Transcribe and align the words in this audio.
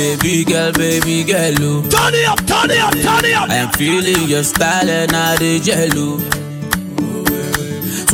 baby 0.00 0.44
girl, 0.44 0.72
baby 0.72 1.24
girl, 1.24 1.54
oh. 1.60 1.82
Turn 1.92 2.14
it 2.14 2.26
up, 2.26 2.38
turn 2.46 2.70
it 2.70 2.80
up, 2.80 2.92
turn 3.04 3.24
it 3.24 3.34
up. 3.36 3.50
I 3.50 3.56
am 3.56 3.70
feeling 3.72 4.28
your 4.28 4.42
style 4.42 4.88
and 4.88 5.12
I 5.12 5.36
the 5.36 5.60
jello. 5.60 6.16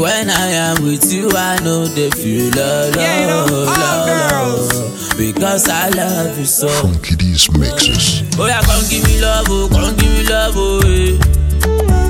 When 0.02 0.28
I 0.28 0.46
am 0.66 0.82
with 0.82 1.10
you, 1.12 1.30
I 1.34 1.58
know 1.64 1.86
they 1.86 2.10
feel 2.10 2.50
love, 2.54 2.96
love, 2.96 3.50
love, 3.50 4.72
love, 4.74 5.14
because 5.16 5.68
I 5.68 5.88
love 5.90 6.38
you 6.38 6.44
so. 6.44 6.68
Frankie 6.68 7.16
D's 7.16 7.50
mixes. 7.56 8.22
Oh 8.38 8.46
yeah, 8.46 8.60
come 8.62 8.84
give 8.90 9.04
me 9.04 9.20
love, 9.20 9.46
oh, 9.48 9.68
come 9.70 9.96
give 9.96 10.10
me 10.12 10.22
love, 10.28 10.54
oh, 10.56 10.82
eh. 10.84 11.16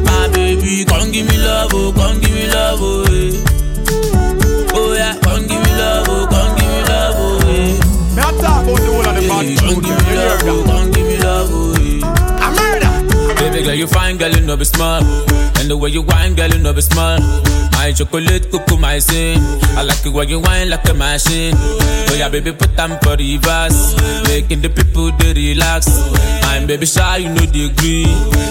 My 0.09 0.29
baby, 0.35 0.85
come 0.85 1.13
give 1.13 1.29
me 1.29 1.37
love, 1.39 1.71
oh, 1.75 1.93
come 1.95 2.19
give 2.21 2.33
me 2.33 2.49
love, 2.51 2.81
oh, 2.83 3.05
eh. 3.13 3.56
You 13.77 13.87
fine, 13.87 14.17
girl, 14.17 14.31
you 14.31 14.41
know 14.41 14.57
be 14.57 14.65
smart. 14.65 15.03
And 15.59 15.69
the 15.69 15.77
way 15.77 15.91
you 15.91 16.03
wine, 16.03 16.35
girl, 16.35 16.49
you 16.49 16.59
know 16.59 16.73
be 16.73 16.81
smart. 16.81 17.21
My 17.73 17.93
chocolate, 17.93 18.51
cuckoo, 18.51 18.79
my 18.79 18.99
sin. 18.99 19.39
I 19.77 19.83
like 19.83 20.05
it 20.05 20.13
when 20.13 20.29
you 20.29 20.41
wine 20.41 20.71
like 20.71 20.89
a 20.89 20.95
machine. 20.95 21.55
Oh 21.57 22.15
yeah, 22.17 22.29
baby, 22.29 22.53
put 22.53 22.77
them 22.77 22.97
for 23.03 23.17
the 23.17 23.37
reverse. 23.37 23.95
Making 24.29 24.63
the 24.63 24.71
people 24.71 25.13
they 25.13 25.33
relax. 25.35 25.89
I'm 26.45 26.67
baby 26.67 26.87
shy, 26.87 27.19
you 27.19 27.29
know 27.29 27.45
the 27.47 27.69
degree. 27.69 28.07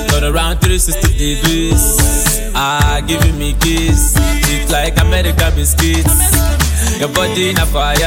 Turn 0.09 0.23
around 0.23 0.59
360 0.61 1.17
degrees. 1.17 2.51
Ah, 2.53 3.01
giving 3.07 3.37
me 3.39 3.53
kiss. 3.59 4.15
It's 4.17 4.71
like 4.71 4.99
American 4.99 5.55
biscuits. 5.55 6.99
Your 6.99 7.09
body 7.09 7.49
in 7.49 7.57
a 7.57 7.65
fire. 7.65 7.97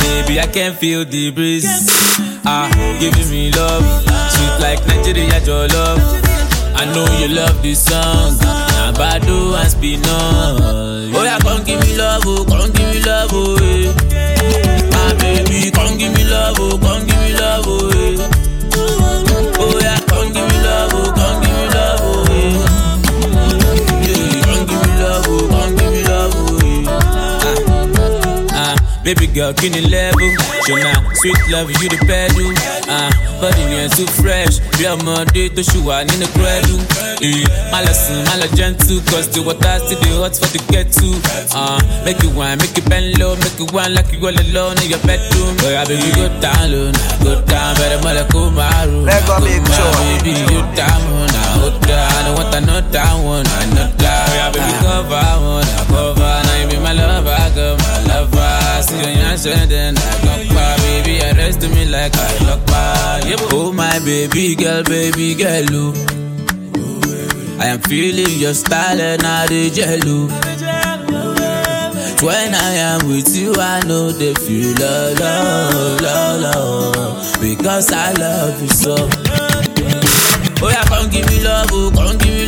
Baby, 0.00 0.40
I 0.40 0.46
can 0.46 0.74
feel 0.74 1.04
the 1.04 1.30
breeze. 1.30 1.66
Ah, 2.44 2.70
giving 2.98 3.28
me 3.30 3.52
love. 3.52 3.84
Sweet 4.32 4.60
like 4.60 4.86
Nigeria, 4.86 5.38
your 5.44 5.68
love. 5.68 6.27
I 6.80 6.84
know 6.94 7.06
you 7.18 7.28
love 7.34 7.62
this 7.62 7.84
song. 7.84 8.36
Now 8.38 8.92
Bado 8.92 9.54
and 9.58 9.68
Spino. 9.70 10.18
Oh 11.14 11.22
yeah, 11.24 11.38
come 11.40 11.64
give 11.64 11.80
me 11.80 11.96
love, 11.96 12.22
oh, 12.26 12.44
come 12.44 12.70
give 12.72 12.88
me 12.94 13.00
love, 13.02 13.30
oh, 13.32 13.56
eh. 13.62 13.92
My 14.92 15.14
baby, 15.18 15.70
come 15.70 15.98
give 15.98 16.12
me 16.14 16.24
love, 16.24 16.56
oh, 16.60 16.78
baby 29.14 29.26
girl, 29.32 29.52
can 29.54 29.72
you 29.72 29.88
level? 29.88 30.20
Show 30.68 30.76
now, 30.76 31.00
sweet 31.20 31.38
love, 31.48 31.70
you 31.80 31.88
the 31.88 31.96
pedal. 32.04 32.52
Ah, 32.92 33.08
body 33.40 33.62
yẹn 33.72 33.88
too 33.96 34.06
fresh. 34.20 34.60
Bí 34.78 34.84
ọmọdé 34.86 35.48
tó 35.56 35.62
ṣì 35.62 35.78
wà 35.86 36.04
nínú 36.04 36.26
kúrẹ́dù. 36.34 36.76
Eh, 37.24 37.44
Má 37.72 37.80
lọ 37.82 37.92
sùn, 37.92 38.18
má 38.28 38.34
lọ 38.40 38.46
gentle, 38.56 39.00
cause 39.10 39.28
the 39.32 39.40
water 39.40 39.78
still 39.84 40.00
dey 40.02 40.12
hot 40.20 40.36
for 40.36 40.48
the 40.52 40.60
kettle. 40.72 41.16
Ah, 41.54 41.78
make 42.04 42.20
it 42.24 42.32
wine, 42.36 42.58
make 42.58 42.76
it 42.78 42.84
bend 42.88 43.18
low, 43.18 43.34
make 43.36 43.58
it 43.60 43.72
wine 43.72 43.94
like 43.94 44.12
you 44.12 44.20
all 44.26 44.36
alone 44.44 44.76
in 44.82 44.90
your 44.90 45.00
bedroom. 45.08 45.56
Oya 45.64 45.84
baby 45.88 46.10
go 46.16 46.28
down 46.40 46.64
low, 46.72 46.92
go 47.24 47.32
down, 47.48 47.74
bẹ̀rẹ̀ 47.78 48.00
mọ́lẹ̀ 48.04 48.24
kó 48.32 48.40
máa 48.58 48.84
rò. 48.86 49.04
Let 49.08 49.26
go 49.26 49.38
make 49.40 49.66
sure. 49.74 49.92
Baby 50.22 50.32
you 50.52 50.60
down, 50.76 51.00
ó 51.64 51.68
dá, 51.88 51.98
I 52.18 52.22
don't 52.24 52.36
want 52.38 52.54
another 52.54 53.08
one, 53.24 53.46
another. 53.62 54.16
Oya 54.32 54.46
baby 54.54 54.72
cover 54.84 55.28
one, 55.56 55.67
baby 60.82 61.20
arrest 61.20 61.60
me 61.62 61.84
like 61.86 62.12
I. 62.16 63.36
Oh 63.52 63.72
my 63.72 63.98
baby 64.00 64.54
girl, 64.54 64.82
baby 64.82 65.34
girl, 65.34 65.66
oh. 65.72 65.94
I 67.60 67.66
am 67.66 67.80
feeling 67.82 68.38
your 68.38 68.54
style 68.54 69.00
and 69.00 69.22
I 69.22 69.46
the 69.46 69.70
jello. 69.70 70.28
Oh. 70.30 70.44
When 72.24 72.54
I 72.54 72.70
am 72.74 73.08
with 73.08 73.36
you, 73.36 73.54
I 73.56 73.80
know 73.86 74.10
they 74.10 74.34
feel 74.34 74.74
love, 74.80 75.20
love, 75.20 76.00
love, 76.00 76.40
love, 76.40 77.40
because 77.40 77.92
I 77.92 78.12
love 78.12 78.60
you 78.62 78.68
so. 78.68 78.96
Oh 80.60 80.68
yeah, 80.70 80.82
come 80.86 81.08
give 81.10 81.26
me 81.30 81.40
love, 81.44 81.68
oh, 81.70 81.90
come 81.94 82.18
give 82.18 82.34
me 82.34 82.47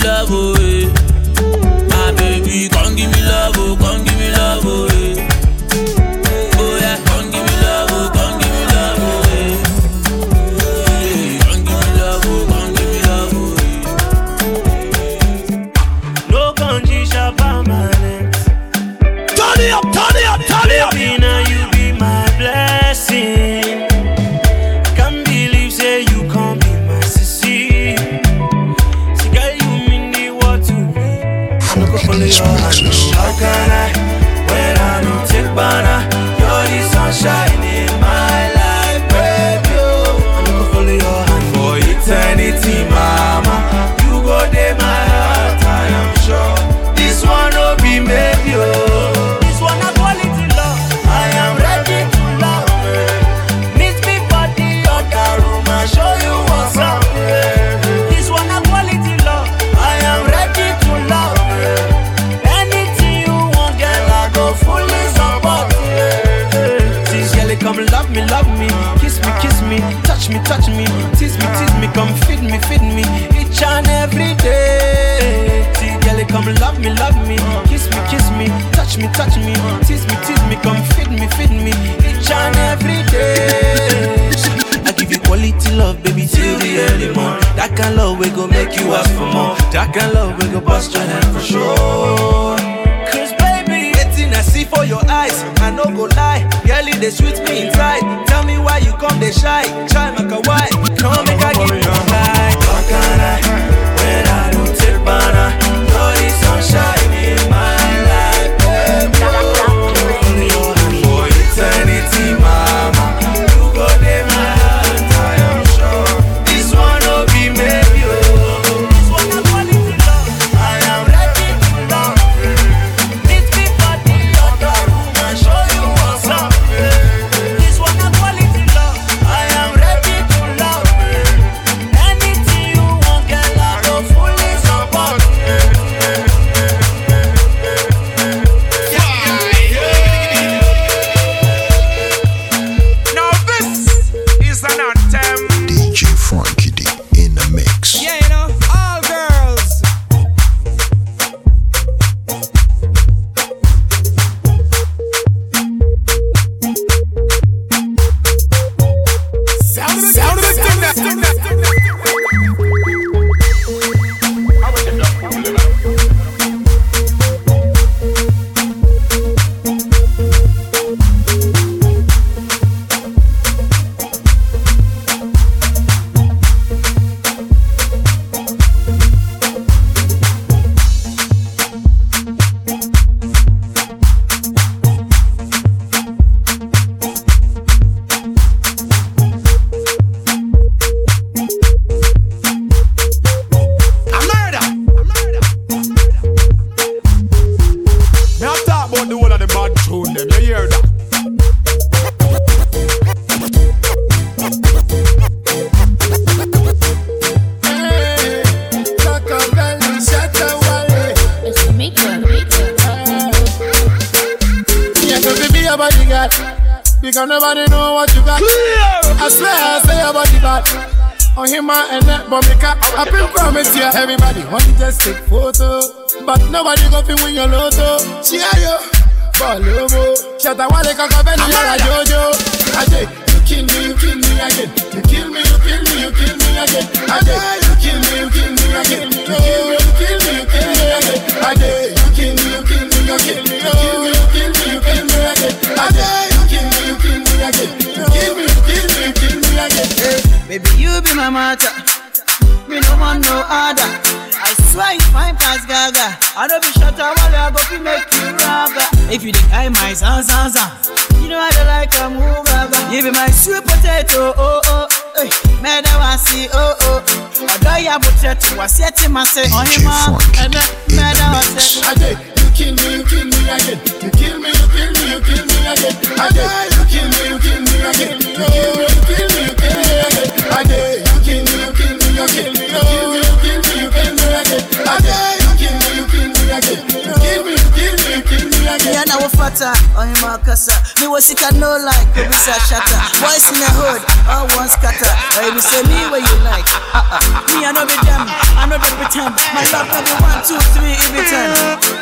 I 297.71 297.73
know 297.73 297.87
be 297.87 297.95
them, 298.03 298.27
I 298.59 298.67
know 298.67 298.83
they 298.83 298.91
pretend. 298.99 299.31
My 299.55 299.63
love 299.71 299.87
can 299.87 300.03
be 300.03 300.11
one, 300.19 300.43
two, 300.43 300.59
three, 300.75 300.91
every 301.07 301.23
ten. 301.23 301.55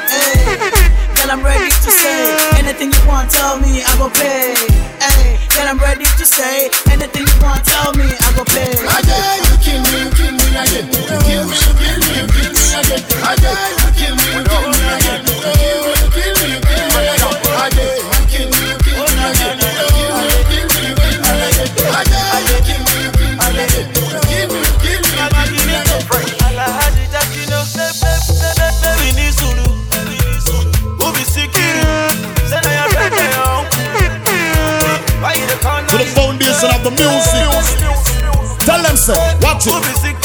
Hey, 0.09 0.57
girl 1.13 1.29
I'm 1.29 1.45
ready 1.45 1.69
to 1.69 1.91
say 1.93 2.57
anything 2.57 2.89
you 2.89 3.03
want, 3.07 3.29
tell 3.29 3.61
me 3.61 3.85
I 3.85 3.93
go 4.01 4.09
pay. 4.09 4.38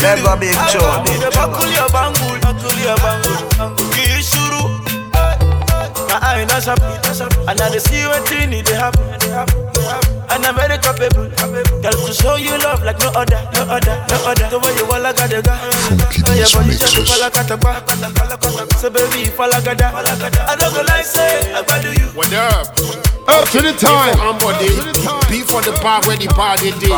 Mega 0.04 0.36
Big 0.36 0.52
John. 0.72 1.04
Dey 1.08 1.30
buckle 1.32 1.72
your 1.72 1.88
bangle, 1.90 2.36
buckle 2.44 2.78
your 2.84 2.98
bangle. 3.00 3.40
Kì. 3.96 4.04
My 6.10 6.20
eye 6.22 6.46
no 6.46 6.60
sharp, 6.60 6.80
and 7.48 7.60
I 7.62 7.70
dey 7.72 7.80
see 7.80 8.04
wetin 8.06 8.54
e 8.54 8.62
dey 8.62 8.74
happen. 8.76 9.04
And 10.30 10.46
I'm 10.46 10.56
very 10.56 10.78
capable, 10.80 11.30
girl, 11.82 11.92
to 11.94 12.14
show 12.14 12.36
you 12.36 12.58
love 12.60 12.84
like 12.84 12.98
no 13.00 13.10
other, 13.14 13.38
no 13.54 13.62
other, 13.70 13.96
no 14.10 14.16
other. 14.26 14.50
The 14.50 14.60
way 14.60 14.74
you 14.78 14.86
walla 14.88 15.14
gada 15.14 15.42
ga, 15.42 15.56
Funky 15.56 16.22
your 16.42 16.50
body 16.50 16.74
just 16.78 16.98
mixes. 16.98 17.10
falla 17.10 17.30
katapa. 17.32 17.82
So 18.80 18.90
baby, 18.90 19.26
falla 19.30 19.62
gada. 19.62 19.92
I 19.94 20.56
don't 20.56 20.74
go 20.74 20.82
like 20.82 21.06
say 21.06 21.54
I 21.54 21.62
do 21.82 21.90
you. 21.94 22.08
What 22.18 22.34
up? 22.34 22.68
Oh, 23.28 23.40
up 23.42 23.50
to 23.50 23.62
the 23.62 23.74
time. 23.74 24.18
I'm 24.20 24.38
body. 24.42 24.70
B 25.30 25.42
for 25.48 25.62
the 25.62 25.72
bar 25.82 26.02
where 26.06 26.18
the 26.18 26.28
party 26.34 26.72
day. 26.82 26.92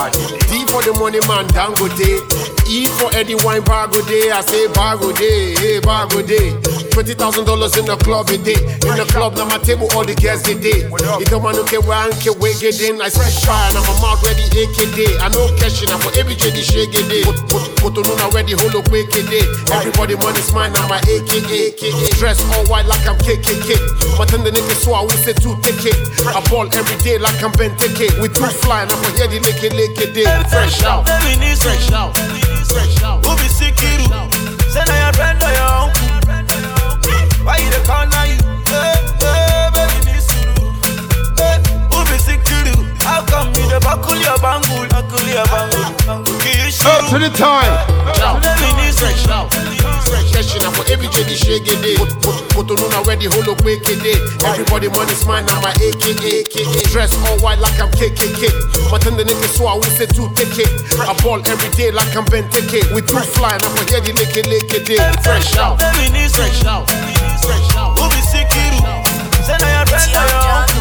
D 0.49 0.65
for 0.71 0.81
the 0.83 0.93
money 0.99 1.19
man 1.27 1.45
dango 1.53 1.87
day. 1.99 2.19
E 2.67 2.85
for 2.97 3.13
Eddie 3.13 3.35
wine 3.45 3.63
bar 3.63 3.87
go 3.87 4.01
day. 4.05 4.31
I 4.31 4.41
say 4.41 4.67
bar 4.73 4.97
go 4.97 5.11
day, 5.13 5.53
eh, 5.53 5.59
hey 5.59 5.79
bar 5.79 6.07
go 6.07 6.21
day. 6.25 6.51
Twenty 6.89 7.13
thousand 7.13 7.45
dollars 7.45 7.75
in 7.77 7.85
the 7.85 7.95
club 7.97 8.29
a 8.29 8.37
day. 8.37 8.55
In 8.87 8.95
the 8.95 9.05
club 9.11 9.35
now 9.35 9.45
my 9.45 9.59
table 9.59 9.87
all 9.93 10.05
the 10.05 10.15
guests 10.15 10.47
they 10.47 10.55
day. 10.55 10.87
You 11.19 11.25
don't 11.27 11.43
want 11.43 11.59
to 11.59 11.63
get 11.67 11.83
one 11.85 12.09
ke 12.23 12.31
wig 12.39 12.63
it 12.63 12.79
in. 12.81 13.03
I 13.03 13.11
fresh 13.11 13.43
fire 13.43 13.67
now 13.75 13.83
my 13.83 13.95
mouth 14.01 14.23
ready 14.23 14.47
AK 14.55 14.95
day. 14.95 15.11
I 15.19 15.27
know 15.29 15.45
cash 15.59 15.83
now 15.85 15.99
for 15.99 16.09
every 16.17 16.33
J 16.39 16.55
the 16.55 16.63
shake 16.63 16.95
day. 16.95 17.27
Put 17.83 17.99
on 17.99 18.07
now 18.17 18.31
ready 18.31 18.55
holo 18.55 18.81
quick 18.87 19.11
day. 19.11 19.43
Everybody 19.75 20.15
money's 20.17 20.49
mine 20.55 20.71
now 20.73 20.87
my 20.87 21.03
AKA. 21.05 21.75
Dress 22.17 22.39
all 22.55 22.65
white 22.71 22.87
like 22.87 23.03
I'm 23.05 23.19
KKK. 23.19 24.17
But 24.17 24.31
then 24.31 24.47
the 24.47 24.51
nigga 24.55 24.73
so 24.79 24.95
I 24.95 25.03
will 25.03 25.19
say 25.21 25.35
two 25.35 25.53
take 25.61 25.83
it. 25.83 25.97
I 26.25 26.39
ball 26.47 26.65
every 26.71 26.97
day 27.03 27.19
like 27.19 27.37
I'm 27.43 27.51
Ben 27.59 27.75
Teke. 27.75 28.07
We 28.23 28.31
two 28.31 28.47
flying 28.63 28.87
up 28.89 29.03
here 29.19 29.27
the 29.27 29.43
lake 29.43 29.61
lake 29.75 29.99
day. 30.15 30.25
Fresh 30.47 30.81
out, 30.87 31.03
fresh 31.59 31.91
out, 31.91 32.15
fresh 32.63 33.03
out. 33.03 33.25
Ubi 33.25 33.47
Sikiru, 33.49 34.07
say 34.71 34.83
na 34.87 34.95
your 35.03 35.13
friend 35.13 35.41
or 35.43 35.51
your 35.51 35.71
uncle. 35.83 37.45
Why 37.45 37.57
you 37.57 37.69
dey 37.69 37.83
call 37.85 38.07
now 38.07 38.23
you? 38.23 38.37
Out, 49.29 49.49
fresh 50.05 50.31
cash 50.31 50.55
now 50.61 50.71
for 50.71 50.83
every 50.91 51.07
J 51.07 51.23
the 51.23 51.35
shake 51.35 51.65
day. 51.65 51.95
Put 51.95 52.11
put 52.21 52.37
put 52.51 52.67
on 52.71 52.89
now 52.91 53.03
ready 53.03 53.25
holo 53.25 53.55
quick 53.55 53.83
day. 53.83 54.17
Everybody 54.43 54.89
money's 54.89 55.25
mine 55.25 55.45
now 55.45 55.61
my 55.61 55.71
AKA. 55.79 56.43
Dress 56.91 57.15
all 57.27 57.39
white 57.39 57.59
like 57.59 57.79
I'm 57.79 57.89
KKK. 57.91 58.51
But 58.91 59.01
then 59.01 59.15
the 59.17 59.23
nigga 59.23 59.47
so 59.47 59.67
I 59.67 59.75
will 59.75 59.83
say 59.95 60.05
two 60.07 60.29
take 60.35 60.57
it. 60.59 60.69
I 60.99 61.13
ball 61.23 61.39
every 61.47 61.69
day 61.75 61.91
like 61.91 62.15
I'm 62.15 62.25
Ben 62.25 62.43
Teke. 62.49 62.83
We 62.93 63.01
two 63.01 63.19
flying 63.35 63.63
up 63.63 63.73
here 63.89 64.01
the 64.01 64.13
lake 64.19 64.35
lake 64.47 64.85
day. 64.85 64.99
Fresh 65.23 65.57
out, 65.57 65.79
Baby, 65.79 66.09
ní 66.11 66.27
sùúrù. 66.29 66.35
fresh 66.35 66.65
out, 66.65 66.85
fresh 67.41 67.75
out. 67.79 67.99
Ubi 67.99 68.19
Sikiru, 68.31 68.79
say 69.45 69.57
na 69.61 69.67
your 69.79 69.85
friend 69.87 70.74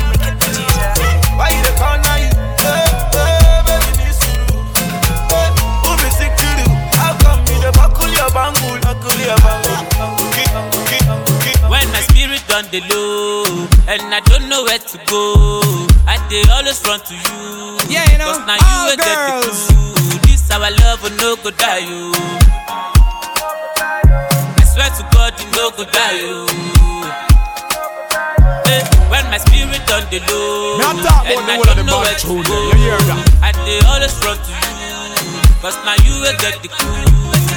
spirit 12.54 12.70
the 12.70 12.80
low 12.86 13.42
and 13.90 14.14
I 14.14 14.20
don't 14.30 14.48
know 14.48 14.62
where 14.62 14.78
to 14.78 14.96
go, 15.10 15.60
I 16.06 16.22
dey 16.30 16.42
always 16.54 16.78
run 16.86 17.00
to 17.02 17.14
you. 17.14 17.78
Yeah, 17.90 18.06
you 18.12 18.18
know, 18.18 18.30
Cause 18.30 18.46
now 18.46 18.54
you 18.54 18.70
all 18.70 18.86
will 18.86 18.96
get 18.96 19.18
the 19.18 19.34
clue. 19.42 20.22
This 20.30 20.46
our 20.54 20.70
love 20.70 21.02
will 21.02 21.16
no 21.18 21.34
go 21.42 21.50
die 21.50 21.82
you. 21.82 22.14
I 24.54 24.64
swear 24.70 24.90
to 24.94 25.02
God, 25.10 25.34
you 25.40 25.46
no 25.58 25.70
go 25.74 25.84
die 25.84 26.16
you. 26.22 26.46
Eh, 28.70 28.82
When 29.10 29.24
my 29.34 29.38
spirit 29.42 29.82
done 29.90 30.06
the 30.14 30.20
low 30.30 30.78
Me 30.78 30.84
talk 31.02 31.26
about 31.26 31.26
and 31.26 31.50
I 31.50 31.56
don't 31.58 31.86
know 31.86 31.98
where 32.00 32.14
to 32.14 32.26
go, 32.38 32.38
you 32.38 32.78
hear 32.78 32.98
that? 33.10 33.20
I 33.42 33.50
dey 33.66 33.82
always 33.90 34.14
run 34.22 34.38
to 34.38 34.52
you. 34.54 34.72
Cause 35.58 35.76
now 35.82 35.96
you 36.06 36.14
will 36.22 36.38
get 36.38 36.62
the 36.62 36.68
clue. 36.70 37.02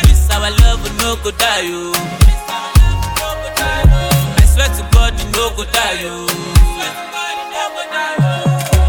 This 0.10 0.26
our 0.34 0.50
love 0.66 0.82
will 0.82 0.96
no 1.06 1.16
go 1.24 1.30
die 1.38 1.62
you. 1.70 1.94
You 4.68 5.32
no 5.32 5.48
go 5.56 5.64
die, 5.72 6.04
yo. 6.04 6.28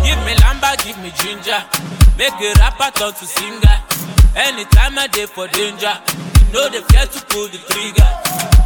Give 0.03 0.19
me 0.27 0.35
lamba, 0.43 0.75
give 0.83 0.99
me 0.99 1.13
ginger. 1.23 1.63
Make 2.19 2.35
a 2.43 2.51
rapper 2.59 2.91
turn 2.99 3.13
to 3.15 3.25
singer. 3.27 3.79
Anytime 4.35 4.99
I 4.99 5.07
for 5.31 5.47
danger, 5.47 5.95
you 6.19 6.53
know 6.53 6.69
they 6.69 6.83
fear 6.91 7.07
to 7.07 7.21
pull 7.31 7.47
the 7.47 7.59
trigger. 7.71 8.11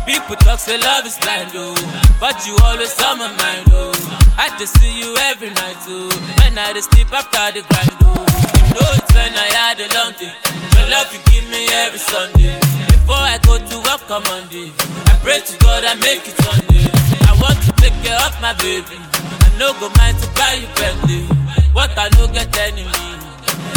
People 0.09 0.37
talk 0.37 0.59
say 0.59 0.79
love 0.81 1.05
is 1.05 1.19
blind, 1.19 1.53
oh, 1.55 1.77
but 2.19 2.35
you 2.47 2.57
always 2.65 2.97
on 3.05 3.19
my 3.19 3.29
mind, 3.37 3.69
oh. 3.77 3.93
I 4.39 4.49
just 4.59 4.81
see 4.81 4.99
you 4.99 5.15
every 5.29 5.51
night, 5.51 5.77
oh. 5.89 6.09
When 6.41 6.57
I 6.57 6.73
dey 6.73 6.81
sleep 6.81 7.13
after 7.13 7.61
the 7.61 7.63
grind, 7.69 7.93
oh. 8.09 8.25
You 8.57 8.73
know 8.73 8.89
it's 8.97 9.13
when 9.13 9.33
I 9.37 9.49
had 9.53 9.79
a 9.85 9.89
long 10.01 10.13
day. 10.17 10.33
Your 10.81 10.89
love 10.89 11.13
you 11.13 11.21
give 11.31 11.45
me 11.53 11.69
every 11.85 12.01
Sunday. 12.01 12.57
Before 12.89 13.21
I 13.21 13.39
go 13.45 13.59
to 13.61 13.77
work 13.85 14.09
on 14.11 14.23
Monday, 14.25 14.73
I 15.13 15.21
pray 15.23 15.41
to 15.41 15.59
God 15.61 15.85
I 15.85 15.95
make 16.01 16.25
it 16.27 16.37
Sunday. 16.41 16.92
I 17.33 17.35
want 17.41 17.57
to 17.65 17.73
pick 17.81 17.95
you 18.05 18.13
up, 18.13 18.35
my 18.45 18.53
baby. 18.61 19.01
I 19.01 19.49
no 19.59 19.73
go 19.81 19.89
mind 19.97 20.19
to 20.21 20.29
buy 20.37 20.61
you 20.61 20.69
Bentley. 20.77 21.25
What 21.73 21.97
I 21.97 22.09
no 22.21 22.29
get 22.29 22.53
enemy. 22.53 22.85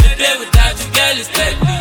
The 0.04 0.12
day 0.20 0.34
without 0.38 0.76
you, 0.76 0.88
girl, 0.92 1.16
is 1.16 1.28
deadly. 1.32 1.76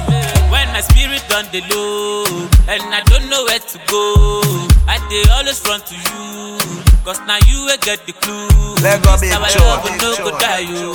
When 0.52 0.68
my 0.72 0.80
spirit 0.82 1.26
on 1.36 1.46
the 1.52 1.60
low, 1.68 2.24
and 2.72 2.82
I 2.96 3.02
don't 3.12 3.28
know 3.30 3.44
where 3.44 3.60
to 3.60 3.78
go, 3.92 4.42
I 4.88 4.98
dey 5.12 5.26
always 5.36 5.60
run 5.68 5.82
to 5.84 5.96
you. 5.96 6.58
Cause 7.04 7.20
now 7.28 7.38
you 7.46 7.66
will 7.66 7.78
get 7.84 8.06
the 8.08 8.14
clue. 8.14 8.48
Let 8.82 9.04
go 9.04 9.20
be 9.20 9.28
now 9.30 9.42
I 9.44 9.52
love 9.60 9.84
will 9.84 9.98
no 10.00 10.16
go 10.24 10.32
die, 10.40 10.60
you. 10.66 10.94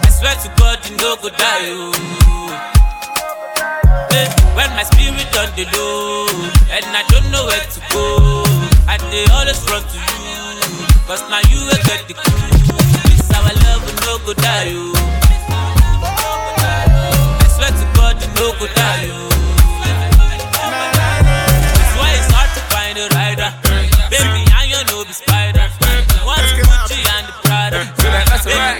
I 0.00 0.08
swear 0.10 0.34
to 0.42 0.48
God, 0.56 0.78
you 0.88 0.96
no 0.96 1.16
go 1.20 1.28
die, 1.28 1.66
you. 1.68 1.92
Eh, 4.12 4.28
When 4.56 4.70
my 4.76 4.82
spirit 4.84 5.30
on 5.36 5.48
the 5.56 5.64
low, 5.76 6.26
and 6.72 6.84
I 6.96 7.02
don't 7.12 7.28
know 7.30 7.44
where 7.46 7.60
to 7.64 7.80
go, 7.92 8.04
I 8.88 8.96
dey 9.10 9.24
always 9.32 9.60
run 9.70 9.82
to 9.84 9.98
you, 9.98 10.40
cause 11.06 11.22
now 11.30 11.40
you 11.52 11.60
will 11.68 11.82
get 11.86 12.08
the 12.08 12.14
clue. 12.14 12.50
This 13.06 13.30
our 13.36 13.52
love 13.64 13.82
will 13.84 13.98
no 14.06 14.12
go 14.26 14.32
die, 14.34 14.64
you. 14.72 14.92
I 16.02 17.46
swear 17.54 17.70
to 17.70 17.86
God, 17.94 18.16
you 18.22 18.28
no 18.40 18.46
go 18.58 18.66
die, 18.74 19.04
you. 19.06 19.18
That's 21.76 21.94
why 22.00 22.10
it's 22.18 22.28
hard 22.34 22.50
to 22.56 22.62
find 22.72 22.94
a 22.98 23.06
rider. 23.14 23.50
Baby, 24.10 24.42
I 24.50 24.66
know 24.90 25.04
be 25.04 25.12
spider. 25.12 25.66
One 26.26 26.42
Gucci 26.58 26.98
and 27.14 27.26
the 27.28 27.34
Prada. 27.44 27.80
Baby, 28.44 28.79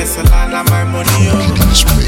and 0.00 0.30
na 0.50 0.62
my 0.64 0.82
money 0.84 1.26
yo 1.26 1.99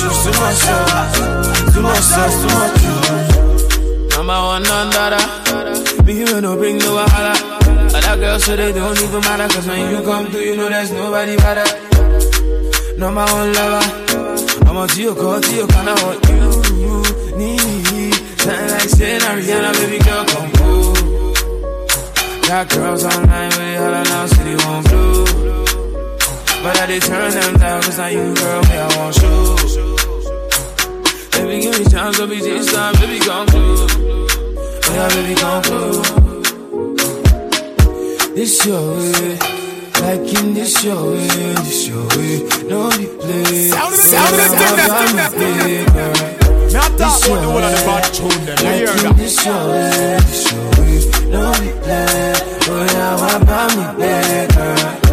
juice. 0.00 0.22
Too 0.24 0.34
much 0.40 0.58
juice, 0.64 1.74
too 1.74 1.82
much 1.82 2.00
much 2.00 2.04
sauce, 2.12 2.36
too 2.42 2.50
much. 2.56 2.76
Number 4.16 4.38
one 4.52 4.66
under 4.66 6.04
Me 6.04 6.12
you 6.20 6.40
no 6.40 6.56
bring 6.56 6.78
no 6.78 6.90
wahala. 6.96 7.34
Other 7.96 8.16
girls 8.20 8.44
so 8.44 8.56
they 8.56 8.72
don't 8.72 9.00
even 9.02 9.20
matter. 9.20 9.48
Cause 9.54 9.66
when 9.66 9.90
you 9.90 10.02
come 10.02 10.26
through, 10.26 10.40
you 10.40 10.56
know 10.56 10.68
there's 10.68 10.92
nobody 10.92 11.36
better. 11.36 11.68
Number 12.98 13.24
one 13.24 13.52
lover. 13.52 13.84
I'm 14.68 14.76
a 14.76 14.86
Tio 14.86 15.14
call, 15.14 15.40
Tio 15.40 15.66
kinda 15.66 15.94
what 16.04 16.18
you 16.28 17.02
need. 17.36 18.14
Something 18.40 18.70
like 18.70 18.90
saying 18.96 19.20
Ariana, 19.20 19.72
baby 19.78 19.98
girl, 20.04 20.24
come 20.32 20.50
cool. 20.58 20.94
Got 22.46 22.68
girls 22.70 23.04
online 23.04 23.52
with 23.58 23.78
holla 23.80 24.02
now, 24.04 24.26
city 24.26 24.54
won't 24.64 24.88
blue. 24.88 25.69
But 26.62 26.78
I 26.78 26.86
did 26.86 27.02
turn 27.02 27.30
them 27.32 27.56
down, 27.58 27.82
cause 27.82 27.96
now 27.98 28.06
you 28.08 28.34
girl, 28.34 28.62
me, 28.62 28.76
I 28.76 28.96
want 28.98 29.16
you. 29.16 29.56
Baby, 31.32 31.62
give 31.62 31.78
me 31.78 31.84
time, 31.86 32.12
so 32.12 32.26
be 32.26 32.38
this 32.40 32.70
time, 32.72 32.94
baby, 33.00 33.18
come 33.24 33.46
through. 33.46 33.86
Oh 33.88 34.92
yeah, 34.92 35.08
baby, 35.08 35.34
come 35.40 35.62
through. 35.62 36.02
This 38.34 38.64
your 38.66 38.94
way, 38.96 39.38
like 40.04 40.28
in 40.38 40.52
this 40.54 40.84
your 40.84 41.02
way, 41.12 41.26
this 41.64 41.88
your 41.88 42.04
way. 42.08 42.44
No 42.68 42.90
be 42.96 43.06
play. 43.06 43.68
Sound 43.72 43.94
of 43.94 44.00
the- 44.02 44.08
sound 44.12 44.34
of 44.34 44.36
the 44.36 44.44
yeah, 44.44 44.60
thing, 44.60 44.76
that 44.76 44.90
I'm 44.90 45.06
thing, 45.06 45.16
that 45.16 45.32
thing. 45.32 45.56
big 45.64 45.86
girl. 45.94 46.14
Me 46.70 46.76
I 46.76 46.78
talk 46.78 47.18
about 47.26 47.40
the 47.40 47.48
one 47.48 47.64
of 47.64 47.72
the 47.72 47.80
bad 47.88 48.04
tune 48.14 48.44
them. 48.44 48.58
You 48.60 48.64
hear 48.70 48.86
that? 48.86 49.16
this 49.16 49.36
your 49.46 49.62
way, 49.64 49.90
this 50.28 50.44
your 50.52 50.66
way. 50.76 50.96
No 51.32 51.42
be 51.56 51.68
play. 51.80 52.34
Oh 52.68 52.84
yeah, 52.92 53.16
why 53.16 53.34
buy 53.48 53.64
me 53.74 53.84
big 53.98 54.48
girl? 54.54 54.78
I 54.78 55.00
don't 55.00 55.09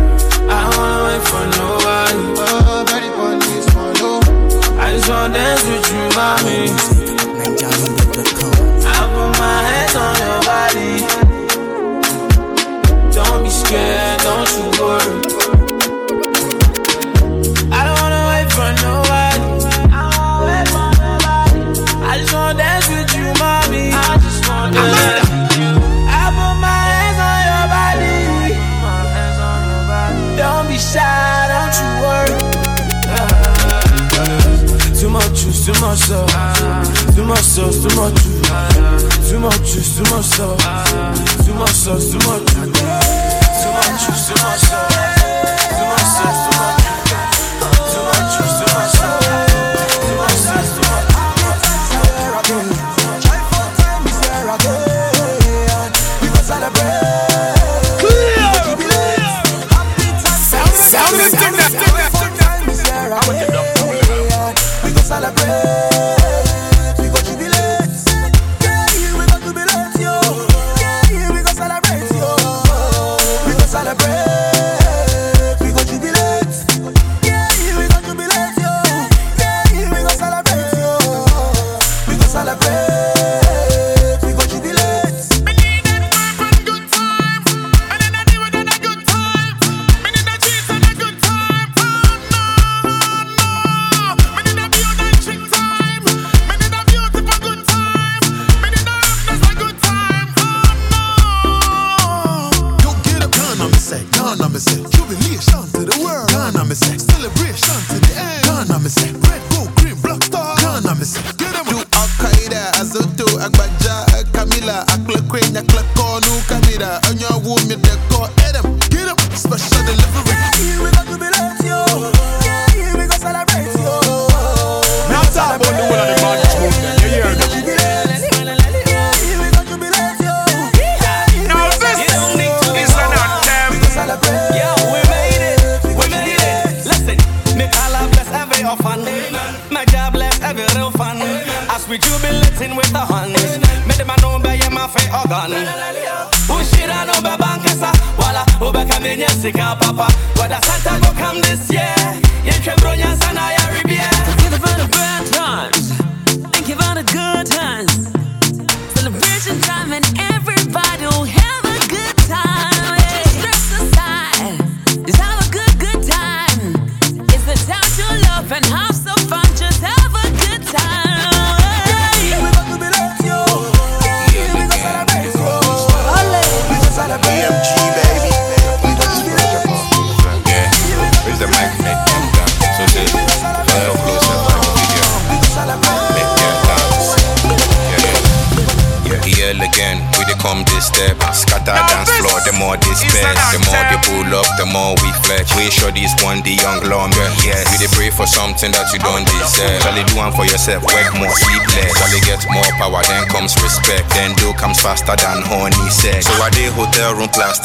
wanna 0.77 1.03
wait 1.05 1.23
for 1.27 1.45
nobody. 1.57 2.23
Oh, 2.39 2.85
fun, 3.17 3.39
this 3.39 3.67
one, 3.75 3.95
oh. 3.99 4.77
I 4.79 4.91
just 4.93 5.09
wanna 5.09 5.33
dance 5.33 5.63
with 5.65 5.91
you, 5.91 6.03
mommy. 6.15 7.96
Too 35.97 37.23
much 37.23 37.41
sauce, 37.41 37.83
too 37.83 37.95
much 37.95 38.13
sauce, 38.13 38.21
too 39.29 39.39
much 39.39 39.57
juice, 39.65 39.97
too 39.97 40.03
much 40.11 40.29
juice, 40.29 40.61
too 41.45 41.53
much 41.55 41.71
sauce, 41.71 42.11
too 42.11 42.76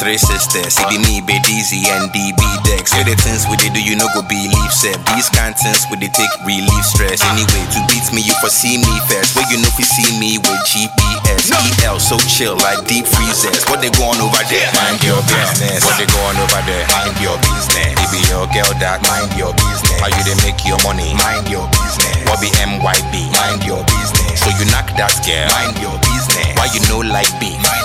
three 0.03 0.19
sisters. 0.19 0.75
Me, 1.07 1.23
Bedizi, 1.23 1.87
and 1.87 2.11
DB 2.11 2.43
Dex. 2.67 2.91
Say 2.91 3.07
the 3.07 3.15
things 3.23 3.47
we 3.47 3.55
dey 3.55 3.71
do, 3.71 3.79
you 3.79 3.95
know 3.95 4.11
go 4.11 4.19
believe, 4.27 4.71
sef. 4.75 4.99
These 5.15 5.31
things 5.31 5.87
we 5.87 5.95
dey 5.95 6.11
take 6.11 6.29
relief 6.43 6.83
stress. 6.83 7.23
Anyway, 7.31 7.63
to 7.71 7.79
beat 7.87 8.03
me, 8.11 8.19
you 8.19 8.35
for 8.43 8.51
see 8.51 8.75
me 8.75 8.93
first. 9.07 9.31
Where 9.39 9.47
you 9.47 9.63
know 9.63 9.71
fi 9.71 9.87
see 9.87 10.11
me 10.19 10.35
with 10.43 10.59
GPS. 10.67 11.55
EL 11.87 12.03
so 12.03 12.19
chill 12.27 12.59
like 12.59 12.83
deep 12.83 13.07
freezers. 13.07 13.63
What 13.71 13.79
they 13.79 13.89
going 13.95 14.19
over 14.19 14.43
there? 14.51 14.67
Mind 14.75 14.99
your 15.07 15.23
business. 15.31 15.87
What 15.87 15.95
they 15.95 16.07
going 16.11 16.35
over 16.35 16.61
there? 16.67 16.83
Mind 16.91 17.15
your 17.23 17.39
business. 17.39 17.95
It 17.95 18.09
be 18.11 18.19
your 18.27 18.43
girl 18.51 18.71
that 18.83 18.99
mind 19.07 19.31
your 19.39 19.55
business. 19.55 19.97
How 20.03 20.11
you 20.11 20.23
they 20.27 20.35
make 20.43 20.59
your 20.67 20.77
money? 20.83 21.15
Mind 21.15 21.47
your 21.47 21.63
business. 21.71 22.19
What 22.27 22.43
be 22.43 22.51
MYB? 22.59 23.31
Mind 23.39 23.63
your 23.63 23.79
business. 23.87 24.43
So 24.43 24.51
you 24.59 24.67
knock 24.67 24.91
that 24.99 25.15
girl? 25.23 25.47
Mind 25.55 25.79
your 25.79 25.95
business. 26.03 26.51
Why 26.59 26.67
you 26.75 26.83
know 26.91 26.99
like 26.99 27.31
B? 27.39 27.55
Mind. 27.63 27.82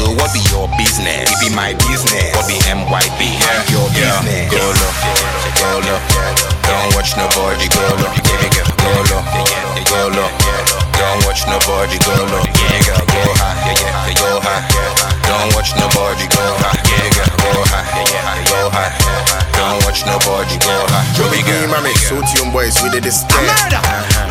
So 0.00 0.08
what 0.16 0.32
be 0.32 0.40
your 0.48 0.64
business? 0.80 1.28
It 1.28 1.36
be 1.44 1.52
my 1.52 1.76
business. 1.76 2.32
What 2.32 2.48
be 2.48 2.56
MYB? 2.64 3.20
Mind 3.20 3.68
your 3.68 3.84
business. 3.92 4.48
Go 4.48 4.64
low, 4.64 4.92
go 5.60 5.68
low. 5.84 6.00
Don't 6.64 6.88
watch 6.96 7.20
nobody 7.20 7.68
go 7.68 7.84
low. 8.00 8.08
Go 8.08 8.92
low, 9.12 9.20
go 9.84 10.00
low. 10.16 10.30
Don't 10.96 11.20
watch 11.28 11.44
nobody 11.44 12.00
go 12.00 12.16
low. 12.16 12.40
Nigga, 12.48 12.96
go 12.96 13.28
high, 13.44 13.60
go 14.16 14.40
high. 14.40 14.64
Don't 15.28 15.52
watch 15.52 15.76
nobody 15.76 16.24
go 16.32 16.48
high. 16.64 16.80
Nigga, 16.80 17.24
go 17.36 17.60
high, 17.68 17.84
go 18.48 18.72
high. 18.72 18.96
Don't 19.52 19.84
watch 19.84 20.00
nobody 20.08 20.56
go 20.64 20.80
high. 20.88 21.04
Joey 21.12 21.44
me, 21.44 21.68
mommy, 21.68 21.92
so 22.08 22.16
young 22.40 22.48
boys, 22.56 22.80
we 22.80 22.88
did 22.88 23.04
this 23.04 23.20
thing. 23.28 23.52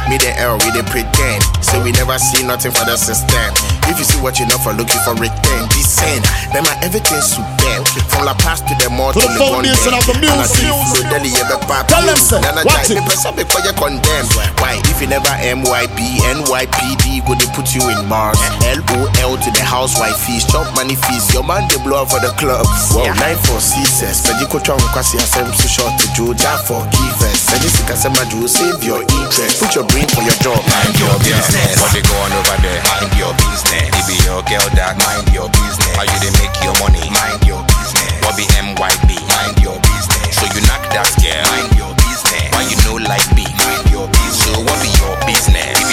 Me 0.09 0.17
the 0.17 0.33
L, 0.41 0.57
we 0.65 0.73
did 0.73 0.89
pretend. 0.89 1.45
So 1.61 1.77
we 1.85 1.91
never 1.93 2.17
see 2.17 2.41
nothing 2.41 2.71
for 2.71 2.89
the 2.89 2.97
system. 2.97 3.53
If 3.89 3.97
you 3.97 4.05
see 4.05 4.21
what 4.21 4.37
you 4.37 4.45
know 4.45 4.61
for 4.61 4.73
looking 4.77 5.01
for 5.01 5.17
return, 5.17 5.65
be 5.73 5.81
sane. 5.81 6.21
Then 6.53 6.63
my 6.63 6.77
everything 6.85 7.21
super. 7.25 7.57
From 8.13 8.25
La 8.25 8.37
Paz 8.37 8.61
to 8.69 8.73
the 8.77 8.89
mall 8.89 9.13
To 9.13 9.19
the 9.19 9.33
foundation 9.41 9.97
of 9.97 10.05
the 10.05 10.15
music. 10.21 10.61
Tell 11.89 12.05
them, 12.05 12.17
sir, 12.17 12.37
watch 12.65 12.93
it. 12.93 13.01
Before 13.33 13.61
you 13.65 13.73
condemn. 13.73 14.25
Why? 14.61 14.77
If 14.85 15.01
you 15.01 15.07
never 15.09 15.33
MYB, 15.41 15.99
NYPD, 16.21 17.25
go 17.25 17.33
they 17.33 17.49
put 17.57 17.73
you 17.73 17.81
in 17.89 18.05
Mars. 18.05 18.37
LOL 18.61 19.37
to 19.41 19.49
the 19.53 19.63
housewife 19.65 20.17
fees, 20.21 20.45
chop 20.45 20.69
money 20.75 20.95
fees. 20.95 21.25
Your 21.33 21.43
man 21.43 21.65
they 21.69 21.81
blow 21.81 22.03
up 22.05 22.13
for 22.13 22.21
the 22.21 22.29
club. 22.37 22.65
Wow, 22.93 23.09
nine 23.17 23.37
for 23.47 23.57
seasons. 23.57 24.21
But 24.21 24.37
you 24.41 24.47
could 24.47 24.65
try 24.65 24.77
to 24.77 25.01
see 25.01 25.17
yourself 25.17 25.49
so 25.55 25.67
short 25.67 25.93
to 25.97 26.07
do 26.13 26.33
that 26.45 26.61
for 26.67 26.85
givers. 26.93 27.41
And 27.49 27.59
this 27.63 27.73
is 27.73 28.05
a 28.05 28.09
do 28.29 28.47
save 28.47 28.83
your 28.83 29.01
interest. 29.01 29.61
Put 29.63 29.73
your 29.75 29.85
brain 29.89 30.07
for 30.13 30.21
your 30.21 30.37
job. 30.43 30.59
Mind 30.61 30.93
your 30.99 31.15
business. 31.23 31.79
What 31.81 31.93
they 31.93 32.03
going 32.05 32.33
over 32.33 32.57
there? 32.61 32.81
Mind 32.85 33.13
your 33.17 33.33
business. 33.39 33.78
It 33.87 34.05
be 34.07 34.15
your 34.27 34.41
girl 34.47 34.67
that 34.75 34.95
mind 35.03 35.27
your 35.31 35.47
business. 35.51 35.93
How 35.95 36.03
you 36.07 36.17
they 36.19 36.33
make 36.39 36.55
your 36.63 36.75
money? 36.83 37.03
Mind 37.11 37.41
your 37.47 37.61
business. 37.67 38.11
What 38.23 38.35
be 38.35 38.45
MYB? 38.59 39.09
Mind 39.29 39.57
your 39.63 39.77
business. 39.79 40.35
So 40.37 40.45
you 40.51 40.61
knock 40.67 40.83
that 40.95 41.09
girl? 41.19 41.45
Mind 41.51 41.71
your 41.77 41.93
business. 41.95 42.47
Why 42.53 42.63
you 42.67 42.77
know 42.85 42.97
like 43.07 43.25
B? 43.35 43.45
Mind 43.45 43.85
your 43.91 44.07
business. 44.11 44.43
So 44.43 44.59
what 44.63 44.77
be 44.83 44.89
your 44.99 45.15
business? 45.25 45.77
Business. 45.77 45.88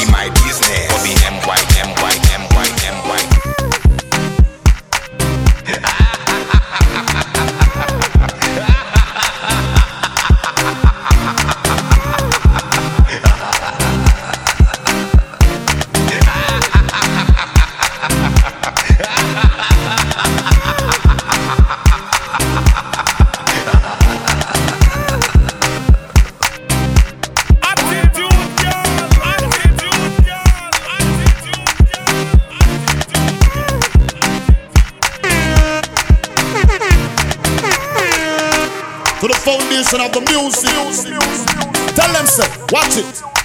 Of 40.01 40.13
the 40.13 40.21
music. 40.31 40.71
Tell 41.95 42.13
them, 42.13 42.27
say, 42.27 42.49
watch 42.73 42.97
it. 42.97 43.36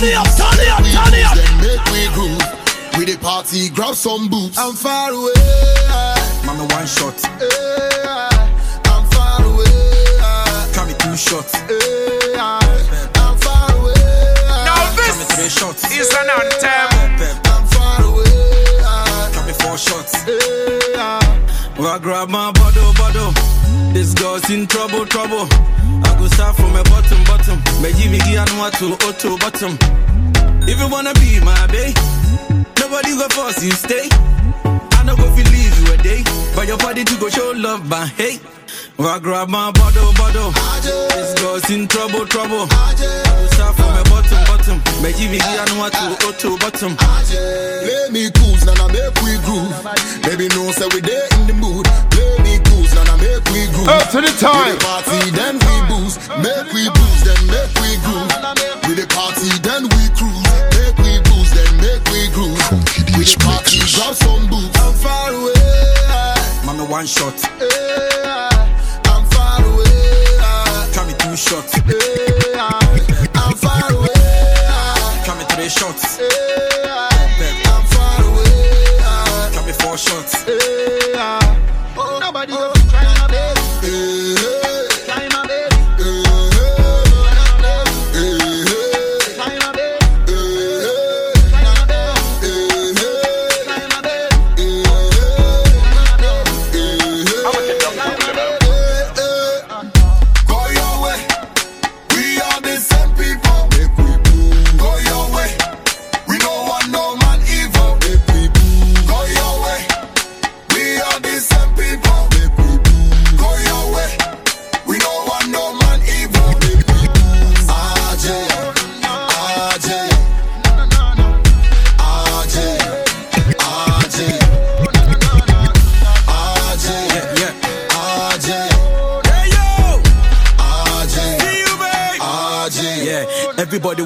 Turn 0.00 0.08
it 0.08 0.14
up, 0.14 0.24
turn 0.34 0.60
it 0.60 0.68
up, 0.70 0.80
we 0.80 0.92
turn 0.92 1.12
it 1.12 1.24
up. 1.28 1.36
Then 1.36 1.60
make 1.60 1.84
we 1.92 2.08
groove. 2.16 2.96
We 2.96 3.04
the 3.04 3.18
party, 3.20 3.68
grab 3.68 3.94
some 3.94 4.30
boobs. 4.30 4.56
I'm 4.56 4.72
far 4.72 5.10
away. 5.12 5.36
Mama 6.46 6.64
one 6.72 6.86
shot, 6.86 7.20
eh, 7.36 8.30
I'm 8.88 9.04
far 9.12 9.44
away. 9.44 9.68
try 10.72 10.86
me 10.88 10.94
two 10.96 11.14
shots, 11.18 11.52
eh, 11.68 12.32
I'm 12.40 13.36
far 13.44 13.76
away. 13.76 13.92
Now 14.64 14.88
try 14.96 15.16
me 15.20 15.24
three 15.36 15.50
shots, 15.50 15.82
this 15.82 16.08
is 16.08 16.14
an 16.16 16.30
anthem. 16.32 17.36
I'm 17.52 17.66
far 17.68 18.00
away. 18.00 18.24
try 19.34 19.46
me 19.46 19.52
four 19.52 19.76
shots. 19.76 20.14
Eh, 20.26 20.80
well, 21.76 21.92
I 21.92 21.98
grab 22.00 22.30
my 22.30 22.52
in 24.50 24.66
trouble, 24.66 25.06
trouble. 25.06 25.46
I 26.02 26.14
go 26.18 26.26
start 26.26 26.56
from 26.56 26.74
a 26.74 26.82
bottom, 26.84 27.22
bottom. 27.24 27.58
Me 27.82 27.92
give 27.94 28.10
me 28.10 28.18
gear 28.26 28.44
no 28.56 28.68
to 28.68 28.98
auto 29.06 29.38
bottom. 29.38 29.78
If 30.66 30.78
you 30.78 30.88
wanna 30.90 31.14
be 31.14 31.40
my 31.40 31.66
babe, 31.68 31.96
nobody 32.78 33.14
go 33.14 33.28
force 33.30 33.62
you 33.62 33.70
stay. 33.70 34.08
I 34.66 35.02
no 35.04 35.14
go 35.16 35.30
feel 35.34 35.46
leave 35.54 35.74
you 35.80 35.94
a 35.94 35.96
day, 36.02 36.22
but 36.54 36.66
your 36.66 36.78
body 36.78 37.04
to 37.04 37.14
go 37.18 37.28
show 37.28 37.52
love, 37.56 37.88
but 37.88 38.08
hey. 38.10 38.38
I 38.98 39.18
grab 39.18 39.48
my 39.48 39.72
bottle, 39.72 40.12
bottle. 40.14 40.52
This 40.82 41.34
girl's 41.40 41.70
in 41.70 41.88
trouble, 41.88 42.26
trouble. 42.26 42.66
I 42.70 42.94
go 42.98 43.46
start 43.54 43.76
from 43.76 43.96
a 43.96 44.02
bottom, 44.10 44.40
bottom. 44.44 44.76
Me 45.02 45.12
give 45.14 45.30
me 45.30 45.38
gear 45.38 45.64
no 45.72 45.88
to 45.88 46.06
auto 46.26 46.58
bottom. 46.58 46.96
Play 46.96 48.08
me 48.10 48.30
cruise, 48.30 48.64
nana 48.66 48.86
make 48.92 49.14
we 49.22 49.38
groove. 49.46 49.72
Baby 50.22 50.48
know 50.54 50.70
say 50.72 50.88
we 50.92 51.00
there 51.00 51.28
in 51.38 51.46
the 51.46 51.54
mood. 51.54 51.86
Play 52.10 52.39
Up 53.88 54.10
to 54.10 54.20
the 54.20 54.32
time. 54.36 54.74
We 54.74 54.76
the 54.76 54.84
party, 54.84 55.30
then 55.32 55.54
we 55.56 55.74
booze. 55.88 56.16
Make 56.36 56.68
we 56.72 56.84
booze, 56.90 57.22
then 57.24 57.40
make 57.48 57.72
we 57.80 57.96
groove. 58.04 58.28
We 58.86 58.92
the 58.94 59.06
party, 59.08 59.48
then 59.64 59.84
we 59.96 60.02
cruise. 60.12 60.44
Make 60.76 60.98
we 61.00 61.16
booze, 61.24 61.50
then 61.56 61.72
make 61.80 62.04
we 62.12 62.28
groove. 62.34 62.60
Funky 62.68 63.04
We 63.16 63.24
the 63.24 63.36
party, 63.40 63.78
mixes. 63.80 63.96
grab 63.96 64.14
some 64.14 64.46
boobs. 64.48 64.76
I'm 64.80 64.92
far 64.94 65.32
away. 65.32 65.54
Mama 66.66 66.84
one 66.84 67.06
shot, 67.06 67.34
I'm 69.08 69.24
far 69.32 69.64
away. 69.64 70.92
try 70.92 71.06
me 71.06 71.14
two 71.18 71.36
shots, 71.36 71.74
I'm 71.80 73.56
far 73.56 73.92
away. 73.92 74.12
try 75.24 75.34
me 75.38 75.44
three 75.56 75.68
shots, 75.68 76.20
I'm 76.20 77.84
far 77.88 78.20
away. 78.28 79.52
try 79.52 79.62
me 79.66 79.72
four 79.72 79.96
shots. 79.96 80.39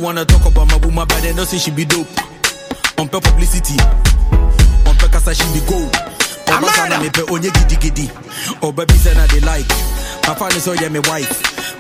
Wanna 0.04 0.24
talk 0.24 0.44
about 0.44 0.68
my 0.68 0.76
woman, 0.84 1.06
but 1.08 1.22
they 1.22 1.32
know 1.32 1.44
say 1.44 1.58
she 1.58 1.70
be 1.70 1.84
dope. 1.84 2.06
On 2.98 3.08
pay 3.08 3.20
publicity, 3.20 3.74
on 4.86 4.94
pay 5.00 5.08
kasa 5.08 5.34
she 5.34 5.44
be 5.56 5.64
gold. 5.66 5.90
Oh, 6.46 6.58
Oba 6.58 6.68
sana 6.76 7.00
me 7.00 7.08
pe 7.10 7.22
onye 7.32 7.50
gidi 7.50 7.76
gidi. 7.80 8.06
Oh 8.62 8.70
baby 8.70 8.92
say 8.94 9.14
na 9.14 9.26
they 9.26 9.40
like. 9.40 9.66
My 10.28 10.34
father 10.34 10.60
so 10.60 10.72
yeah 10.74 10.88
me 10.88 11.00
wife. 11.08 11.32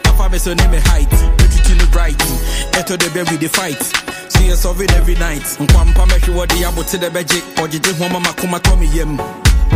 My 0.04 0.16
father 0.16 0.38
so 0.38 0.54
name 0.54 0.70
me 0.70 0.78
height. 0.88 1.10
Me 1.12 1.44
treating 1.52 1.76
it 1.84 1.94
right. 1.94 2.16
Eto 2.72 2.96
de 2.96 3.08
be 3.12 3.22
we 3.30 3.36
the 3.36 3.48
fight. 3.48 3.80
See 4.32 4.50
us 4.50 4.62
solve 4.62 4.80
it 4.80 4.92
every 4.92 5.14
night. 5.16 5.42
Nkwampa 5.60 6.06
me 6.08 6.18
hwe 6.24 6.34
wode 6.34 6.64
abo 6.64 6.82
te 6.82 6.98
de 6.98 7.10
beje. 7.10 7.42
Ojije 7.62 7.92
ho 7.98 8.08
mama 8.08 8.32
kuma 8.40 8.58
to 8.60 8.76
me 8.76 8.86
yem. 8.88 9.20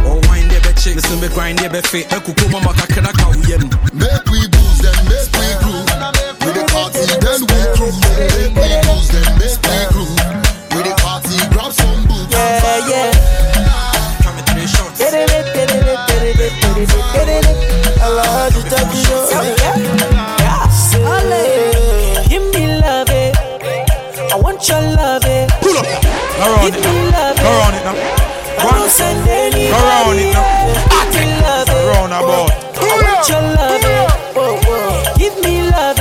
Oh 0.08 0.20
wine 0.30 0.48
de 0.48 0.58
be 0.60 0.72
chick, 0.80 0.96
listen 0.96 1.20
be 1.20 1.28
grind 1.28 1.58
de 1.58 1.68
be 1.68 1.82
fit. 1.82 2.08
Ekuku 2.08 2.48
mama 2.50 2.72
kakra 2.72 3.12
ka 3.12 3.28
wo 3.28 3.34
yem. 3.46 3.68
Make 3.92 4.24
we 4.32 4.40
booze, 4.48 4.78
then 4.80 5.04
make 5.04 5.28
round 26.74 26.76
it 26.76 26.82
now. 26.84 27.34
Go 27.34 27.48
round 27.48 27.76
it 27.76 27.84
now. 27.84 27.96
I 28.58 28.60
One. 28.64 28.74
don't. 28.74 28.90
Go 29.54 29.60
round 29.78 30.18
it 30.18 30.32
now. 30.32 30.44
eh. 30.44 30.48
Round 31.88 32.12
about. 32.12 32.50
I 32.76 32.78
want 33.02 33.28
your 33.28 33.42
love. 33.56 33.84
Give 35.18 35.34
me 35.44 35.54
love. 35.70 35.96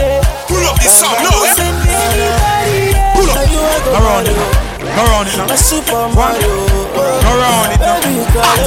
Pull 0.47 0.65
up 0.67 0.75
this 0.79 0.93
song, 0.99 1.15
no. 1.23 1.29
don't 1.31 1.49
send 1.55 1.77
anybody. 1.87 2.93
Pull 3.15 3.29
up. 3.29 3.35
Now 3.35 3.43
you 3.51 3.59
are 3.59 3.79
Go 3.85 3.91
round 4.03 4.27
it 4.27 4.35
now. 4.35 4.49
Go 4.95 5.01
round 5.11 5.27
it 5.27 5.35
now. 5.37 5.53
a 5.53 5.55
Super 5.57 5.93
One. 5.93 6.11
Mario. 6.15 6.49
Go 6.95 7.01
round 7.37 7.71
it 7.73 7.79
now. 7.79 7.99
Baby, 8.01 8.15
you 8.17 8.25
got 8.33 8.59
it. 8.59 8.65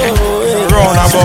Round 0.73 0.97
about. 0.97 1.21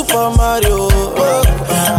Super 0.00 0.30
Mario, 0.34 0.88
oh. 0.88 1.44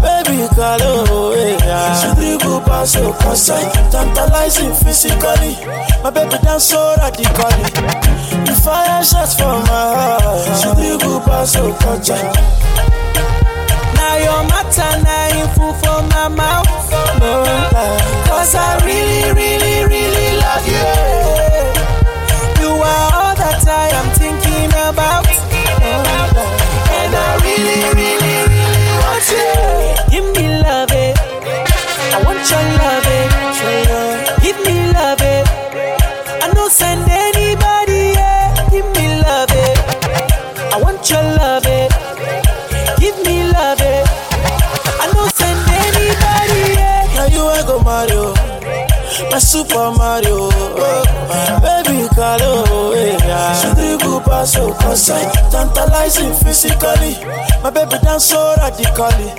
Baby, 0.02 0.48
Carlo, 0.56 1.34
eh, 1.38 1.56
yeah. 1.62 1.94
She 1.94 2.10
dribble 2.18 2.62
pass 2.62 2.96
your 2.96 3.14
concern, 3.14 3.62
tantalizing 3.92 4.74
physically. 4.74 5.54
My 6.02 6.10
baby 6.10 6.38
dance 6.42 6.66
so 6.66 6.96
radically. 6.98 7.62
You 8.42 8.56
fire 8.58 9.04
shots 9.06 9.36
from 9.38 9.62
my 9.70 10.18
heart. 10.18 10.58
She 10.58 10.70
dribble 10.74 11.20
pass 11.30 11.54
your 11.54 11.78
concern. 11.78 12.26
Now 13.94 14.18
your 14.18 14.42
matter 14.50 14.94
now 15.06 15.38
you 15.38 15.46
full 15.54 15.74
for 15.78 16.02
my 16.10 16.28
mouth. 16.28 16.66
Cause 18.26 18.56
I 18.56 18.82
really, 18.82 19.30
really, 19.38 19.86
really 19.86 20.42
love 20.42 20.66
you. 20.66 20.90
You 22.66 22.72
are 22.82 23.14
all 23.14 23.36
that 23.38 23.62
I 23.68 23.90
am 23.94 24.10
thinking 24.18 24.72
about. 24.90 25.41
Super 49.42 49.92
Mario, 49.98 50.50
eh. 50.50 50.54
oh. 50.54 51.32
Eh, 51.34 51.60
baby 51.60 52.08
Carlo, 52.16 52.94
yeah. 52.94 53.54
She 53.58 53.74
dribble 53.74 54.22
pass 54.22 54.54
so 54.54 54.72
concern, 54.76 55.32
tantalizing 55.50 56.34
physically. 56.34 57.18
My 57.64 57.70
baby 57.72 57.98
dance 58.04 58.26
so 58.26 58.54
radically. 58.58 59.34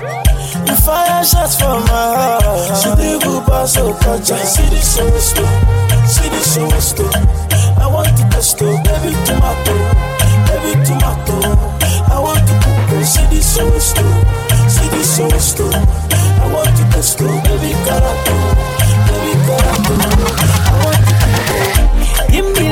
You 0.67 0.77
fire 0.77 1.25
shots 1.25 1.57
from 1.57 1.83
my 1.85 2.39
heart. 2.43 2.77
She 2.83 2.91
dribble 2.99 3.43
pass 3.43 3.75
so. 3.75 3.93
See 3.95 4.69
this 4.71 4.95
so 4.97 5.07
slow, 5.19 5.47
see 6.05 6.29
this 6.29 6.55
so 6.55 6.69
slow. 6.81 7.11
I 7.79 7.87
want 7.87 8.09
to 8.19 8.25
test 8.31 8.61
you, 8.61 8.75
baby 8.83 9.15
tomato, 9.25 9.75
baby 10.51 10.73
tomato. 10.85 11.39
I 12.11 12.19
want 12.21 12.43
to 12.49 12.55
cook, 12.59 12.91
oh, 12.99 13.03
see 13.07 13.27
this 13.31 13.55
so 13.55 13.65
slow, 13.79 14.13
see 14.69 14.89
this 14.91 15.17
so 15.17 15.29
slow. 15.39 16.02
Want 16.53 16.77
to 16.77 16.85
you, 16.93 17.41
baby 17.43 17.73
carato, 17.85 18.37
baby 19.09 19.33
want 19.49 19.77
to 19.79 21.13
give 22.33 22.47
me 22.55 22.65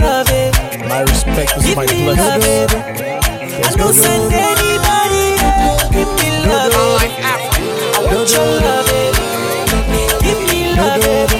love, 0.00 0.30
it. 0.30 0.52
My 0.88 1.00
respect 1.02 1.56
is 1.56 1.62
my 1.76 1.86
blessing. 1.86 2.00
Yeah. 2.04 3.20
Want 8.04 8.28
your 8.30 8.50
love, 8.60 8.90
it. 8.90 9.14
Give 10.22 10.40
me 10.48 10.58
love, 10.76 11.04
it. 11.04 11.30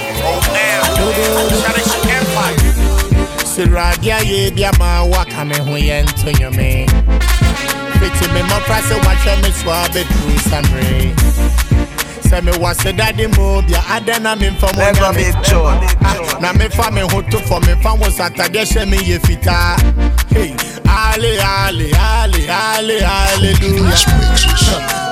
Siradia 3.55 4.19
ye 4.25 4.51
bia 4.51 4.71
ma 4.79 5.05
waka 5.05 5.45
me 5.45 5.57
ho 5.59 5.77
ye 5.77 6.03
nto 6.03 6.31
nyome. 6.33 6.87
Fiti 8.05 8.29
me 8.35 8.43
mo 8.43 8.61
pra 8.67 8.83
se 8.83 8.95
wahwe 9.01 9.43
me 9.43 9.51
so 9.51 9.71
abetru 9.73 10.37
samre. 10.49 11.15
Sɛ 12.29 12.45
me 12.45 12.53
wase 12.53 12.93
dade 12.95 13.35
mo 13.37 13.63
bia 13.63 13.81
ada 13.89 14.19
na 14.21 14.35
me 14.35 14.51
mfa 14.51 14.69
mo 14.77 14.83
Never 14.83 15.13
me. 15.15 15.33
Ah, 16.05 16.39
Na 16.39 16.53
me 16.53 16.69
fa 16.69 16.91
me 16.91 17.01
ho 17.01 17.23
to 17.23 17.39
fo 17.39 17.61
me 17.61 17.75
fa 17.83 17.95
wo 17.95 18.09
satade 18.09 18.61
hyɛ 18.61 18.87
me 18.91 18.99
ye 19.05 19.19
fitaa. 19.19 19.81
Hey, 20.29 20.55
ale 20.87 21.41
ale 21.41 21.89
ale 21.97 22.49
ale 22.51 23.01
hallelujah. 23.01 23.97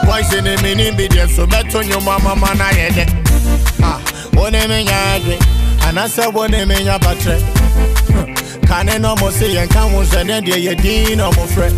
Boys 0.04 0.32
in 0.34 0.44
the 0.44 0.60
mini 0.62 0.90
there 1.08 1.28
so 1.28 1.46
beto 1.46 1.82
nyoma 1.82 2.22
mama 2.22 2.54
na 2.54 2.68
ye 2.70 2.90
de. 2.90 3.06
Ah, 3.82 4.00
one 4.34 4.52
me 4.52 4.84
adwe. 4.84 5.38
Anasa 5.80 6.30
one 6.30 6.50
me 6.50 6.74
nya 6.84 6.98
batre. 6.98 7.40
Kane 8.66 9.00
no 9.00 9.16
mo 9.16 9.30
se 9.30 9.48
yɛn 9.48 9.68
ka 9.70 9.80
ho 9.88 10.02
sɛ 10.02 10.26
ne 10.26 10.40
deɛ 10.42 10.58
yɛ 10.66 10.82
din 10.82 11.18
na 11.18 11.30
ɔmo 11.30 11.46
frɛ 11.46 11.70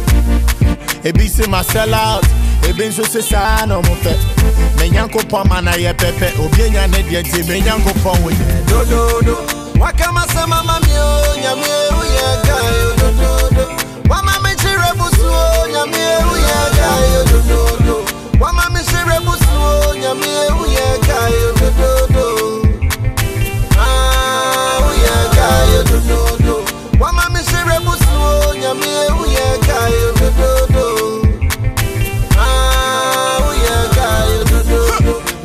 ebi 1.05 1.29
se 1.29 1.47
ma 1.47 1.63
sell 1.63 1.95
out 1.95 2.25
ebi 2.69 2.89
nso 2.89 3.05
se 3.05 3.23
saa 3.23 3.67
na 3.67 3.75
ɔmo 3.81 3.95
pɛ 4.03 4.13
me 4.79 4.89
nyankopɔn 4.91 5.49
ma 5.49 5.61
na 5.61 5.73
yɛ 5.73 5.93
pɛpɛ 5.95 6.39
obi 6.45 6.63
anya 6.65 6.87
ne 6.89 7.03
deɛ 7.03 7.21
nti 7.25 7.41
me 7.49 7.61
nyankopɔn 7.61 8.17
wo 8.23 8.31
yɛ 8.31 8.47
dododo 8.69 9.37
wakamasema 9.81 10.59
mamio 10.69 11.07
nyamie 11.43 11.79
uyagayo 12.01 12.89
dododo 13.01 13.65
wamamichire 14.09 14.91
busuo 14.99 15.43
nyamie 15.73 16.13
uyagayo 16.33 17.21
dododo 17.31 17.97
wamamichire 18.41 19.17
busuo 19.27 19.95
nyamie 20.01 20.43
uyagayo 20.63 21.49
dododo 21.61 22.25
Ah, 23.77 24.81
uyagayo 24.89 25.83
dododo 25.91 26.65
wamamichire 27.01 27.77
busuo 27.85 28.55
nyamie 28.55 29.05
uyagayo 29.21 30.09
dododo 30.13 30.24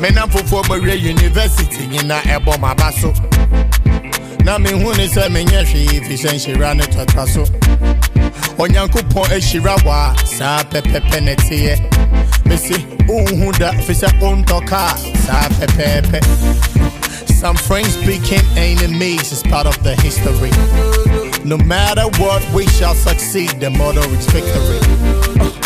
dododo 0.00 0.02
me 0.02 0.10
nam 0.10 0.28
fofoɔ 0.30 0.62
bɛwerɛ 0.64 1.00
university 1.00 1.86
nyina 1.86 2.20
ɛbɔ 2.22 2.58
maba 2.60 2.92
so 2.92 3.12
na 4.44 4.58
mehu 4.58 4.96
ne 4.96 5.06
sɛ 5.06 5.28
menyɛ 5.28 5.64
hwee 5.64 6.00
fi 6.06 6.14
sɛ 6.14 6.30
nhyira 6.34 6.76
ne 6.76 6.84
tɔtwa 6.84 7.28
so 7.28 7.44
onyankopɔn 8.58 9.30
ahyira 9.30 9.76
wɔ 9.84 10.14
a 10.14 10.26
saa 10.26 10.62
pɛpɛpɛ 10.64 11.22
ne 11.22 11.34
teɛ 11.36 11.76
mese 12.46 12.78
wonhu 13.06 13.52
da 13.58 13.72
fi 13.72 13.92
sɛ 13.92 14.08
wontɔ 14.20 14.66
kaa 14.66 14.94
saa 15.26 15.48
pɛpɛɛpɛ 15.48 16.20
some 17.40 17.56
friends 17.56 17.96
became 18.04 18.44
enemies 18.56 19.32
is 19.32 19.42
part 19.44 19.66
of 19.66 19.82
the 19.82 19.94
history. 20.02 20.50
No 21.42 21.56
matter 21.56 22.02
what 22.20 22.44
we 22.52 22.66
shall 22.66 22.94
succeed. 22.94 23.60
The 23.60 23.70
motto 23.70 24.02
is 24.02 24.26
victory 24.26 25.59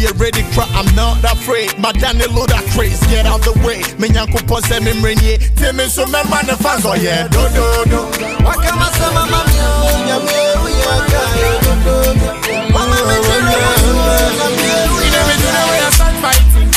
Two 0.00 0.06
year 0.06 0.14
ready 0.16 0.42
cry, 0.56 0.64
I'm 0.72 0.88
not 0.96 1.22
afraid. 1.24 1.76
My 1.78 1.92
Danny 1.92 2.24
load 2.32 2.48
that 2.48 2.64
craze, 2.72 2.96
get 3.12 3.26
out 3.26 3.42
the 3.44 3.52
way. 3.60 3.84
Me 4.00 4.08
nyanko 4.08 4.40
po 4.48 4.56
se 4.64 4.80
me 4.80 4.92
mrenye. 4.96 5.36
Tell 5.56 5.74
me 5.74 5.84
so 5.92 6.06
me 6.06 6.24
man 6.32 6.46
the 6.48 6.56
fans, 6.56 6.86
oh 6.88 6.94
yeah, 6.96 7.28
do 7.28 7.36
do 7.52 7.84
do. 7.84 8.00
wakamasema 8.40 9.26
mamio 9.28 10.06
nyamie 10.06 10.56
uyagayo 10.64 11.52
dododo 11.60 12.28
wamamichire 12.72 13.60
busuo 13.60 14.16
nyamie 14.40 14.72
You 15.04 15.10
know 15.12 15.24
me 15.28 15.34
oh, 15.36 15.36
oh, 15.36 15.36
oh, 15.36 15.36
do 15.36 15.48
the 15.52 15.62
way 15.68 15.80
I 15.84 15.90
start 15.92 16.16
fighting. 16.24 16.68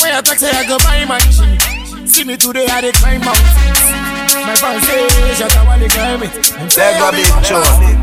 When 0.00 0.12
I 0.16 0.20
talk 0.22 0.38
say 0.38 0.48
I 0.50 0.64
go 0.66 0.78
buy 0.78 1.04
my 1.04 1.18
shit. 1.28 2.08
See 2.08 2.24
me 2.24 2.36
today 2.38 2.66
I 2.72 2.80
dey 2.80 2.92
climb 2.92 3.20
mountains. 3.20 4.21
My 4.46 4.54
fans 4.56 4.82
say 4.86 5.08
shut 5.34 5.56
up 5.56 5.66
while 5.66 5.78
they 5.78 5.88
climb 5.88 6.22
it. 6.22 6.32
Them 6.32 6.68
say 6.70 6.82
I 6.82 6.98
Never 6.98 7.12
be 7.16 7.22
be 7.22 7.28
John. 7.46 7.62
fantastic. 7.62 7.96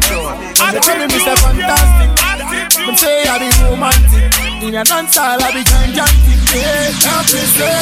They 0.71 0.79
call 0.79 0.97
me 0.99 1.05
Mr. 1.11 1.33
Fantastic. 1.39 2.09
Them 2.85 2.95
say 2.95 3.23
I 3.27 3.35
be 3.39 3.47
romantic. 3.67 4.31
In 4.63 4.75
a 4.75 4.83
dance 4.83 5.15
hall 5.17 5.39
I 5.41 5.51
be 5.51 5.61
gigantic. 5.63 6.39
Yeah, 6.55 6.91
help 7.03 7.27
me 7.33 7.43
say. 7.55 7.79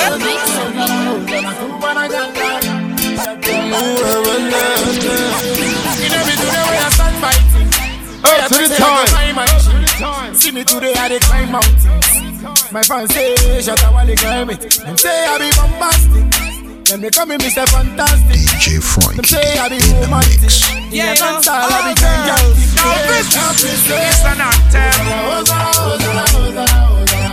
Up 8.43 8.49
to 8.51 8.67
the 8.67 8.75
time. 8.77 10.35
See 10.35 10.51
me 10.51 10.63
today, 10.63 10.93
I 10.93 11.09
dey 11.09 11.19
climb 11.19 11.51
mountains. 11.51 12.71
My 12.71 12.81
fans 12.83 13.13
say, 13.13 13.35
shut 13.61 13.81
up 13.83 13.93
while 13.93 14.05
they 14.05 14.15
climb 14.15 14.49
it. 14.49 14.59
Them 14.61 14.97
say 14.97 15.25
I 15.25 15.37
be 15.39 15.49
bombastic. 15.55 16.85
Them 16.85 17.01
they 17.01 17.09
call 17.09 17.25
me 17.25 17.37
Mr. 17.37 17.65
Fantastic. 17.67 18.37
DJ 18.37 18.77
Frankie 18.83 19.15
Them 19.15 19.25
say 19.25 19.57
I 19.57 19.69
be 19.69 19.75
in 19.75 19.81
the 19.81 20.05
romantic. 20.05 20.41
mix. 20.41 20.61
Yeah, 20.93 21.13
you 21.13 21.19
know, 21.19 21.25
dance 21.41 21.47
all 21.47 21.55
I 21.55 21.67
be 21.67 21.73
all 21.75 21.95
gigantic. 21.95 22.29
girls. 22.29 22.57
Now 22.75 22.85
Yeah, 22.85 23.07
this 23.09 23.33
help 23.33 23.55
me 23.57 23.73
say. 23.73 24.05
is 24.05 24.21
an 24.29 24.41
anthem. 24.45 24.93
Hosanna, 25.25 25.65
Hosanna, 25.73 26.23
Hosanna, 26.29 26.75
Hosanna 26.85 27.24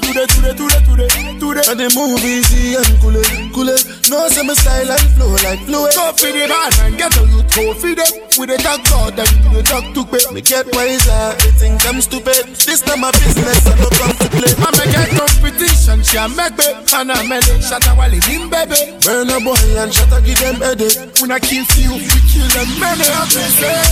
them? 0.00 0.14
Me 0.16 0.26
today, 0.26 0.54
today, 0.54 0.54
today, 0.54 0.80
today, 0.86 1.38
today. 1.38 1.64
And 1.70 1.78
the 1.80 1.88
movies 1.94 2.48
easy 2.48 2.76
and 2.76 2.86
cool 3.00 3.16
it, 3.16 3.28
cool 3.52 3.68
it. 3.68 3.82
No 4.10 4.28
say 4.28 4.46
style 4.54 4.90
and 4.90 5.08
flow 5.16 5.32
like 5.42 5.60
fluid. 5.66 5.92
Go 5.94 6.12
for 6.14 6.30
the 6.30 6.44
bad 6.48 6.70
man, 6.78 6.96
get 6.96 7.16
a 7.16 7.22
youth, 7.26 7.48
go 7.54 7.74
for 7.74 7.92
them. 7.94 8.12
With 8.38 8.48
the 8.54 8.56
talk 8.62 8.80
God, 8.86 9.16
them 9.16 9.26
to 9.26 9.48
the 9.50 9.62
talk 9.62 9.84
to 9.94 10.02
pay. 10.06 10.22
Me 10.32 10.40
get 10.40 10.66
wiser, 10.74 11.34
they 11.42 11.52
think 11.58 11.82
I'm 11.86 12.00
stupid. 12.00 12.54
This 12.54 12.86
not 12.86 12.98
my 12.98 13.10
business, 13.12 13.66
I 13.66 13.74
don't 13.76 13.94
come 13.98 14.14
to 14.14 14.28
play. 14.30 14.52
I 14.54 14.68
make 14.78 14.94
a 14.94 15.02
competition, 15.18 16.02
she 16.06 16.16
a 16.16 16.28
make 16.30 16.54
me. 16.54 16.68
And 16.94 17.10
I'm 17.12 17.32
it, 17.32 17.44
shut 17.64 17.84
a 17.86 17.92
wally, 17.98 18.20
him 18.24 18.48
baby. 18.50 18.96
Burn 19.02 19.30
a 19.30 19.38
boy 19.42 19.58
and 19.78 19.92
shut 19.92 20.12
a 20.14 20.22
give 20.22 20.38
them 20.38 20.62
headache. 20.62 21.18
When 21.20 21.30
I 21.32 21.38
kill 21.42 21.64
few, 21.74 21.92
we 21.92 22.18
kill 22.30 22.48
them 22.54 22.68
many. 22.78 23.06
I 23.08 23.26
say, 23.26 23.82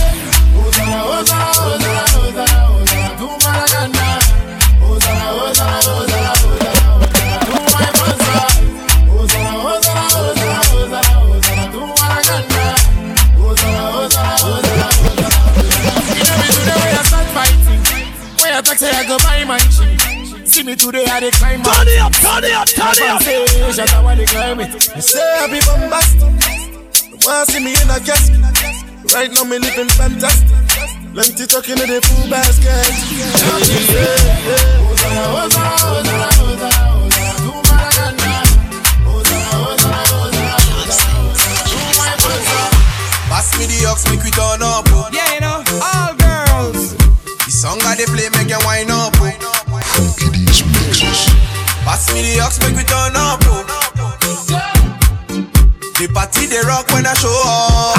Hosanna, 0.55 0.97
Hosanna, 1.03 1.51
Hosanna, 1.57 2.03
Hosanna, 2.15 2.45
Hosanna, 2.71 3.19
to 3.19 3.27
Malaganda. 3.43 4.07
Hosanna, 4.81 5.27
Hosanna, 5.35 5.56
say 18.77 18.91
I 18.91 19.03
go 19.07 19.17
buy 19.19 19.43
my 19.45 19.57
shit. 19.57 20.47
See 20.47 20.63
me 20.63 20.75
today 20.75 21.05
I 21.05 21.19
dey 21.19 21.31
climb 21.31 21.63
Turn 21.63 21.87
it 21.87 21.99
up, 21.99 22.13
turn 22.13 22.43
it 22.43 22.53
up, 22.53 22.67
turn 22.67 22.93
it 22.93 23.09
up. 23.09 23.21
Say, 23.21 23.45
shut 23.73 23.93
up 23.93 24.05
climb 24.29 24.59
it. 24.61 24.69
You 24.95 25.01
say 25.01 25.21
I 25.41 25.47
be 25.49 25.59
bombastic. 25.65 26.21
Wanna 27.25 27.45
see 27.49 27.59
me 27.59 27.73
in 27.73 27.89
a 27.89 27.97
casket? 27.99 28.37
Right 29.13 29.31
now 29.33 29.43
me 29.43 29.57
living 29.57 29.89
fantastic. 29.89 30.47
Plenty 31.13 31.45
talking 31.47 31.79
in 31.81 31.89
the 31.89 32.01
full 32.05 32.29
basket. 32.29 32.69
Hosanna, 33.41 33.97
Hosanna, 34.85 35.73
Hosanna, 35.81 36.29
Hosanna, 36.37 36.69
Hosanna, 36.77 37.33
to 37.33 37.49
Malaganda. 37.65 38.33
Hosanna, 39.09 39.57
Hosanna, 39.57 40.05
Hosanna, 40.13 40.53
Hosanna, 40.85 41.65
to 41.65 41.79
my 41.97 42.13
Fansa. 42.21 42.61
Pass 43.29 43.47
me 43.57 43.65
the 43.65 43.89
ox, 43.89 44.05
make 44.11 44.21
we 44.23 44.29
turn 44.31 44.61
up. 44.61 44.85
Pass 51.97 52.13
me 52.13 52.21
the 52.21 52.37
ox, 52.45 52.61
make 52.61 52.77
we 52.77 52.85
turn 52.85 53.17
up. 53.17 53.41
Oh. 53.49 53.65
The 55.97 56.05
party 56.13 56.45
they 56.45 56.61
rock 56.61 56.85
when 56.93 57.09
I 57.09 57.17
show 57.17 57.33
up. 57.41 57.97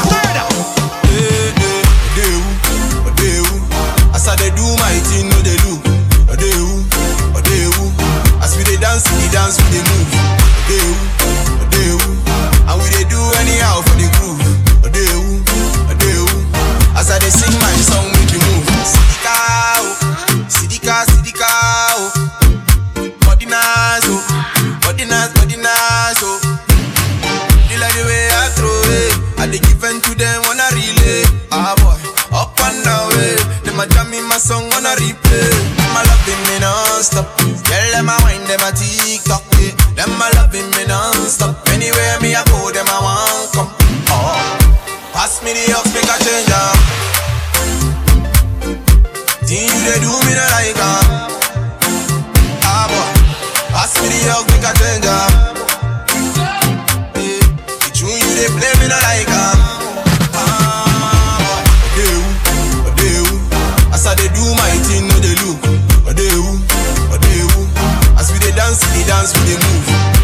Hey, 1.10 1.50
hey, 1.50 1.82
they 2.14 2.30
who, 2.30 3.10
they 3.18 3.42
who. 3.42 3.58
As 4.14 4.30
I 4.30 4.38
they 4.38 4.54
do 4.54 4.62
my 4.78 4.94
thing, 5.02 5.26
no 5.26 5.34
they 5.42 5.58
do. 5.66 5.82
They 6.30 6.46
who, 6.46 6.86
they 7.42 7.66
who. 7.74 7.90
As 8.38 8.54
we 8.54 8.62
they 8.70 8.78
dance, 8.78 9.02
we 9.18 9.26
dance, 9.34 9.58
we 9.58 9.66
they 9.66 9.82
move. 9.82 10.14
They 10.70 10.78
who, 10.78 10.94
they 11.66 11.90
who. 11.90 11.98
And 12.70 12.78
we 12.78 12.86
they 12.94 13.02
do 13.10 13.18
anyhow 13.42 13.82
for 13.82 13.98
the 13.98 14.06
groove. 14.14 14.38
They 14.94 15.10
who, 15.10 15.42
they 15.98 16.14
who. 16.22 16.38
As 16.94 17.10
I 17.10 17.18
they 17.18 17.34
sing 17.34 17.50
my 17.58 17.74
song, 17.82 18.06
them 30.18 30.42
wanna 30.44 30.66
relay. 30.74 31.22
Ah 31.54 31.72
boy, 31.78 31.96
up 32.34 32.58
and 32.66 32.82
down 32.84 33.08
way. 33.14 33.38
Them 33.62 33.78
a 33.78 33.86
jam 33.86 34.12
in 34.12 34.26
my 34.26 34.36
song 34.36 34.66
on 34.74 34.84
a 34.84 34.92
replay. 34.98 35.48
Them 35.78 35.96
a 35.96 36.02
loving 36.10 36.42
me 36.50 36.58
non-stop. 36.58 37.26
Girl, 37.38 37.90
them 37.94 38.10
a 38.10 38.16
wine, 38.26 38.44
them 38.50 38.60
a 38.66 38.70
TikTok. 38.74 39.46
Yeah. 39.62 39.72
Them 39.94 40.18
a 40.18 40.26
loving 40.36 40.68
me 40.74 40.84
non-stop. 40.90 41.54
Anywhere 41.70 42.18
me 42.20 42.34
I 42.34 42.42
go, 42.50 42.70
them 42.74 42.90
a 42.90 42.98
want 42.98 43.48
come. 43.54 43.70
Oh, 44.10 44.36
pass 45.14 45.40
me 45.42 45.54
the 45.54 45.72
ox, 45.78 45.86
make 45.94 46.10
a 46.10 46.16
change 46.26 46.50
up. 46.50 46.76
Thing 49.46 49.64
you 49.64 49.80
they 49.86 49.98
do 50.02 50.12
me 50.26 50.32
not 50.36 50.50
like 50.52 50.76
am. 50.76 51.06
Ah 52.66 52.84
boy, 52.90 53.10
pass 53.72 53.94
me 54.02 54.08
the 54.10 54.18
ox, 54.34 54.44
make 54.50 54.66
a 54.66 54.72
change 54.76 54.87
As 68.70 68.78
we 68.92 68.98
they 68.98 69.04
dance, 69.08 69.32
dance, 69.32 69.32
we 69.40 69.46
they 69.46 69.56
move. 69.56 70.17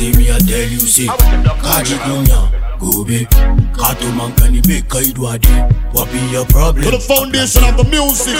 See 0.00 0.12
me 0.16 0.30
I 0.32 0.38
tell 0.38 0.68
you 0.72 0.80
say. 0.80 1.06
Kaji 1.06 1.96
kunya. 2.04 2.40
Gobe. 2.80 3.26
Kato 3.76 4.06
mankani 4.16 4.60
be 4.66 4.80
kaidwadi. 4.82 5.52
What 5.92 6.10
be 6.10 6.18
your 6.32 6.46
problem? 6.46 6.84
To 6.84 6.90
the 6.90 7.00
foundation 7.00 7.64
of 7.64 7.76
the 7.76 7.84
music. 7.84 8.34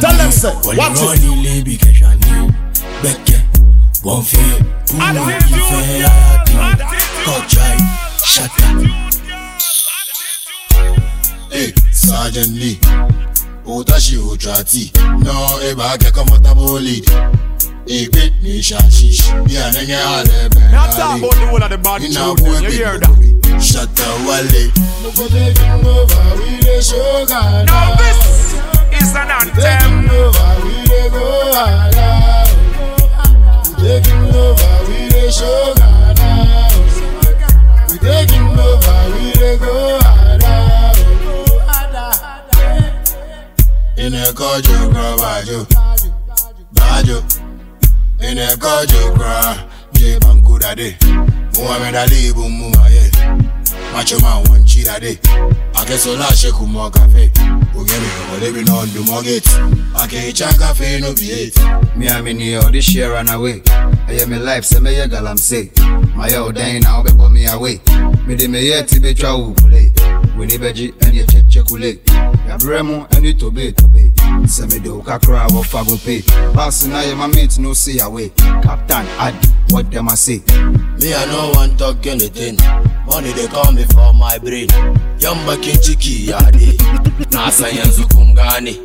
Tell 0.00 0.16
them, 0.16 0.32
say, 0.32 0.52
watch 0.64 0.98
it. 0.98 1.06
Wali 1.06 1.30
lebi 1.44 1.76
keshani. 1.78 2.52
Beke. 3.02 3.38
Bonfe. 4.02 4.38
Uwe 4.94 5.36
ife 5.36 5.98
yati. 6.02 6.52
Kojai. 7.24 7.78
Shata. 8.24 8.68
Hey, 11.50 11.72
Sergeant 11.92 12.52
Lee. 12.58 12.78
Utashi 13.66 14.16
utrati. 14.16 14.92
No, 15.24 15.60
eba 15.70 15.96
get 15.98 16.12
comfortable 16.12 16.80
lead. 16.80 17.06
Igbe 17.92 18.32
ni 18.42 18.62
shashish. 18.62 19.20
Yeah, 19.52 19.70
nenge 19.72 19.96
ale 19.96 20.48
ben. 20.48 20.70
Now 20.72 20.86
talk 20.96 21.18
about 21.18 21.34
the 21.34 21.46
one 21.52 21.62
of 21.62 21.70
the 21.70 21.78
bad 21.78 22.00
children. 22.10 22.62
You 22.64 22.70
hear 22.70 22.98
that? 22.98 23.62
Shut 23.62 23.94
the 23.94 24.08
wale. 24.26 24.70
Taking 25.28 25.86
over, 25.86 26.24
we 26.40 26.60
dey 26.64 26.80
show 26.80 27.26
Ghana. 27.28 27.64
No, 27.68 27.94
this 28.00 28.54
is 28.96 29.14
an 29.14 29.30
anthem. 29.30 29.52
Taking 29.60 30.10
over, 30.10 30.50
we 30.64 30.74
dey 30.88 31.08
go 31.12 31.24
higher. 31.52 32.46
Taking 33.76 34.24
over, 34.34 34.72
we 34.88 34.98
dey 35.12 35.30
show 35.30 35.74
Ghana. 35.76 36.28
We 37.90 37.96
taking 37.98 38.48
over, 38.58 38.98
we 39.14 39.32
dey 39.36 39.56
go 39.58 39.74
higher. 40.00 40.92
Ine 43.96 44.24
kojo 44.32 44.78
kra 44.90 45.16
bajo. 45.20 45.66
Bajo. 46.74 47.18
Ine 48.30 48.46
kojo 48.56 49.12
kra. 49.16 49.56
Je 49.92 50.18
bankuda 50.20 50.74
de. 50.74 50.96
Muhammad 51.56 51.96
Ali 51.96 52.32
bu 52.32 52.48
muaye. 52.48 53.10
Macho 53.92 54.18
man 54.20 54.42
one 54.50 54.64
cheetah 54.64 55.00
de. 55.00 55.18
Akesola 55.74 56.26
sheku 56.36 56.66
mo 56.66 56.90
cafe. 56.90 57.30
Ugemi 57.74 58.08
ko 58.30 58.40
de 58.40 58.52
bi 58.52 58.62
no 58.64 58.86
do 58.86 59.04
mo 59.04 59.22
gate. 59.22 59.48
Ake 60.02 60.32
cha 60.32 60.52
cafe 60.58 61.00
no 61.00 61.12
be 61.14 61.50
it. 61.50 61.58
Me 61.96 62.08
a 62.08 62.22
me 62.22 62.32
ni 62.32 62.54
all 62.56 62.70
this 62.70 62.84
share 62.84 63.10
run 63.10 63.28
away 63.28 63.62
ɛyɛ 64.08 64.26
me 64.28 64.38
life 64.38 64.64
sɛ 64.64 64.78
mɛyɛ 64.80 65.08
galamsey 65.10 65.70
mayɛ 66.16 66.44
wo 66.44 66.52
dan 66.52 66.80
na 66.82 67.02
wobɛbɔ 67.02 67.30
me 67.32 67.46
away 67.46 67.80
mede 68.26 68.48
meyɛ 68.48 68.86
te 68.86 68.98
bɛtwa 68.98 69.38
wo 69.38 69.54
kule 69.54 69.92
w'ani 70.36 70.58
bɛgye 70.58 70.92
ɛne 71.00 71.24
kyɛkyɛkule 71.52 71.90
yɛabrɛ 72.48 72.82
mu 72.82 72.96
ɛne 73.14 73.38
tobe 73.38 73.72
tobe 73.76 74.12
sɛ 74.46 74.64
mede 74.72 74.88
wo 74.88 75.02
kakra 75.02 75.44
a 75.44 75.48
wɔfa 75.48 75.84
go 75.86 75.96
na 76.88 77.02
yɛ 77.02 77.16
ma 77.16 77.26
mate 77.28 77.58
no 77.58 77.72
say 77.74 77.98
away 77.98 78.30
captain 78.62 79.06
adi 79.18 79.48
what 79.70 79.90
them 79.90 80.08
I 80.08 80.14
say 80.14 80.40
Me, 81.02 81.12
I 81.14 81.24
no 81.26 81.50
want 81.56 81.78
talk 81.78 82.06
anything. 82.06 82.56
Money 83.08 83.32
they 83.32 83.48
call 83.48 83.72
me 83.72 83.82
for 83.86 84.12
my 84.12 84.38
brain. 84.38 84.68
Yamba 85.18 85.56
kinchiki 85.56 86.28
ya 86.28 86.38
de. 86.52 86.76
Nasa 87.30 87.66
yanzu 87.68 88.06
kungani. 88.08 88.78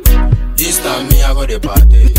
This 0.56 0.80
time 0.82 1.06
me 1.08 1.22
I 1.22 1.32
go 1.34 1.46
the 1.46 1.60
party. 1.60 2.10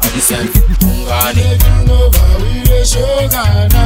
I 0.00 0.08
decide 0.14 0.48
kungani. 0.80 1.42
Taking 1.42 1.90
over, 1.90 2.28
we 2.40 2.64
dey 2.64 2.84
show 2.84 3.28
Ghana. 3.28 3.84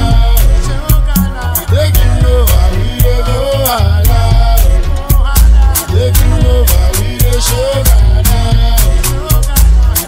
Taking 1.66 2.24
over, 2.30 2.64
we 2.76 3.00
dey 3.02 3.22
go 3.26 3.38
higher. 3.66 4.35
Taking 5.96 6.32
over, 6.44 6.84
we 7.00 7.16
dey 7.16 7.40
show. 7.40 7.82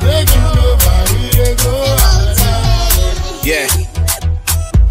Taking 0.04 0.46
over, 0.60 0.96
we 1.12 1.20
dey 1.32 1.54
go. 1.56 1.72
Yeah. 3.42 3.66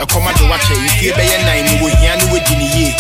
ɛkɔma 0.02 0.32
de 0.38 0.44
wakyɛ 0.46 0.76
mfie 0.86 1.12
bɛyɛ 1.14 1.38
nan 1.46 1.66
ne 1.66 1.72
wɔhia 1.82 2.18
ne 2.18 2.26
wɔdi 2.32 2.54
ne 2.58 2.66
yie 2.76 2.96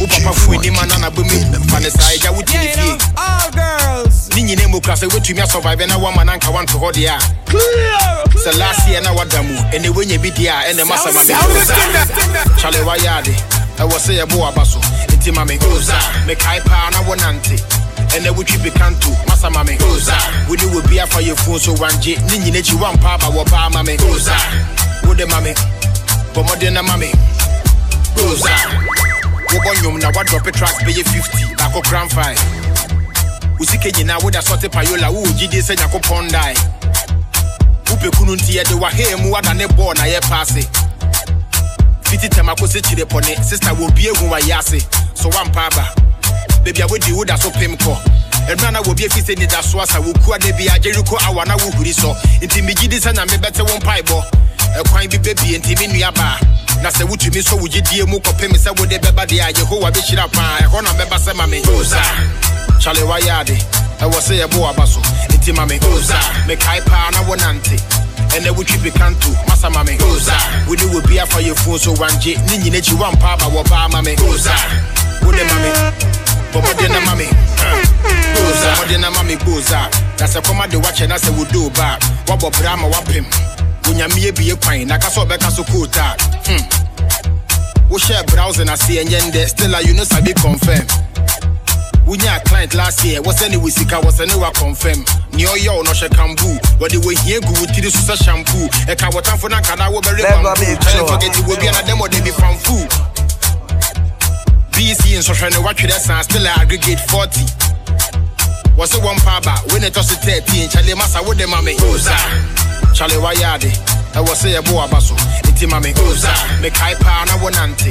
wo 0.00 0.06
papa 0.06 0.32
fo 0.34 0.52
anim 0.52 0.76
ana 0.78 0.98
na 0.98 1.08
bɛmi 1.10 1.70
fa 1.70 1.78
ne 1.80 1.88
saa 1.90 2.10
agya 2.14 2.32
wodi 2.34 2.54
ne 2.58 2.68
fie 2.74 2.98
All 3.16 3.50
girls. 3.54 4.28
ne 4.34 4.42
nyina 4.42 4.68
mu 4.68 4.80
kora 4.80 4.94
sɛ 4.96 5.06
woatumi 5.10 5.38
asɔvive 5.42 5.86
na 5.86 5.94
woama 5.98 6.24
na 6.26 6.32
anka 6.34 6.50
wanto 6.50 6.78
hɔ 6.82 6.90
deɛ 6.92 7.14
a 7.14 7.18
sɛ 8.42 8.58
last 8.58 8.88
year 8.88 9.00
na 9.02 9.12
wada 9.12 9.40
mu 9.42 9.54
ɛnɛ 9.70 9.88
woanya 9.94 10.18
bi 10.20 10.30
deɛ 10.30 10.50
a 10.50 10.72
ɛnɛ 10.74 10.82
masa 10.84 11.12
ma 11.14 11.22
me 11.22 11.34
kyale 12.58 12.82
wayɛ 12.82 13.18
ade 13.18 13.34
ɛwɔ 13.78 13.96
sɛ 14.02 14.18
yɛbo 14.18 14.36
waba 14.38 14.64
so 14.66 14.80
nti 15.28 15.36
ma 15.36 15.44
me 15.44 15.58
osa 15.76 15.98
mekae 16.26 16.60
paa 16.60 16.90
na 16.90 17.00
wonante 17.00 17.56
ɛnɛ 18.16 18.30
wotwi 18.36 18.58
pikanto 18.58 19.10
masa 19.28 19.50
ma 19.50 19.62
me 19.64 19.76
osa 19.92 20.16
wone 20.48 20.64
wɔ 20.72 20.88
bi 20.88 20.98
afa 21.00 21.20
yɛfuo 21.20 21.60
so 21.60 21.74
wangye 21.74 22.16
ne 22.30 22.38
nyina 22.38 22.58
akyi 22.58 22.74
woampa 22.80 23.12
aba 23.14 23.26
wɔ 23.26 23.50
baa 23.50 23.68
ma 23.68 23.82
me 23.82 23.96
osa 24.10 24.34
wode 25.04 25.24
ma 25.28 25.40
me 25.40 25.52
bɔ 26.32 26.42
mmɔden 26.44 26.72
na 26.72 26.82
ma 26.82 26.96
me 26.96 27.12
osa 28.24 28.54
wobɔ 29.52 29.74
nnwom 29.76 30.00
na 30.00 30.10
woadrɔpe 30.12 30.50
tracks 30.52 30.82
bɛyɛ 30.82 31.04
50 31.04 31.54
baako 31.58 31.82
kran 31.82 32.08
5 32.08 32.38
wo 33.58 33.66
sika 33.66 33.90
nyinaa 33.90 34.22
wode 34.22 34.36
asɔte 34.38 34.68
payola 34.72 35.12
wowɔ 35.12 35.28
gyidie 35.36 35.60
sɛ 35.60 35.76
nyankopɔn 35.76 36.30
dae 36.32 36.54
wopɛ 37.90 38.16
kunu 38.16 38.34
nti 38.36 38.56
yɛde 38.56 38.80
wahee 38.80 39.14
mu 39.20 39.30
wada 39.30 39.52
ne 39.52 39.66
bɔɔ 39.66 39.94
na 39.96 40.04
yɛ 40.04 40.20
paase 40.30 40.64
fiti 42.08 42.28
tɛm 42.28 42.48
akɔsɛ 42.48 42.80
kyire 42.82 43.04
pɔne 43.04 43.36
sista 43.44 43.72
wɔbie 43.74 44.16
hu 44.18 44.26
wayɛ 44.32 44.58
ase 44.58 44.80
so 45.14 45.28
woampa 45.30 45.66
aba. 45.68 45.84
Baabi 46.64 46.80
a 46.82 46.86
wodi 46.86 47.12
woda 47.12 47.36
so 47.38 47.50
pem 47.50 47.76
kɔ 47.76 47.96
ɛmmerɛ 48.48 48.72
na 48.72 48.80
wɔbi 48.82 49.04
afi 49.06 49.20
sɛ 49.22 49.36
nida 49.38 49.62
so 49.62 49.78
asa. 49.80 49.98
Wɔkua 50.00 50.38
da 50.40 50.52
bi 50.56 50.64
agyereko 50.66 51.16
awa 51.28 51.44
na 51.46 51.56
wohuri 51.56 51.92
sɔ 51.94 52.14
nti 52.42 52.62
megye 52.62 52.88
di 52.88 52.96
sɛ 52.98 53.12
nyame 53.14 53.36
bɛte 53.38 53.60
wo 53.60 53.76
mpaebɔ 53.78 54.24
ɛkwan 54.80 55.10
bi 55.10 55.18
bɛbie 55.18 55.58
nti 55.60 55.78
me 55.78 55.86
nua 55.98 56.10
baa 56.14 56.38
na 56.82 56.88
sɛ 56.90 57.04
wotumi 57.08 57.42
sɔ 57.42 57.60
wo 57.60 57.66
gyidie 57.68 58.06
mu 58.08 58.18
kɔpem 58.20 58.52
sɛ 58.56 58.78
wode 58.78 58.98
bɛba 59.02 59.26
deɛ 59.26 59.48
a. 59.48 59.52
Yehowa 59.52 59.90
bɛhyira 59.92 60.32
paa 60.32 60.58
ɛhɔ 60.62 60.82
na 60.84 60.90
bɛba 60.94 61.18
sɛ 61.18 61.34
ma 61.36 61.46
me 61.46 61.60
kyale 62.78 63.02
wayɛ 63.02 63.40
ade 63.40 63.56
ɛwɔ 64.00 64.18
sɛ 64.20 64.34
yɛbo 64.40 64.58
waba 64.60 64.86
so 64.86 65.00
nti 65.34 65.52
ma 65.54 65.66
me 65.66 65.78
osa 65.94 66.18
mekae 66.46 66.80
paa 66.86 67.10
na 67.12 67.20
wonante 67.22 67.76
ɛnɛ 68.36 68.50
wotwi 68.56 68.78
pikanto 68.78 69.30
masa 69.48 69.70
ma 69.72 69.82
me 69.84 69.96
osa 70.12 70.34
wone 70.66 70.84
wɔ 70.92 71.06
bi 71.08 71.18
afa 71.18 71.40
yɛfuo 71.40 71.78
so 71.78 71.92
wangye 71.94 72.36
ne 72.46 72.58
nyina 72.58 72.78
akyi 72.78 72.94
woampa 72.94 73.32
aba 73.34 73.46
wɔ 73.46 73.68
baa 73.68 73.88
ma 73.88 74.00
me 74.02 74.14
osa 74.30 74.54
wode 75.22 75.42
ma 75.42 75.56
me 75.62 75.70
bɔmmɔden 76.52 76.90
na 76.90 77.00
ma 77.00 77.14
me 77.14 77.26
boza 78.34 78.70
mɔden 78.78 79.00
na 79.00 79.10
ma 79.10 79.22
me 79.22 79.36
boza 79.36 79.80
na 80.20 80.26
sɛ 80.26 80.40
kɔma 80.42 80.68
de 80.70 80.76
wakyɛ 80.78 81.08
na 81.08 81.16
sɛ 81.16 81.30
wodoo 81.36 81.70
ba 81.74 81.98
a 82.00 82.30
woabɔ 82.30 82.50
bra 82.58 82.76
ma 82.76 82.88
woapem 82.88 83.24
onyame 83.88 84.28
abie 84.28 84.54
kwan 84.62 84.86
na 84.86 84.98
ka 84.98 85.08
sɛ 85.08 85.26
ɔbɛka 85.26 85.50
so 85.50 85.64
koota 85.64 86.14
hmm. 86.46 87.90
wohyɛ 87.90 88.26
browse 88.26 88.64
na 88.64 88.74
se 88.76 89.02
ɛnyɛ 89.02 89.20
ndɛ 89.32 89.48
still 89.48 89.74
I 89.74 89.80
you 89.80 89.94
no 89.94 90.04
sabi 90.04 90.32
confirm 90.34 90.86
wonya 92.08 92.40
client 92.44 92.74
last 92.74 93.04
year 93.04 93.20
wɔsɛ 93.22 93.50
ne 93.50 93.56
wɔ 93.56 93.70
sika 93.70 94.00
wɔsɛ 94.00 94.26
ne 94.28 94.34
wa 94.36 94.50
confirm. 94.52 95.04
Ne 95.32 95.44
ɔyɛ 95.44 95.76
wo 95.76 95.82
no 95.82 95.90
ɔhyɛ 95.92 96.08
kambu 96.08 96.58
wɔde 96.80 96.96
wɔhia 97.04 97.40
gu 97.44 97.52
wo 97.60 97.66
tiri 97.66 97.90
so 97.92 98.00
sɛ 98.12 98.24
shampoo. 98.24 98.68
Ɛka 98.88 99.10
wɔtamfo 99.12 99.50
no 99.50 99.56
ankada 99.56 99.86
wobɛre 99.92 100.22
bambu 100.24 100.64
kyɛle 100.80 101.08
fɔgɛti 101.08 101.42
wɔ 101.44 101.60
bia 101.60 101.72
na 101.72 101.82
dɛm 101.82 102.00
ɔde 102.00 102.24
bi 102.24 102.30
famfu 102.30 102.88
bc 104.72 105.02
nsɔhwɛ 105.18 105.50
ne 105.50 105.56
watwerɛ 105.58 105.98
saa 106.00 106.22
still 106.22 106.46
a 106.46 106.50
aggregate 106.60 107.00
40 107.10 107.40
wɔse 108.78 108.96
wɔn 109.02 109.18
pa 109.24 109.36
aba 109.36 109.54
wei 109.72 109.80
ne 109.80 109.90
ɛtɔ 109.90 110.02
so 110.04 110.14
13 110.16 110.68
kyale 110.70 110.94
masa 110.94 111.20
wode 111.26 111.44
ma 111.48 111.60
me 111.60 111.74
osa 111.90 112.16
kyale 112.94 113.18
wayɛ 113.20 113.54
ade 113.56 113.72
ɛwɔ 114.14 114.32
sɛ 114.34 114.54
yɛbo 114.56 114.72
waba 114.78 115.00
so 115.02 115.14
nti 115.50 115.68
ma 115.68 115.80
me 115.80 115.92
osa 116.08 116.32
mekae 116.62 116.94
paa 117.00 117.24
na 117.26 117.36
wonante 117.42 117.90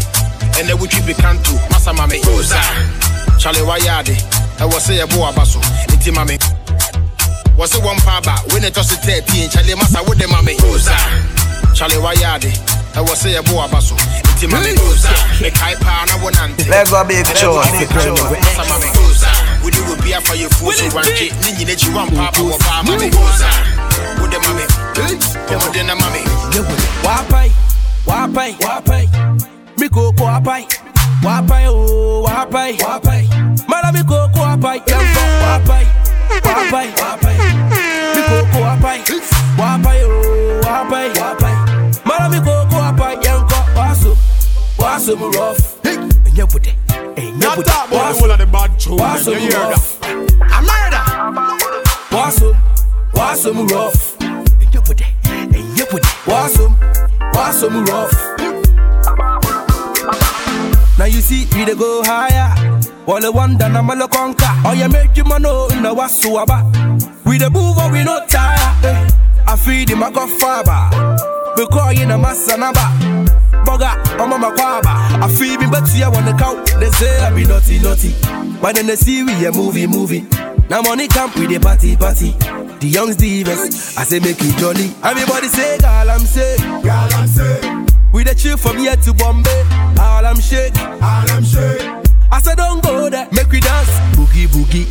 ɛnɛ 0.58 0.74
wotwi 0.80 1.02
pikanto 1.06 1.60
masa 1.70 1.94
ma 1.94 2.08
me 2.08 2.20
osa 2.22 2.62
kyale 3.38 3.62
wayɛ 3.62 4.00
ade 4.00 4.16
ɛwɔ 4.60 4.78
sɛ 4.80 4.94
yɛbo 5.00 5.18
waba 5.20 5.46
so 5.46 5.60
nti 5.94 6.12
ma 6.14 6.24
me 6.26 6.38
wɔse 7.58 7.78
wɔn 7.82 7.98
pa 8.06 8.18
aba 8.18 8.36
wei 8.52 8.60
ne 8.60 8.70
ɛtɔ 8.70 8.84
so 8.84 8.96
13 8.96 9.50
kyale 9.50 9.76
masa 9.76 10.02
wode 10.08 10.28
ma 10.30 10.42
me 10.42 10.56
osa 10.72 10.96
kyale 11.74 11.98
wayɛ 12.02 12.36
ade 12.36 12.52
ɛwɔ 12.96 13.14
sɛ 13.16 13.36
yɛbo 13.36 13.54
waba 13.56 13.82
so 13.82 13.96
Enti 14.38 14.48
mami. 14.48 14.70
Uza, 14.70 15.10
me 15.42 15.50
kai 15.50 15.74
pa 15.82 16.06
na 16.06 16.14
wonante. 16.22 16.70
Let's 16.70 16.92
go 16.92 17.04
big 17.06 17.26
show. 17.36 17.58
Masa 17.58 18.64
mami. 18.70 18.86
Uza, 19.10 19.30
wudi 19.64 19.82
wo 19.90 19.96
bia 20.04 20.22
for 20.22 20.36
your 20.36 20.50
food 20.52 20.76
so 20.76 20.86
wanke. 20.94 21.34
Ni 21.42 21.52
nyine 21.58 21.76
chi 21.76 21.90
wan 21.90 22.08
papa 22.14 22.44
wo 22.44 22.56
ba 22.60 22.84
mami. 22.86 23.10
Uza. 23.10 23.50
Wode 24.22 24.38
mami, 24.46 24.66
wode 25.50 25.84
na 25.88 25.96
mami. 25.96 26.22
Wapai, 27.04 27.52
wapai, 28.06 28.56
wapai. 28.62 29.10
Mi 29.80 29.90
koko 29.90 30.26
wapai. 30.26 30.68
Wapai 31.24 31.66
oh, 31.68 32.24
wapai, 32.24 32.78
wapai. 32.78 33.28
Mara 33.68 33.92
mi 33.92 34.04
koko 34.04 34.40
wapai, 34.40 34.82
yanko 34.88 35.22
wapai. 35.44 35.86
Wapai, 36.44 36.88
wapai. 37.02 37.38
Mi 38.16 38.22
koko 38.24 38.60
wapai. 38.64 39.00
Wapai 39.58 40.04
oh, 40.04 40.62
wapai, 40.66 41.10
wapai. 41.20 41.54
Mara 42.06 42.30
mi 42.30 42.40
koko 42.40 42.76
wapai, 42.76 43.18
yanko 43.24 43.56
waso. 43.76 44.18
Waso 44.78 45.16
mu 45.18 45.32
rough. 45.32 45.84
Enye 45.84 46.46
bude. 46.52 46.76
Enye 47.16 47.40
Not 47.40 47.66
that 47.66 47.90
boy, 47.90 48.28
the 48.28 48.34
of 48.34 48.40
the 48.40 48.46
bad 48.46 48.80
tune, 48.80 48.98
Waso 48.98 49.34
mu 49.34 49.50
rough. 49.50 50.04
A 50.04 50.62
murder. 50.62 51.04
Waso. 52.12 52.56
Waso 53.14 53.54
mu 53.54 53.66
rough. 53.68 54.18
Enye 54.20 54.80
bude. 54.86 55.06
Enye 55.54 55.86
bude. 55.92 56.08
Waso. 56.28 56.72
Waso 57.34 57.70
mu 57.70 57.84
rough. 57.86 58.37
Now 60.98 61.06
you 61.06 61.22
see 61.22 61.46
we 61.56 61.66
dey 61.66 61.76
go 61.76 62.02
higher. 62.04 62.56
All 63.08 63.22
the 63.22 63.32
one 63.32 63.58
that 63.60 63.72
I'm 63.76 63.90
a 63.90 64.08
conquer. 64.08 64.46
Oh 64.66 64.74
yeah, 64.74 64.88
make 64.88 65.16
you 65.16 65.24
man 65.24 65.44
know 65.44 65.68
in 65.70 65.84
the 65.84 65.94
wasuaba. 65.94 66.66
We 67.26 67.38
dey 67.38 67.50
move 67.50 67.78
or 67.78 67.92
we 67.92 68.04
no 68.04 68.26
tire. 68.28 68.58
Eh. 68.84 69.10
I 69.48 69.56
feed 69.56 69.90
him 69.90 70.02
a 70.04 70.12
go 70.12 70.26
faba. 70.28 70.90
We 71.56 71.66
call 71.68 71.94
you 71.94 72.04
a 72.04 72.18
masanaba. 72.18 72.86
Boga, 73.66 73.94
I'm 74.20 74.34
on 74.34 74.42
my 74.42 74.50
quaba. 74.52 75.22
I 75.22 75.28
feel 75.30 75.60
me, 75.60 75.68
but 75.70 75.86
see 75.86 76.02
I 76.04 76.10
wanna 76.10 76.38
count. 76.38 76.66
They 76.80 76.90
say 76.90 77.20
I 77.20 77.34
be 77.34 77.46
naughty, 77.46 77.80
naughty. 77.80 78.16
But 78.62 78.76
then 78.76 78.88
they 78.88 78.96
see 78.96 79.24
we 79.24 79.46
a 79.46 79.52
movie, 79.52 79.86
movie. 79.88 80.22
Now 80.70 80.82
money 80.82 81.08
camp 81.08 81.36
with 81.38 81.50
the 81.50 81.60
party, 81.60 81.96
party. 81.96 82.32
The 82.80 82.88
youngs 82.88 83.18
divas, 83.18 83.98
I 83.98 84.04
say 84.04 84.20
make 84.20 84.38
it 84.40 84.58
jolly. 84.58 84.92
Everybody 85.04 85.48
say, 85.48 85.78
girl, 85.80 86.10
I'm 86.12 86.20
sick. 86.22 86.60
Girl, 86.60 87.10
I'm 87.14 87.28
sick. 87.28 87.64
We 88.14 88.24
the 88.24 88.34
chill 88.36 88.58
from 88.58 88.78
here 88.78 88.96
to 88.96 89.14
Bombay. 89.14 89.62
All 90.00 90.26
I'm 90.26 90.40
shake, 90.40 90.78
all 90.80 91.30
I'm 91.30 91.44
shake. 91.44 91.82
I 92.32 92.40
said 92.42 92.58
don't 92.58 92.84
go 92.84 93.10
there, 93.10 93.28
make 93.32 93.50
we 93.50 93.60
dance, 93.60 93.90
boogie 94.16 94.48
boogie. 94.48 94.86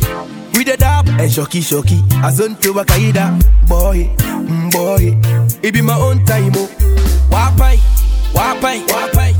We 0.55 0.63
the 0.63 0.77
dab 0.77 1.07
and 1.07 1.31
shocky 1.31 1.61
shocky. 1.61 2.01
As 2.23 2.41
on 2.41 2.55
to 2.57 2.73
Wakaida, 2.73 3.39
boy, 3.67 4.09
mm, 4.17 4.71
boy. 4.71 5.59
It 5.61 5.73
be 5.73 5.81
my 5.81 5.97
own 5.97 6.25
time, 6.25 6.53
oh. 6.55 6.67
Wapai, 7.29 7.77
wapai, 8.33 8.85
wapai. 8.87 9.33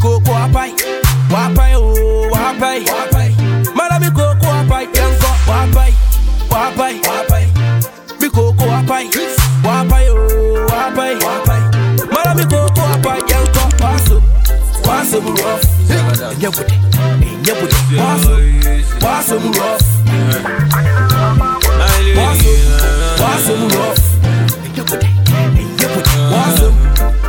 Go 0.00 0.20
wapai, 0.20 0.70
wapai, 1.28 1.74
oh, 1.74 2.30
wapai, 2.30 2.84
wapai. 2.84 3.74
Mara 3.74 3.98
go 4.10 4.34
wapai, 4.40 4.86
yanko 4.94 5.30
wapai, 5.48 5.92
wapai, 6.50 7.00
wapai. 7.02 8.30
Go 8.32 8.52
wapai, 8.52 9.08
wapai, 9.10 9.37
waso 15.18 15.30
mu 15.30 15.32
rough. 15.36 15.64
Bude, 16.50 16.74
enye 17.22 17.54
bude, 17.54 17.76
waso, 17.96 18.32
waso 19.02 19.40
mu 19.40 19.52
rough. 19.52 19.82
Rough. 23.74 24.00
Bude, 24.86 25.06
enye 25.58 25.88
bude, 25.94 26.10
waso, 26.30 26.72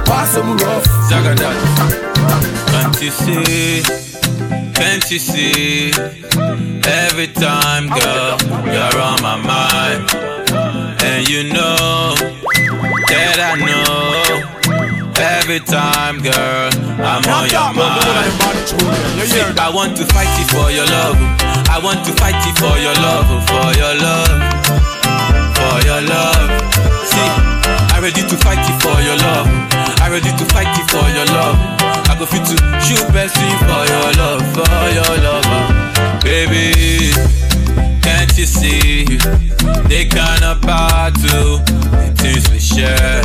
waso 0.08 0.44
mu 0.44 0.54
rough. 0.58 0.86
You 5.10 5.18
see? 5.18 5.92
Every 6.86 7.28
time, 7.28 7.88
girl, 7.88 8.38
you're 8.66 9.02
on 9.02 9.20
my 9.24 9.38
mind. 9.38 10.14
And 11.04 11.28
you 11.28 11.52
know 11.52 12.14
that 13.10 13.40
I 13.40 13.56
know. 13.66 14.59
Every 15.20 15.60
time, 15.60 16.22
girl, 16.24 16.70
I'm 17.04 17.24
on 17.28 17.50
your 17.52 17.74
mind. 17.76 18.32
See, 19.28 19.44
I 19.60 19.70
want 19.74 19.98
to 19.98 20.06
fight 20.16 20.32
it 20.40 20.48
for 20.48 20.72
your 20.72 20.88
love. 20.88 21.20
I 21.68 21.80
want 21.84 22.06
to 22.08 22.14
fight 22.16 22.40
it 22.48 22.56
for 22.56 22.72
your 22.80 22.96
love, 23.04 23.28
for 23.44 23.70
your 23.76 23.96
love, 24.00 24.40
for 25.60 25.76
your 25.84 26.02
love. 26.08 26.50
See, 27.04 27.30
I'm 27.92 28.02
ready 28.02 28.24
to 28.24 28.36
fight 28.40 28.64
it 28.64 28.78
for 28.80 28.96
your 29.04 29.18
love. 29.20 29.48
I'm 30.00 30.12
ready 30.12 30.32
to 30.32 30.46
fight 30.56 30.72
it 30.72 30.88
for 30.88 31.04
your 31.12 31.28
love. 31.36 31.58
I 32.08 32.16
go 32.18 32.26
fit 32.26 32.46
to 32.48 32.56
shoot 32.80 33.04
person 33.12 33.52
for 33.68 33.84
your 33.92 34.10
love, 34.16 34.42
for 34.56 34.72
your 34.96 35.14
love, 35.20 36.24
baby. 36.24 37.49
You 38.40 38.46
see 38.46 39.04
they 39.90 40.06
kind 40.06 40.46
of 40.46 40.62
battle 40.62 41.58
the 41.60 42.14
things 42.16 42.50
we 42.50 42.58
share? 42.58 43.20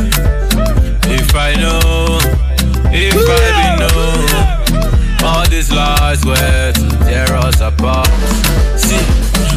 If 1.07 1.33
I 1.33 1.55
know, 1.55 2.19
if 2.91 3.15
I 3.15 3.47
be 3.55 3.67
know, 3.79 5.25
all 5.25 5.47
these 5.47 5.71
lies 5.71 6.25
were 6.25 6.73
to 6.73 7.05
tear 7.05 7.33
us 7.33 7.61
apart. 7.61 8.09
See, 8.75 8.99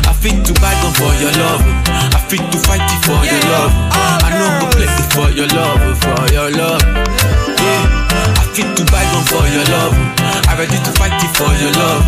I 0.07 0.15
fit 0.15 0.47
to 0.47 0.55
gun 0.55 0.93
for 0.95 1.13
your 1.19 1.33
love. 1.33 1.63
I 2.15 2.25
fit 2.29 2.39
to 2.53 2.59
fight 2.59 2.87
it 2.87 3.03
for 3.03 3.19
your 3.27 3.43
love. 3.51 3.73
Oh, 3.75 4.19
I 4.23 4.31
know 4.39 4.61
go 4.61 4.71
play 4.71 4.87
it 4.87 5.13
for 5.13 5.29
your 5.35 5.49
love, 5.49 5.99
for 5.99 6.33
your 6.33 6.51
love. 6.53 7.48
Fit 8.55 8.75
to 8.77 8.85
buy 8.91 9.05
gun 9.13 9.25
for 9.31 9.45
your 9.55 9.65
love. 9.71 9.95
I 10.49 10.57
ready 10.59 10.79
to 10.83 10.93
fight 10.99 11.15
it 11.23 11.31
for 11.37 11.51
your 11.63 11.71
love. 11.79 12.03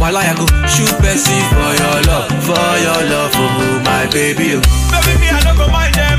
While 0.00 0.16
I 0.16 0.34
go 0.34 0.46
shoot 0.66 0.90
Bessie 1.00 1.38
for 1.54 1.70
your 1.78 1.98
love, 2.10 2.28
for 2.42 2.72
your 2.82 3.02
love, 3.08 3.30
oh 3.34 3.82
my 3.84 4.06
baby. 4.10 4.54
oh. 4.56 4.62
Baby, 4.90 5.20
me, 5.20 5.28
I 5.30 5.40
don't 5.44 5.56
go 5.56 5.68
mind 5.68 5.94
them. 5.94 6.11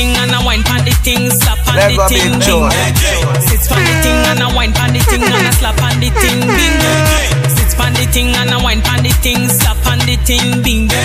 Thing 0.00 0.16
and 0.16 0.32
a 0.32 0.40
wine 0.44 0.62
pan 0.64 0.80
the 0.88 0.94
thing, 1.04 1.28
slap 1.28 1.60
pan 1.68 1.76
Let 1.76 1.92
the 1.92 1.96
go, 2.00 2.08
thing, 2.08 2.32
big 2.32 2.48
Joe. 2.48 2.64
bingo. 2.72 3.12
Sits 3.44 3.68
pan 3.68 3.84
the 3.84 3.94
thing 4.00 4.20
and 4.32 4.40
a 4.40 4.48
wine 4.56 4.72
pan 4.72 4.96
the 4.96 5.00
thing 5.04 5.20
and 5.28 5.44
a 5.44 5.52
slap 5.52 5.76
pan 5.76 6.00
the 6.00 6.08
thing, 6.16 6.40
bingo. 6.40 6.92
Sits 7.52 7.74
pan 7.76 7.92
the 7.92 8.04
thing 8.08 8.32
and 8.32 8.48
a 8.48 8.58
wine 8.64 8.80
pan 8.80 9.04
the 9.04 9.12
thing, 9.20 9.44
slap 9.52 9.76
pan 9.84 10.00
the 10.08 10.16
thing, 10.24 10.62
bingo. 10.64 10.96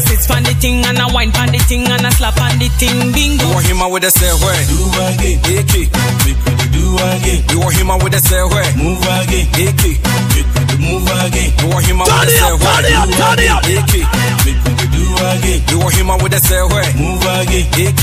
Sits 0.00 0.24
pan 0.24 0.42
the 0.48 0.54
thing 0.56 0.80
and 0.88 0.96
a 0.96 1.06
wine 1.12 1.32
pan 1.36 1.52
the 1.52 1.60
thing 1.68 1.84
and 1.84 2.06
a 2.06 2.10
slap 2.16 2.34
pan 2.40 2.56
the 2.56 2.68
thing, 2.80 3.12
bingo. 3.12 3.44
You 3.44 3.52
want 3.52 3.66
him 3.68 3.82
out 3.84 3.92
with 3.92 4.08
a 4.08 4.10
say 4.10 4.32
where? 4.40 4.56
Do 4.72 4.88
again, 5.04 5.36
AK. 5.44 5.74
Make 6.24 6.40
we 6.40 6.66
do 6.72 6.96
again. 6.96 7.44
You 7.52 7.60
want 7.60 7.76
him 7.76 7.90
out 7.92 8.00
with 8.00 8.16
a 8.16 8.20
say 8.24 8.40
where? 8.40 8.64
Move 8.72 9.04
again, 9.04 9.52
AK. 9.52 9.84
Make 10.32 10.48
we 10.48 10.76
move 10.80 11.04
again. 11.28 11.52
You 11.60 11.66
want 11.68 11.84
him 11.84 12.00
out 12.00 12.08
with 12.08 12.24
a 12.24 12.32
say 12.32 12.52
where? 12.56 12.80
Turn 12.80 12.88
it 12.88 12.96
up, 12.96 13.08
turn 13.20 13.36
it 13.44 13.52
up. 13.52 13.62
AK. 13.68 13.92
Make 14.00 14.08
we 14.08 14.39
do 15.10 15.26
again. 15.26 15.60
You 15.68 15.88
him 15.90 16.10
out 16.10 16.22
with 16.22 16.34
a 16.34 16.40
say 16.40 16.62
where? 16.62 16.86
Move 16.94 17.22
again, 17.22 17.66
AK. 17.74 18.02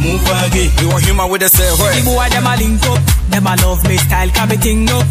Move 0.00 0.26
again. 0.26 0.70
You 0.80 0.90
him 0.98 1.20
out 1.20 1.30
with 1.30 1.42
a 1.42 1.48
say 1.48 1.70
where? 1.78 1.94
The 1.94 2.02
boy 2.04 2.28
them 2.30 2.46
a 2.46 2.56
link 2.56 2.82
up, 2.86 3.00
them 3.30 3.46
a 3.46 3.54
love 3.62 3.82
me 3.86 3.96
style, 3.96 4.30
can 4.30 4.48
me 4.48 4.56
ting 4.56 4.90
up. 4.90 5.06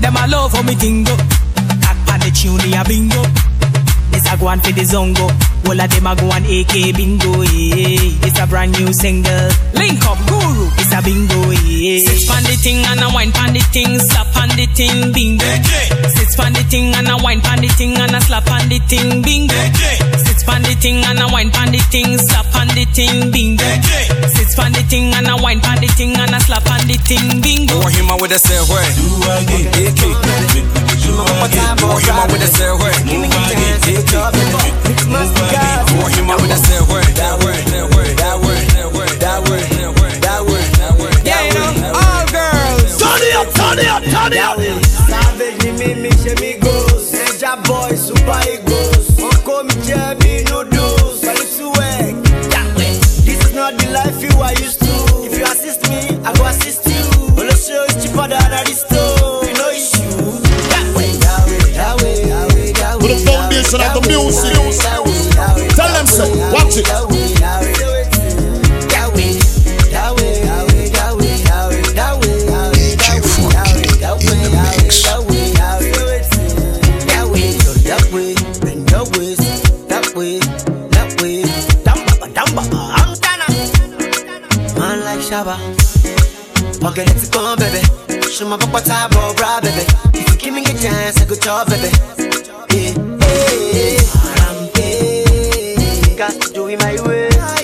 Them 0.00 0.16
a 0.16 0.26
love 0.26 0.52
how 0.52 0.62
me 0.62 0.74
ting 0.74 1.06
up. 1.08 1.18
Cock 1.82 1.98
pan 2.06 2.20
the 2.20 2.30
tune, 2.32 2.60
a 2.72 2.84
bingo. 2.84 3.22
This 4.34 4.40
a 4.40 4.46
go 4.46 4.50
on 4.50 4.58
for 4.58 4.72
the 4.72 4.82
zongo. 4.82 5.30
All 5.70 5.80
of 5.80 5.90
them 5.94 6.06
a 6.10 6.12
go 6.18 6.26
on 6.26 6.42
AK 6.42 6.96
bingo. 6.98 7.46
Yeah. 7.54 8.26
It's 8.26 8.38
a 8.40 8.46
brand 8.46 8.74
new 8.74 8.92
single. 8.92 9.30
Link 9.78 10.02
up 10.10 10.18
guru. 10.26 10.66
It's 10.74 10.90
a 10.90 10.98
bingo. 10.98 11.54
Yeah. 11.62 12.02
Sits 12.02 12.26
pan 12.26 12.42
the 12.42 12.58
thing 12.58 12.82
and 12.82 12.98
a 12.98 13.14
wine 13.14 13.30
pan 13.30 13.54
the 13.54 13.62
thing, 13.70 13.94
slap 14.02 14.26
pan 14.34 14.50
the 14.58 14.66
thing 14.74 15.14
bingo. 15.14 15.46
Sits 16.18 16.34
pan 16.34 16.50
the 16.50 16.66
thing 16.66 16.90
and 16.98 17.06
a 17.06 17.14
wine 17.22 17.40
pan 17.46 17.62
the 17.62 17.70
thing 17.78 17.94
and 17.94 18.10
a 18.10 18.20
slap 18.26 18.44
pan 18.50 18.66
the 18.66 18.82
thing 18.90 19.22
bingo. 19.22 19.54
Sits 20.26 20.42
pan 20.42 20.66
the 20.66 20.74
thing 20.82 21.04
and 21.06 21.22
a 21.22 21.30
wine 21.30 21.54
pan 21.54 21.70
the 21.70 21.78
thing, 21.94 22.18
slap 22.18 22.50
pan 22.50 22.66
the 22.74 22.84
thing 22.90 23.30
bingo. 23.30 23.62
Sits 24.34 24.58
pan 24.58 24.74
the 24.74 24.82
thing 24.90 25.14
and 25.14 25.30
a 25.30 25.38
wine 25.38 25.62
pan 25.62 25.78
the 25.78 25.86
thing 25.94 26.18
and 26.18 26.34
a 26.34 26.40
slap 26.42 26.66
pan 26.66 26.82
the 26.90 26.98
thing 27.06 27.38
bingo. 27.38 27.78
You 27.78 27.86
want 27.86 27.94
him 27.94 28.10
out 28.10 28.18
with 28.18 28.34
a 28.34 28.38
say 28.42 28.58
where? 28.66 28.82
Do 28.98 29.06
again, 29.30 29.70
AK. 29.78 30.02
Make 30.10 30.74
we 30.90 30.98
do 30.98 31.14
again. 31.22 31.78
You 31.78 31.86
want 31.86 32.02
him 32.02 32.18
out 32.18 32.26
with 32.34 32.42
a 32.42 32.50
say 32.50 32.72
where? 32.74 32.98
Move 33.06 33.30
again, 33.30 33.78
AK. 33.94 34.23
You 41.24 41.60
want 41.60 41.84
all 41.92 42.24
girls. 42.32 42.96
Turn 42.96 43.20
it 43.20 43.36
up, 43.36 43.52
turn 43.52 43.78
it 43.78 43.86
up, 43.86 44.02
turn 44.02 44.32
it 44.32 44.38
up. 44.38 44.54
Swag 51.54 52.16
This 53.24 53.44
is 53.44 53.54
not 53.54 53.76
the 53.78 53.90
life 53.92 54.22
you 54.22 54.40
are 54.40 54.52
used 54.54 54.80
to 54.80 54.94
If 55.24 55.38
you 55.38 55.44
assist 55.44 55.88
me, 55.90 56.16
I 56.24 56.32
go 56.34 56.44
assist 56.46 56.86
you 56.86 57.04
Olosho 57.36 57.84
is 57.88 58.04
cheaper 58.04 58.28
than 58.28 58.52
Aristo 58.52 59.23
music. 64.06 64.54
Tell 65.76 65.92
them, 65.92 66.06
say, 66.06 66.30
watch 66.52 66.76
it. 66.76 67.44
Shaba, 85.34 85.56
it 87.08 87.16
to 87.16 87.30
baby. 87.56 87.80
Show 88.30 88.46
my 88.46 88.58
papa 88.58 88.80
time, 88.84 89.10
bro, 89.10 89.32
baby. 89.62 89.84
If 90.12 90.30
you 90.30 90.36
give 90.36 90.54
me 90.54 90.62
a 90.62 90.74
chance, 90.78 91.20
I 91.20 91.24
could 91.24 91.40
talk, 91.40 91.66
baby. 91.68 91.88
Yeah 92.70 93.03
way. 93.56 93.96
Rampage. 94.38 96.16
Got 96.16 96.40
to 96.40 96.52
do 96.52 96.68
it 96.68 96.78
my 96.80 96.96
way. 97.06 97.28
Got 97.30 97.54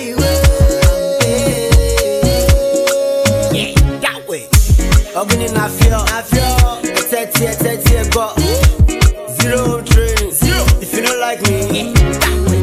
zero. 9.84 9.84
Zero. 10.32 10.64
If 10.80 10.94
you 10.94 11.02
don't 11.02 11.20
like 11.20 11.40
me, 11.42 11.92
that 11.92 12.36
way. 12.48 12.62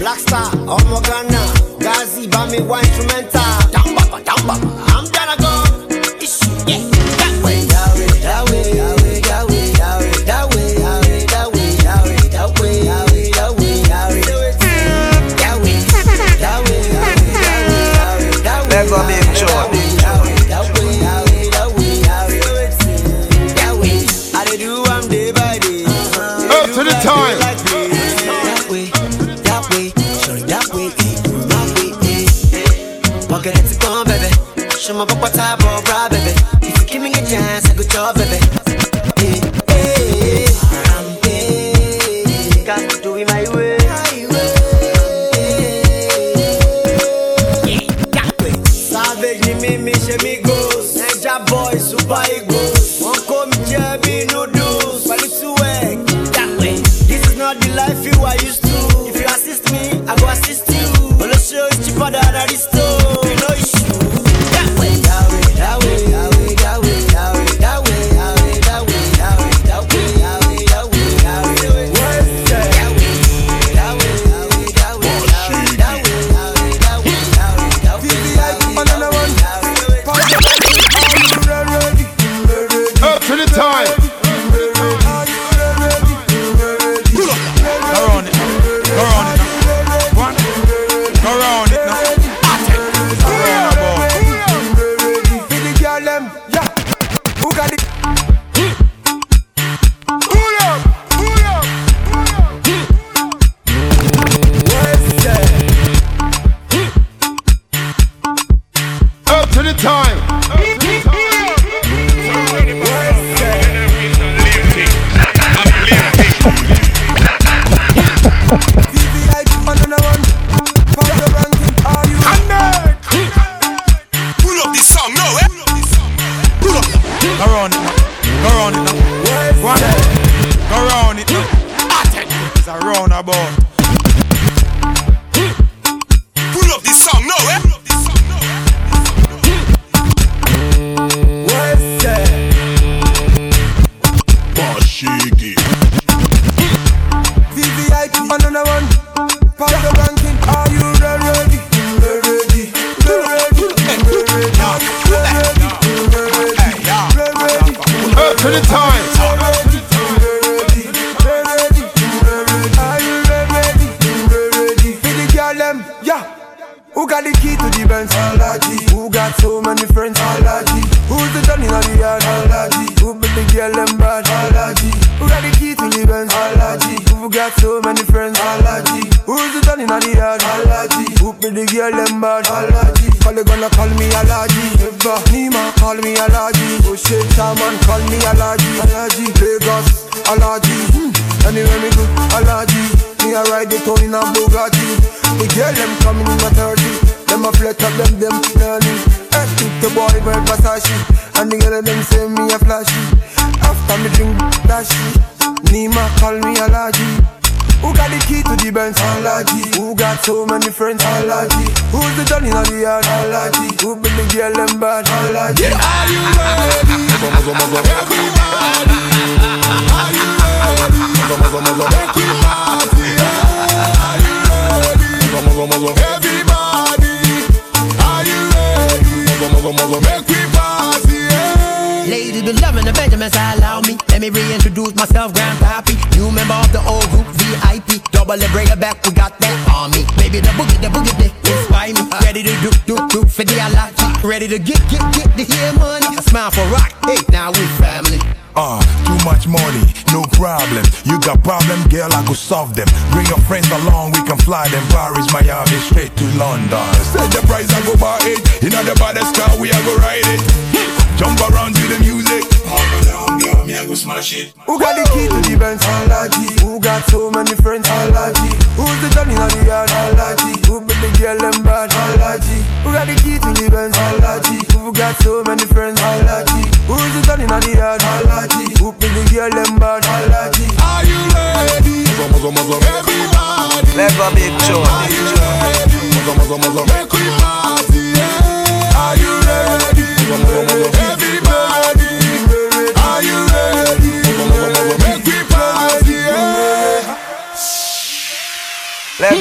Black 0.00 0.18
Star, 0.18 0.50
Omo 0.66 1.02
Ghana, 1.02 1.42
Gazi, 1.80 2.26
Bami, 2.26 2.60
one 2.66 2.84
instrumental. 2.84 3.47
She 34.88 34.94
my 34.94 35.04
papa 35.04 35.28
tabo 35.28 35.77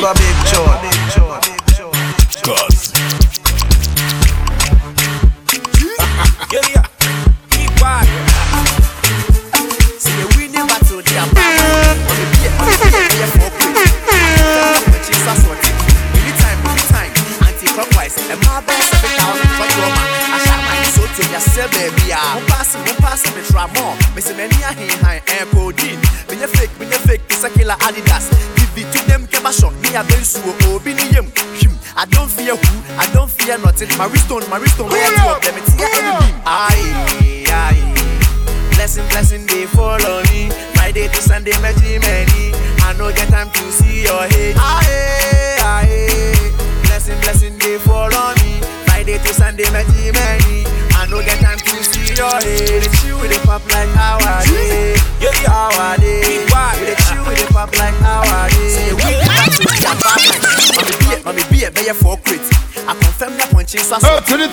Go 0.07 0.13
big 0.13 0.47
show. 0.47 0.76
Nothing. 34.29 34.49
My 34.49 34.59
wristone, 34.59 34.86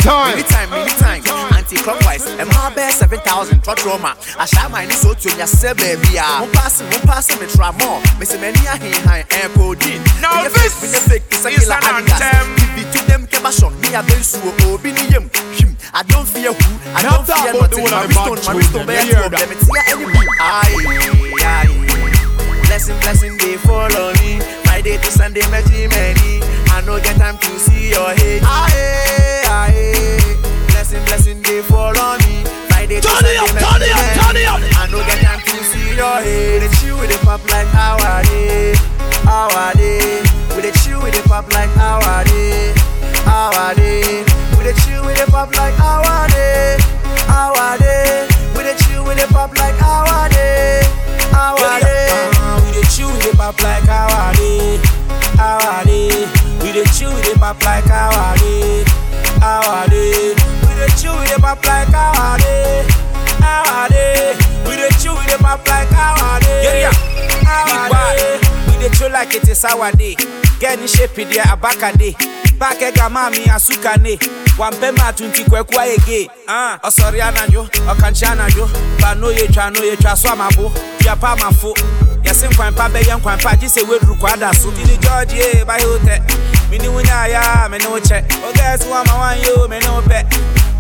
To 0.05 0.11
the 0.37 0.45
time. 0.45 0.69
Anytime. 0.69 1.25
Anti-clockwise. 1.57 2.29
And 2.37 2.49
my 2.53 2.69
best 2.77 2.99
7,000 2.99 3.65
trot 3.65 3.83
Roma. 3.87 4.15
I 4.39 4.45
shall 4.45 4.69
my 4.69 4.85
new 4.85 4.93
so 4.93 5.15
to 5.15 5.29
your 5.41 5.47
seven. 5.47 5.97
Mo 6.13 6.45
passing, 6.53 6.85
mo 6.93 6.99
passing, 7.09 7.41
me 7.41 7.49
try 7.49 7.73
more. 7.81 8.05
Me 8.21 8.29
say 8.29 8.37
many 8.37 8.61
a 8.69 8.77
hin 8.77 8.93
high 9.09 9.25
and 9.25 9.49
codeine. 9.57 10.05
Now 10.21 10.45
Me 10.45 10.45
a 10.45 10.51
fake, 10.53 10.77
this 10.77 10.93
me 10.93 10.93
a 10.93 11.01
fake, 11.01 11.25
it's 11.33 11.45
a 11.47 11.49
is 11.49 11.71
an 11.73 11.81
anthem. 11.89 12.53
Give 12.77 12.85
it 12.85 12.93
to 12.93 13.01
them, 13.09 13.27
keep 13.27 13.41
a 13.41 13.51
shot. 13.51 13.73
Me 13.81 13.97
a 13.97 14.05
bell 14.05 14.21
so 14.21 14.45
obi 14.69 14.93
ni 14.93 15.09
yem. 15.09 15.33
Him. 15.57 15.73
I 15.97 16.03
don't 16.05 16.29
fear 16.29 16.53
who, 16.53 16.69
I 16.93 17.01
don't 17.01 17.25
fear 17.25 17.53
the 17.57 17.65
nothing. 17.65 17.89
My 17.89 18.05
the 18.05 18.13
wristone, 18.13 18.45
bad 18.45 18.57
my 18.57 18.61
them. 18.61 18.87
bear 18.87 19.05
You 19.09 19.13
two 19.13 19.25
of 19.25 19.31
them. 19.33 19.49
It's 19.57 19.65
here 19.65 19.85
enemy. 19.89 20.21
Aye, 20.37 21.33
aye. 21.49 21.95
Blessing, 22.69 23.01
blessing, 23.01 23.39
they 23.41 23.57
follow 23.57 24.13
me. 24.21 24.37
Friday 24.69 24.99
to 24.99 25.11
Sunday, 25.11 25.49
many, 25.49 25.89
many. 25.89 26.54
I 26.75 26.81
no 26.81 26.99
get 26.99 27.17
time 27.17 27.39
to 27.39 27.59
see 27.59 27.91
your 27.91 28.11
head. 28.19 28.43
Aye, 28.43 29.47
aye. 29.47 30.37
Blessing, 30.75 31.05
blessing, 31.07 31.41
they 31.43 31.63
follow 31.63 32.19
me. 32.27 32.43
Friday 32.85 33.01
Turn 33.01 33.25
it 33.25 33.39
up, 33.39 33.49
turn 33.49 33.81
it 33.81 33.95
up, 33.95 34.05
turn 34.19 34.37
it 34.37 34.45
up. 34.45 34.61
I 34.77 34.89
no 34.91 34.99
get 35.07 35.23
time 35.23 35.41
to 35.41 35.65
see 35.71 35.95
your 35.95 36.19
head. 36.19 36.65
It's 36.65 36.83
you 36.83 36.97
with 36.99 37.11
the 37.11 37.19
pop 37.25 37.41
like 37.49 37.69
how 37.69 37.97
I 37.97 38.25
did, 38.25 38.77
how 39.23 39.49
I 39.55 39.73
did. 39.75 40.27
With 40.55 40.67
the 40.67 40.79
chill 40.83 41.01
with 41.01 41.15
the 41.15 41.23
pop 41.29 41.47
like 41.55 41.71
how 41.71 42.01
I 42.03 42.25
did, 42.25 42.77
eh. 42.77 43.23
how 43.23 43.51
I 43.55 43.75
did. 43.75 44.27
With 44.59 44.67
eh. 44.67 44.73
the 44.73 44.81
chill 44.83 45.07
with 45.07 45.17
the 45.25 45.31
pop 45.31 45.57
like 45.57 45.75
how 45.75 46.03
I 46.03 46.29
did, 46.29 46.81
how 47.31 47.55
I 47.55 47.79
did. 47.79 47.94
Pop 57.45 57.63
like 57.65 57.85
how 57.85 58.09
I 58.11 58.37
dey, 58.39 58.85
how 59.41 59.61
I 59.61 59.87
dey. 59.89 60.33
We 60.65 60.73
dey 60.81 60.89
chew, 60.97 61.13
we 61.13 61.27
dey 61.29 61.37
pop 61.37 61.61
like 61.67 61.89
how 61.89 62.13
I 62.17 62.39
dey, 62.41 62.87
how 63.45 63.85
I 63.85 63.89
dey. 63.93 64.33
We 64.65 64.77
dey 64.81 64.89
chew, 64.97 65.13
we 65.13 65.27
dey 65.27 65.37
pop 65.37 65.67
like 65.69 65.89
how 65.89 66.15
I 66.17 66.41
dey, 66.41 66.63
Yeah, 66.65 66.89
yeah. 66.89 67.45
how 67.45 67.91
I 67.93 68.17
dey. 68.17 68.73
We 68.73 68.89
dey 68.89 68.95
chew 68.97 69.09
like 69.13 69.35
it 69.35 69.47
is 69.49 69.63
our 69.67 69.93
day. 69.93 70.17
Get 70.59 70.81
in 70.81 70.87
shape, 70.87 71.15
there 71.17 71.45
abaka 71.45 71.93
day. 71.99 72.15
Back 72.59 72.81
ega 72.81 73.11
mami 73.13 73.45
asuka 73.53 74.01
ne. 74.01 74.17
Wampe 74.59 74.93
matunti 74.93 75.45
kweku 75.45 75.79
ayege. 75.81 76.29
Ah, 76.49 76.79
osori 76.83 77.21
anajo, 77.21 77.69
okanchi 77.91 78.25
anajo. 78.25 78.69
Ba 79.01 79.15
no 79.15 79.29
ye 79.29 79.47
twa 79.49 79.71
no 79.71 79.83
ye 79.83 79.97
twa 79.97 80.17
so 80.17 80.29
amabo. 80.31 80.73
Tia 80.99 81.15
pa 81.17 81.37
mafo. 81.37 81.75
Yɛse 82.25 82.49
nkwanpa 82.49 82.89
bɛyɛ 82.89 83.21
nkwanpa 83.21 83.59
gye 83.61 83.69
sɛ 83.69 83.83
weduru 83.85 84.17
kwada 84.19 84.55
so 84.55 84.71
tini 84.71 84.97
george 84.97 85.35
ye 85.35 85.63
bahe 86.71 86.89
wo 86.89 86.89
tɛ 86.89 86.89
mene 86.89 86.89
wo 86.89 87.01
nyaayɛ 87.03 87.65
a 87.65 87.69
mene 87.69 87.87
wo 87.89 87.99
kyɛ 88.01 88.23
ogɛɛse 88.49 88.87
woama 88.89 89.15
wanyɛ 89.21 89.49
o 89.59 89.69
mene 89.69 89.89
wo 89.89 90.01
pɛ 90.03 90.25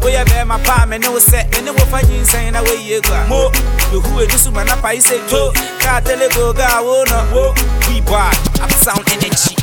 woyɛ 0.00 0.24
bɛɛma 0.24 0.64
pa 0.64 0.82
a 0.82 0.86
mene 0.86 1.08
wo 1.08 1.18
sɛ 1.18 1.50
mene 1.52 1.70
wo 1.72 1.84
fa 1.86 2.00
nyinsɛn 2.02 2.52
na 2.52 2.62
woyie 2.62 3.00
gua 3.02 3.24
mo 3.28 3.50
yehu 3.92 4.22
ani 4.22 4.38
so 4.38 4.50
mana 4.50 4.76
pae 4.76 4.98
sɛ 4.98 5.28
to 5.28 5.52
kaa 5.80 6.00
telego 6.00 6.54
ga 6.56 6.82
wo 6.82 7.00
oh, 7.00 7.04
no. 7.04 7.24
Wo 7.34 7.54
we 7.88 8.00
bad. 8.00 8.34
Upsound 8.60 9.04
energy. 9.12 9.56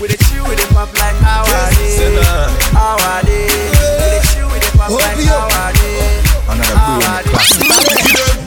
With 0.00 0.10
the 0.10 0.16
chill, 0.24 0.44
with 0.44 0.58
the 0.58 0.66
pop 0.74 0.90
like 0.98 1.14
how 1.22 1.44
I 1.46 1.70
did, 1.78 2.18
how 2.74 2.96
I 2.98 3.22
did. 3.22 3.46
With 4.02 4.10
the 4.10 4.34
chill, 4.34 4.48
with 4.50 4.62
the 4.62 4.78
pop 4.78 4.90
like 4.90 5.22
how 5.22 5.46
I 5.46 5.72
did, 5.72 6.26
Another 6.50 6.74
how 6.74 6.98
brilliant 6.98 7.14
I 7.14 7.22
did. 7.22 7.32
classic. 7.32 7.62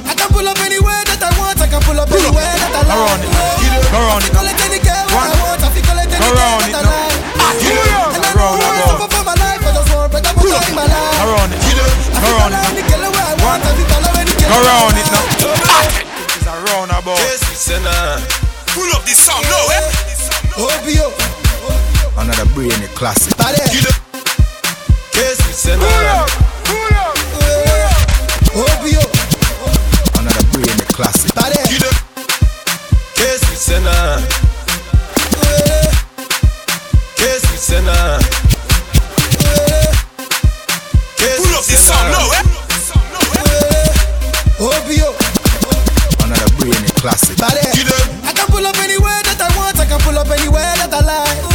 I 0.04 0.14
can 0.20 0.30
pull 0.36 0.48
up 0.48 0.60
anywhere 0.60 1.04
that 1.08 1.24
I 1.24 1.32
want. 1.40 1.62
I 1.62 1.68
can 1.68 1.82
pull 1.82 2.00
up 2.00 2.12
anywhere 2.12 2.44
that 2.44 2.76
I 2.76 2.84
like. 2.84 2.92
Go 2.92 3.08
round 3.08 3.24
it. 3.24 3.32
Go 3.88 4.00
round 4.04 4.24
it. 4.26 4.32
Call 4.36 4.48
it 4.48 4.60
any 4.68 4.80
girl 4.84 5.08
One. 5.16 5.32
I 5.32 6.95
round 12.52 12.66
call 12.66 12.78
it 12.78 12.86
now. 12.86 12.90
girl 12.90 13.12
where 13.12 13.26
I 13.26 13.34
want. 13.42 13.64
I 13.64 13.74
feel 13.74 13.88
call 13.90 14.06
any 14.20 14.34
girl 14.38 14.50
Go 14.50 14.58
round 14.62 14.98
it 14.98 15.08
now. 15.10 15.26
It's 16.36 16.46
a 16.46 16.54
roundabout. 16.70 17.18
Pull 18.74 18.90
up 18.94 19.04
this 19.06 19.20
song, 19.26 19.42
no, 19.50 19.60
eh? 19.72 19.90
Obio. 20.60 21.08
Another 22.18 22.46
brilliant 22.54 22.94
classic. 22.96 23.36
Bade. 23.38 23.60
Obio. 28.56 29.04
Another 30.20 30.46
brilliant 30.52 30.88
classic. 30.94 31.36
Classic. 47.06 47.38
Bade. 47.38 47.62
I 48.26 48.34
can 48.34 48.48
pull 48.48 48.66
up 48.66 48.78
anywhere 48.80 49.22
that 49.30 49.38
I 49.38 49.50
want. 49.58 49.80
I 49.80 49.86
can 49.86 50.00
pull 50.00 50.18
up 50.18 50.30
anywhere 50.30 50.74
that 50.82 50.92
I 50.92 51.02
like. 51.06 51.55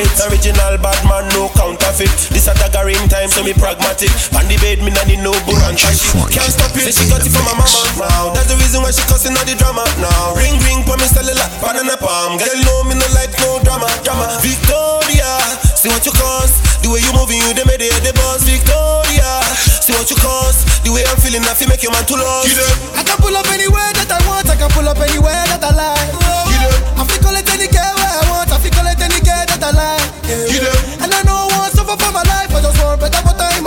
A 0.00 0.08
habit. 0.08 0.32
Original 0.32 0.74
bad 0.80 1.00
man, 1.04 1.28
no 1.36 1.48
counterfeit. 1.52 2.12
This 2.32 2.48
a 2.48 2.54
daggering 2.56 3.08
time, 3.08 3.28
so 3.28 3.44
me 3.44 3.52
pragmatic. 3.52 4.10
On 4.36 4.44
the 4.48 4.56
bed, 4.60 4.80
me 4.80 4.90
nah 4.90 5.04
need 5.04 5.20
no 5.20 5.32
buranta 5.44 5.90
shit 5.92 6.32
Can't 6.32 6.48
stop 6.52 6.72
it, 6.76 6.88
say 6.88 6.92
she 6.92 7.04
got 7.10 7.24
it 7.24 7.32
from 7.32 7.44
my 7.44 7.54
mama. 7.56 7.80
Now 8.00 8.32
That's 8.32 8.48
the 8.48 8.56
reason 8.60 8.80
why 8.82 8.92
she 8.92 9.02
cussing 9.08 9.36
all 9.36 9.44
the 9.44 9.56
drama. 9.56 9.84
Now 10.00 10.36
Ring 10.36 10.56
ring, 10.64 10.84
for 10.84 10.96
me 10.96 11.06
cellular, 11.08 11.46
banana 11.60 11.96
palm. 12.00 12.38
Girl 12.40 12.60
know 12.64 12.84
me 12.88 12.96
no 12.96 13.06
like 13.16 13.32
no 13.40 13.60
drama, 13.60 13.88
drama. 14.04 14.40
Victoria, 14.40 15.28
see 15.76 15.90
what 15.92 16.04
you 16.06 16.14
cause. 16.16 16.56
The 16.80 16.88
way 16.88 17.04
you 17.04 17.12
moving, 17.12 17.40
you 17.44 17.52
the 17.52 17.64
made 17.68 17.84
it 17.84 17.92
the 18.00 18.12
boss. 18.16 18.44
Victoria, 18.44 19.30
see 19.84 19.92
what 19.92 20.08
you 20.08 20.16
cause. 20.16 20.64
The 20.84 20.90
way 20.92 21.04
I'm 21.04 21.18
feeling, 21.20 21.44
I 21.44 21.52
feel 21.52 21.68
make 21.68 21.84
your 21.84 21.92
man 21.92 22.06
too 22.08 22.16
lost. 22.16 22.56
I 22.96 23.04
can 23.04 23.18
pull 23.20 23.36
up 23.36 23.48
anywhere 23.52 23.92
that 24.00 24.08
I 24.08 24.20
want. 24.24 24.48
I 24.48 24.56
can 24.56 24.70
pull 24.72 24.88
up 24.88 24.98
anywhere 24.98 25.44
that 25.52 25.60
I 25.60 25.72
like. 25.76 26.19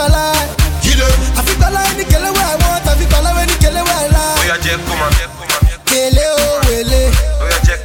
I 0.04 1.96
where 2.32 2.44
I 2.44 2.56
want. 2.60 2.84
I 2.84 2.96
where 3.00 3.96
I 3.96 4.08
like. 4.12 4.36
Oh 4.36 4.44
yeah, 4.44 4.60
oh 7.40 7.48
yeah, 7.48 7.80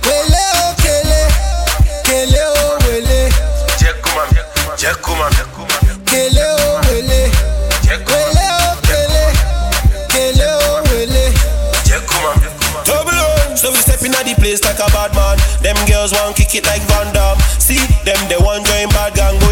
So 13.54 13.70
we 13.70 13.78
stepping 13.78 14.14
at 14.14 14.24
the 14.24 14.34
place 14.38 14.64
like 14.64 14.78
a 14.78 14.86
bad 14.90 15.14
man. 15.14 15.38
Them 15.62 15.76
girls 15.86 16.12
want 16.12 16.34
kick 16.36 16.54
it 16.54 16.66
like 16.66 16.82
Van 16.82 17.12
See 17.58 17.78
them, 18.04 18.18
they 18.28 18.38
want 18.38 18.66
join 18.66 18.88
bad 18.90 19.14
gang. 19.14 19.47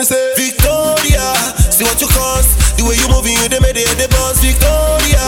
Me 0.00 0.04
say 0.08 0.32
Victoria, 0.32 1.20
see 1.68 1.84
what 1.84 2.00
you 2.00 2.08
cost. 2.08 2.56
The 2.80 2.82
way 2.88 2.96
you 2.96 3.04
moving, 3.12 3.36
you 3.36 3.52
they 3.52 3.60
made 3.60 3.76
it 3.76 3.84
the 4.00 4.08
boss. 4.16 4.40
Victoria, 4.40 5.20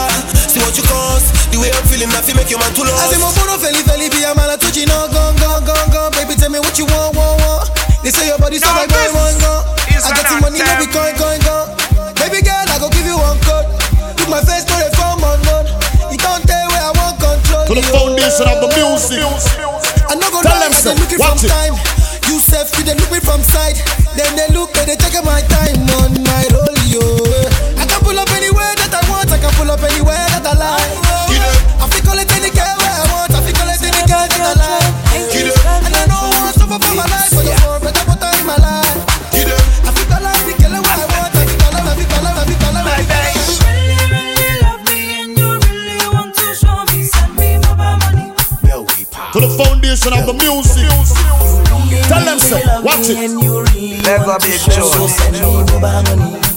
see 0.49 0.65
what 0.65 0.73
you 0.81 0.85
cost. 0.89 1.29
The 1.53 1.61
way 1.61 1.69
I'm 1.69 1.85
feeling, 1.93 2.09
I 2.09 2.25
feel 2.25 2.33
make 2.41 2.49
your 2.49 2.57
man 2.57 2.73
too 2.73 2.89
lost. 2.89 2.97
I 2.97 3.13
say 3.13 3.21
mo 3.21 3.29
bono 3.37 3.61
feli 3.61 3.85
feli 3.85 4.09
be 4.09 4.25
a 4.25 4.33
man 4.33 4.49
a 4.49 4.57
touchy 4.57 4.89
no 4.89 5.13
gone 5.13 5.37
gone 5.37 5.61
gone 5.69 5.89
gone. 5.93 6.13
Baby 6.17 6.41
tell 6.41 6.49
me 6.49 6.57
what 6.57 6.73
you 6.81 6.89
want 6.89 7.13
want 7.13 7.37
want. 7.45 7.69
They 8.01 8.09
say 8.09 8.33
your 8.33 8.41
body 8.41 8.57
so 8.57 8.73
like 8.73 8.89
boy 8.89 9.13
one 9.13 9.37
gone. 9.45 9.61
I 9.93 10.09
got 10.17 10.25
the 10.25 10.37
money 10.41 10.57
no 10.65 10.73
be 10.81 10.89
coin 10.89 11.13
coin 11.21 11.41
gone. 11.45 11.69
Baby 12.17 12.41
girl 12.41 12.65
I 12.73 12.81
go 12.81 12.89
give 12.89 13.05
you 13.05 13.21
one 13.21 13.37
code. 13.45 13.69
Put 14.17 14.29
my 14.33 14.41
face 14.41 14.65
to 14.65 14.75
the 14.81 14.89
phone 14.97 15.21
on 15.21 15.37
none. 15.45 15.69
You 16.09 16.17
don't 16.17 16.41
tell 16.49 16.65
where 16.73 16.81
I 16.81 16.93
want 16.97 17.21
control. 17.21 17.69
To 17.69 17.73
the 17.77 17.85
foundation 17.93 18.49
of 18.49 18.57
the 18.65 18.69
music. 18.73 19.21
I 20.09 20.17
no 20.17 20.33
go 20.33 20.41
Tell 20.41 20.57
lie, 20.57 20.73
them, 20.73 20.73
I 20.73 20.81
sir, 20.81 20.97
dey 20.97 21.21
from 21.21 21.37
watch 21.37 21.45
it. 21.45 21.53
time. 21.53 21.77
Self, 22.63 22.79
you 22.79 22.85
dey 22.85 22.95
look 22.95 23.11
from 23.27 23.43
side. 23.43 23.75
Then 24.15 24.37
they 24.39 24.47
look, 24.55 24.71
they 24.75 24.87
dey 24.87 24.95
check 24.95 25.19
my 25.25 25.41
time 25.51 25.75
oh, 25.99 26.07
on 26.07 26.15
my 26.23 26.31
roll, 26.31 26.32
up 54.21 54.43
big 54.43 54.61
Joe. 54.71 56.52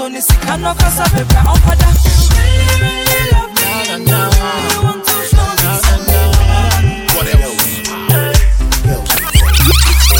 So 0.00 0.08
nisi 0.08 0.32
kano 0.46 0.74
kasa 0.74 1.04
bebe 1.12 1.36
onkoda. 1.44 1.88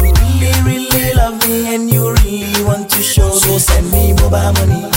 really, 0.05 0.53
really 0.65 1.15
love 1.15 1.49
me 1.49 1.75
and 1.75 1.91
you 1.91 2.13
really 2.13 2.63
want 2.63 2.91
to 2.91 3.03
show. 3.03 3.31
Send 3.59 3.91
me 3.91 4.13
money. 4.13 4.91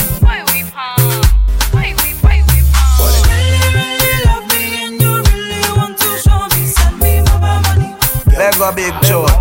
Big 8.76 8.92
Joe. 9.02 9.33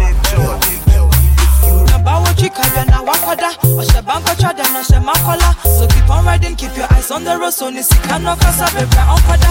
So 7.54 7.70
nisi 7.72 7.96
kano 8.10 8.36
kasa 8.36 8.66
bebe 8.76 8.98
onkoda 9.14 9.50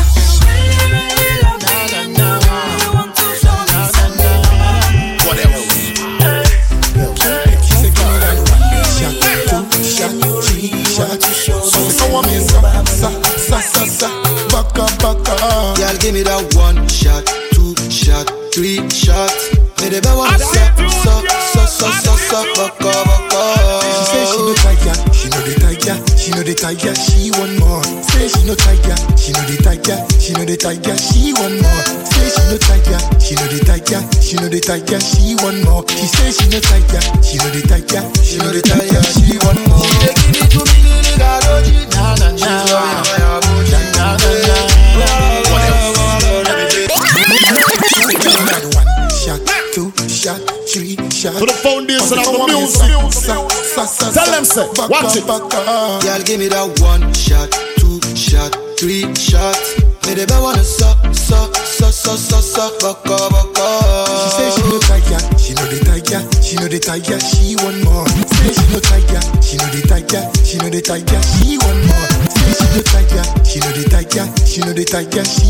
it. 55.17 55.27
Girl, 55.27 56.23
give 56.25 56.39
me 56.41 56.49
that 56.49 56.69
one 56.81 57.13
shot, 57.13 57.51
two 57.79 58.01
shot, 58.17 58.53
three 58.79 59.05
shot. 59.15 59.57
Me 60.07 60.15
the 60.19 60.27
best 60.27 60.43
wanna 60.43 60.65
suck, 60.65 60.99
suck, 61.15 61.55
suck, 61.55 61.93
suck, 61.93 62.19
suck, 62.19 62.43
suck, 62.43 62.73
baka, 62.82 63.16
baka. 63.31 63.66
She 64.11 64.28
say 64.35 64.49
she 64.51 64.62
no 64.66 64.78
tiger, 64.82 65.20
she 65.39 65.53
no 65.55 65.65
the 65.70 65.78
tiger, 65.85 66.20
she 66.43 66.55
no 66.59 66.66
the 66.66 66.78
tiger, 66.82 67.19
she 67.23 67.55
want 67.62 67.78
more. 67.86 68.09
Say 68.09 68.51
she 68.51 68.66
no 68.73 68.78
tiger, 68.82 69.23
she 69.39 69.57
no 69.62 69.66
the 69.70 69.81
tiger, 69.86 70.23
she 70.43 70.59
no 70.59 70.69
the 70.69 70.81
tiger, 70.82 71.20
she 71.23 71.55
want 71.62 71.81
more. 71.86 72.09
Say 72.35 72.53
she 72.59 72.66
no 72.74 72.82
tiger, 72.82 73.24
she 73.47 73.59
no 73.62 73.70
the 73.70 73.85
tiger, 73.89 74.27
she 74.43 74.59
no 74.66 74.73
the 74.74 74.85
tiger, 74.85 75.24
she 75.24 75.41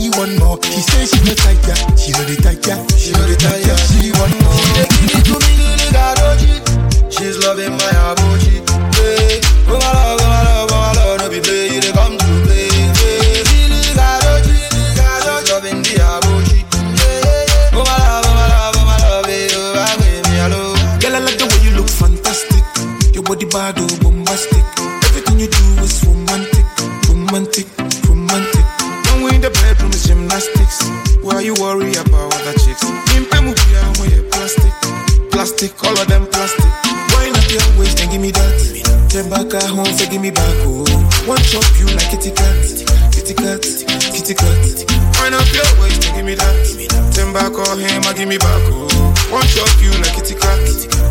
mad 48.03 48.17
give 48.17 48.29
me 48.29 48.39
back, 48.39 48.63
oh. 48.73 48.89
One 49.31 49.47
shot 49.47 49.71
you 49.81 49.91
like 50.03 50.15
kitty 50.15 50.35
cat, 50.35 50.59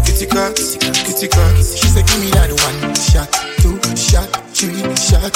kitty 0.05 0.25
cat, 0.27 0.55
kitty 1.05 1.27
cat. 1.27 1.55
She 1.57 1.87
said, 1.87 2.05
give 2.07 2.21
me 2.21 2.29
that 2.31 2.51
one 2.51 2.93
shot, 2.95 3.29
two 3.61 3.77
shot, 3.95 4.29
three 4.53 4.81
shot. 4.95 5.33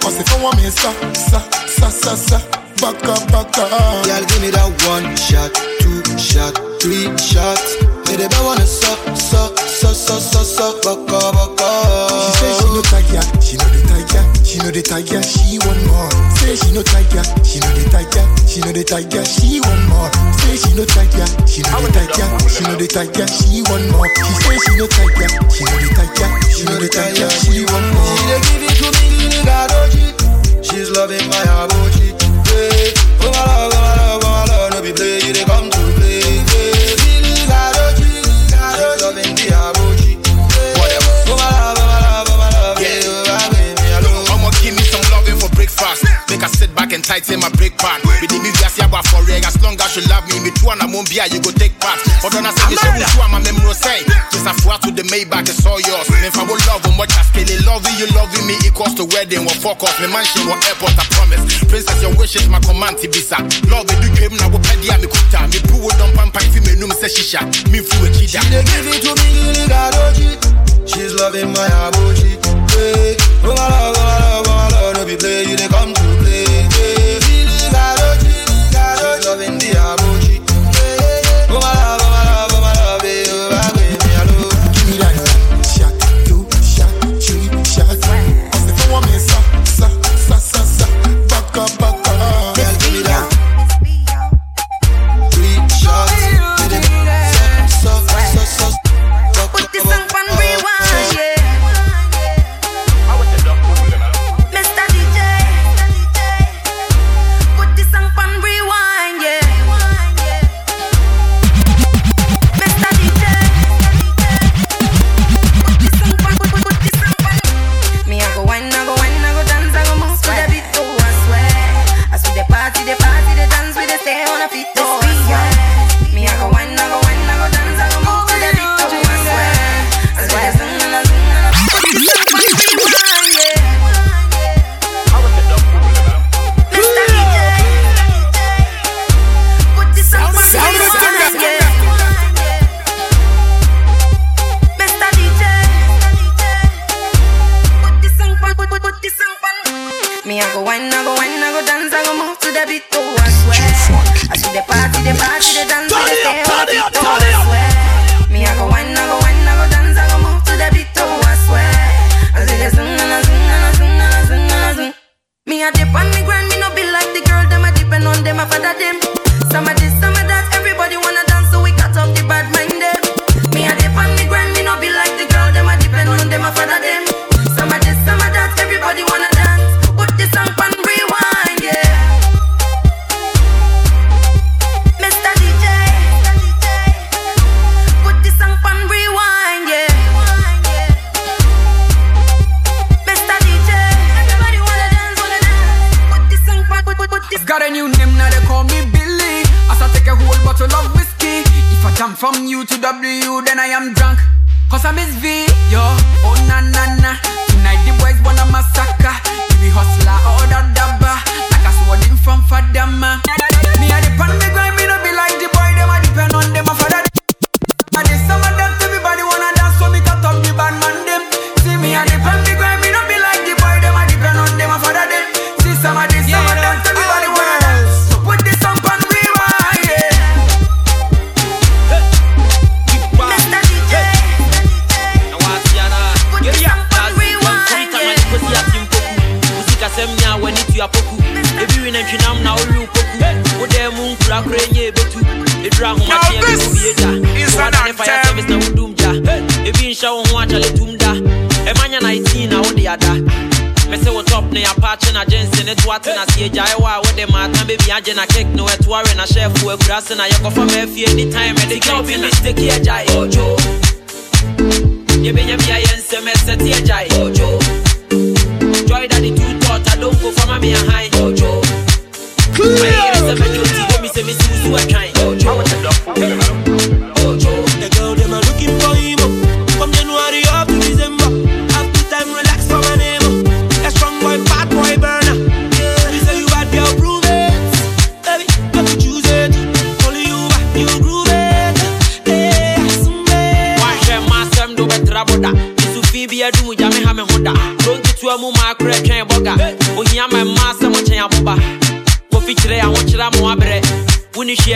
Cause 0.00 0.20
if 0.20 0.28
I 0.32 0.42
want 0.42 0.56
me, 0.56 0.70
sa, 0.70 0.92
sa, 1.14 1.40
sa, 1.66 1.88
sa, 1.88 2.14
sa, 2.14 2.38
back 2.80 3.02
up, 3.08 3.22
back 3.32 3.58
up. 3.58 4.06
Y'all 4.06 4.24
give 4.26 4.42
me 4.42 4.50
that 4.50 4.70
one 4.86 5.08
shot, 5.16 5.50
two 5.80 6.02
shot, 6.18 6.54
three 6.80 7.10
shots. 7.18 7.77
They 8.08 8.16
dey 8.16 8.28
wanna 8.42 8.64
suck, 8.66 8.98
suck, 9.16 9.56
suck, 9.58 9.94
suck, 9.94 10.20
suck, 10.20 10.44
suck, 10.44 10.82
boko, 10.82 11.20
boko. 11.30 11.68
She 12.08 12.32
say 12.40 12.52
she 12.56 12.66
no 12.72 12.82
tiger, 12.88 13.22
she 13.38 13.54
no 13.60 13.66
the 13.68 13.80
tiger, 13.84 14.22
she 14.42 14.58
no 14.58 14.70
the 14.72 14.82
tiger, 14.82 15.20
she 15.22 15.58
want 15.62 15.78
more. 15.86 16.08
Say 16.40 16.56
she 16.56 16.72
no 16.72 16.82
tiger, 16.82 17.22
she 17.44 17.60
no 17.60 17.68
the 17.76 17.84
tiger, 17.92 18.24
she 18.48 18.58
no 18.64 18.72
the 18.72 18.82
tiger, 18.82 19.22
she 19.24 19.60
want 19.60 19.84
more. 19.92 20.08
Say 20.40 20.56
she 20.56 20.72
no 20.74 20.84
tiger, 20.88 21.26
she 21.46 21.60
no 21.62 21.76
the 21.84 21.90
tiger, 21.92 22.26
she 22.48 22.62
no 22.64 22.74
the 22.80 22.88
tiger, 22.88 23.26
she 23.28 23.60
want 23.68 23.86
more. 23.92 24.08
She 24.08 24.34
say 24.40 24.56
she 24.66 24.72
no 24.80 24.86
tiger, 24.88 25.28
she 25.52 25.62
no 25.68 25.74
the 25.78 25.88
tiger, 25.94 26.28
she 26.48 26.64
no 26.64 26.74
the 26.80 26.88
tiger, 26.88 27.28
she 27.28 27.62
want 27.70 27.86
more. 27.92 28.08
She 28.18 28.24
dey 28.24 28.40
give 28.48 28.62
it 28.66 28.74
to 28.82 28.88
me, 28.98 29.06
nigga, 29.30 29.58
don't 29.68 29.88
cheat. 29.92 30.16
She's 30.64 30.90
loving 30.90 31.28
my 31.28 31.44
abuchi. 31.60 32.16
Yeah, 32.50 33.22
oh 33.22 33.30
my 33.30 33.44
love, 33.46 33.68
oh 33.68 33.78
my 33.78 33.92
love, 34.00 34.24
oh 34.24 34.32
my 34.32 34.44
love, 34.48 34.72
no 34.72 34.78
be 34.82 34.92
play, 34.96 35.20
you 35.22 35.32
dey 35.36 35.44
lights 47.18 47.34
in 47.34 47.40
my 47.42 47.50
brick 47.58 47.74
pan. 47.74 47.98
With 48.22 48.30
the 48.30 48.38
music, 48.38 48.78
I 48.78 48.86
about 48.86 49.02
for 49.10 49.18
reg. 49.26 49.42
As 49.42 49.58
long 49.58 49.74
as 49.74 49.90
you 49.98 50.06
love 50.06 50.22
me, 50.30 50.38
me 50.38 50.54
two 50.54 50.70
and 50.70 50.78
I 50.78 50.86
won't 50.86 51.10
be, 51.10 51.18
you 51.18 51.42
go 51.42 51.50
take 51.50 51.74
part. 51.82 51.98
But 52.22 52.30
then 52.30 52.46
I 52.46 52.54
say, 52.54 52.70
this 52.70 52.78
is 52.78 53.10
two, 53.10 53.18
I'm 53.18 53.34
a 53.34 53.42
memro 53.42 53.74
say. 53.74 54.06
Just 54.30 54.46
a 54.46 54.54
four 54.62 54.78
to 54.86 54.94
the 54.94 55.02
Maybach, 55.10 55.50
it's 55.50 55.66
all 55.66 55.82
yours. 55.82 56.06
If 56.22 56.38
I 56.38 56.46
will 56.46 56.62
love, 56.70 56.86
you 56.86 56.94
much 56.94 57.10
as 57.18 57.26
Kelly 57.34 57.58
love 57.66 57.82
you, 57.90 58.06
you 58.06 58.08
love 58.14 58.30
me, 58.46 58.54
equals 58.62 58.94
to 59.02 59.04
wedding. 59.10 59.42
What 59.42 59.58
fuck 59.58 59.82
off, 59.82 59.98
me 59.98 60.06
mansion, 60.06 60.46
what 60.46 60.62
airport, 60.62 60.94
I 60.94 61.04
promise. 61.10 61.42
Princess, 61.66 61.98
your 61.98 62.14
wishes, 62.14 62.46
my 62.46 62.62
command, 62.62 63.02
Tibisa. 63.02 63.42
Love, 63.66 63.90
you 63.98 64.10
came 64.14 64.34
now, 64.38 64.54
what 64.54 64.62
pedia, 64.62 64.94
me 65.02 65.10
kuta. 65.10 65.42
Me 65.50 65.58
pull 65.66 65.90
don't 65.98 66.14
pump, 66.14 66.38
feel 66.38 66.62
me, 66.62 66.78
no, 66.78 66.86
me 66.86 66.94
say, 66.94 67.10
shisha. 67.10 67.42
Me 67.74 67.82
fool, 67.82 68.06
a 68.06 68.08
cheetah. 68.14 68.46
She 68.46 68.62
give 68.62 68.86
it 68.94 69.02
to 69.02 69.12
me, 69.18 69.28
Ligaroji. 69.58 70.30
She's 70.86 71.18
loving 71.18 71.50
my 71.50 71.66
Abuji. 71.66 72.38
Hey, 72.70 73.18
oh, 73.42 73.52
my 73.52 73.66
love, 73.66 73.96
oh, 73.98 74.06
my 74.06 74.14
love, 74.22 74.46
oh, 74.46 74.54
my 74.54 74.68
love, 74.70 74.94
no 74.96 75.02
be 75.04 75.16
play, 75.18 75.44
you 75.44 75.56
they 75.56 75.68
come 75.68 75.92
to 75.92 76.06
play. 76.22 76.47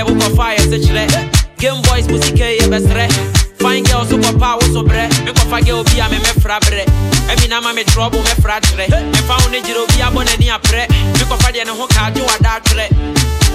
Wone 0.00 0.04
hwɛ 0.04 0.04
wokɔfa 0.08 0.56
yɛ 0.56 0.62
sɛ 0.70 0.78
kyerɛ 0.84 1.06
game 1.58 1.82
boys 1.82 2.06
sika 2.24 2.44
yɛ 2.58 2.66
bɛserɛ 2.68 3.06
fine 3.60 3.84
girl 3.84 4.04
so 4.06 4.16
kɔpa 4.16 4.54
a 4.54 4.58
woso 4.58 4.82
berɛ 4.82 5.08
mekɔfa 5.24 5.64
girl 5.66 5.84
bi 5.84 5.98
a 6.00 6.08
memɛfra 6.08 6.58
berɛ 6.60 6.84
ɛmina 7.28 7.62
ma 7.62 7.72
me 7.72 7.84
trɔbo 7.84 8.22
mɛfra 8.22 8.60
kyerɛ 8.60 8.88
memfa 8.88 9.36
wo 9.42 9.48
ne 9.50 9.60
gyerɛ 9.60 9.82
obi 9.84 10.00
abɔ 10.02 10.24
n'ani 10.24 10.48
aprɛ 10.48 10.86
mekɔfa 11.18 11.52
deɛ 11.52 11.64
ne 11.66 11.72
ho 11.72 11.86
kaa 11.86 12.10
gye 12.10 12.22
wada 12.22 12.60
atwerɛ 12.60 12.88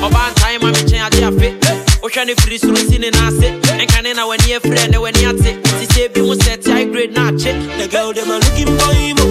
ɔba 0.02 0.20
ntae 0.32 0.62
ma 0.62 0.72
mekyɛn 0.72 1.06
ade 1.08 1.24
afe 1.24 1.58
wohwɛ 2.02 2.26
ne 2.28 2.34
firi 2.36 2.60
soro 2.60 2.78
si 2.78 2.98
ne 3.00 3.10
naase 3.10 3.50
ɛnka 3.82 4.04
ne 4.04 4.14
na 4.14 4.28
w'ani 4.28 4.58
afirɛ 4.60 4.92
ne 4.92 4.98
w'ani 4.98 5.26
ate 5.26 5.58
sisɛ 5.80 6.14
bi 6.14 6.22
mu 6.22 6.36
sɛ 6.36 6.62
te 6.64 6.72
high 6.72 6.86
grade 6.86 7.14
na 7.16 7.32
akye 7.32 7.54
The 7.78 7.88
girl 7.88 8.14
them 8.14 8.30
are 8.32 8.40
looking 8.40 8.78
for 8.78 8.94
him 8.94 9.27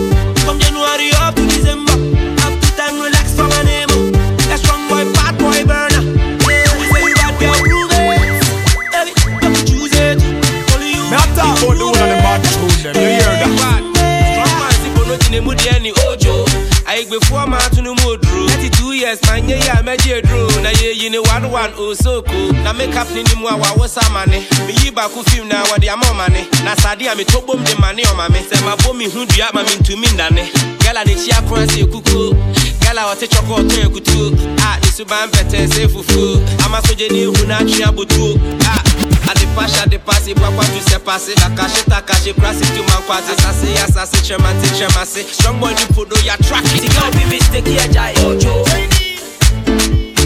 Ayigbefo 17.06 17.38
ama 17.38 17.58
tunu 17.70 17.94
mu 17.94 18.08
oduro 18.08 18.46
32 18.46 18.94
years 18.94 19.18
man 19.26 19.48
ye 19.48 19.58
ya 19.58 19.82
meje 19.82 20.22
duro 20.22 20.60
Na 20.62 20.70
ye 20.70 20.92
yi 20.92 21.08
ni 21.10 21.18
one 21.18 21.46
one 21.52 21.72
osoko. 21.78 22.52
Na 22.64 22.72
makeup 22.72 23.08
ni 23.14 23.22
ni 23.22 23.34
mu 23.36 23.48
awa 23.48 23.72
wosa 23.78 24.00
mane 24.10 24.42
Me 24.66 24.72
yi 24.82 24.90
baako 24.90 25.22
film 25.30 25.48
na 25.48 25.62
wade 25.70 25.88
ama 25.90 26.14
mane 26.14 26.46
Na 26.64 26.74
sade 26.76 27.06
a 27.06 27.14
me 27.14 27.22
to 27.24 27.40
bom 27.46 27.62
de 27.62 27.74
mane 27.80 28.02
o 28.10 28.14
mame 28.16 28.42
Se 28.50 28.60
ma 28.64 28.74
bo 28.76 28.92
mi 28.92 29.04
hu 29.04 29.24
dua 29.26 29.50
ma 29.54 29.62
me 29.62 29.70
ntumi 29.78 30.06
ndane 30.14 30.48
Gala 30.82 31.04
ne 31.04 31.14
chi 31.14 31.30
akron 31.30 31.68
se 31.68 31.84
kuku 31.86 32.34
Gala 32.82 33.02
ɔte 33.12 33.26
chɔkɔ 33.26 33.54
ɔtɔn 33.54 33.86
ekutuo 33.86 34.26
A 34.66 34.78
ne 34.80 34.86
suban 34.90 35.28
pɛtɛ 35.30 35.72
se 35.74 35.86
fufuo 35.88 36.42
Ama 36.64 36.80
soje 36.86 37.08
ni 37.10 37.22
ehu 37.22 37.46
na 37.46 37.58
atwe 37.58 37.84
abotuo 37.84 38.34
A 38.66 38.82
adepa 38.82 39.06
hyɛ 39.06 39.15
adepa 39.30 40.14
se 40.14 40.34
papa 40.34 40.64
tu 40.64 40.80
sɛ 40.90 40.98
pase 41.04 41.34
Takahye 41.34 41.82
takahye 41.88 42.32
kura 42.34 42.52
se 42.52 42.64
tu 42.74 42.82
man 42.82 43.02
kwate 43.06 43.32
Asase 43.32 43.66
yɛ 43.66 43.84
asase 43.84 44.16
kyerɛma 44.22 44.50
te 44.60 44.68
kyerɛma 44.76 45.04
se 45.06 45.22
Strong 45.22 45.60
boy 45.60 45.72
ni 45.74 45.86
podo 45.94 46.16
ya 46.24 46.36
track. 46.36 46.64
It 46.64 46.82
sika 46.82 47.06
obi 47.06 47.24
mistake 47.30 47.64
gyae 47.92 48.14
ojo. 48.24 48.64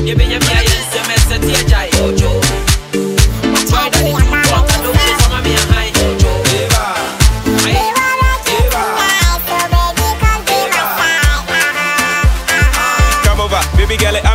Bia 0.05 0.15
yɛ 0.15 0.39
nsɛm 0.39 1.11
ɛsɛte 1.17 1.49
yɛ 1.55 1.63
gyae 1.69 1.91
ojo 2.05 2.31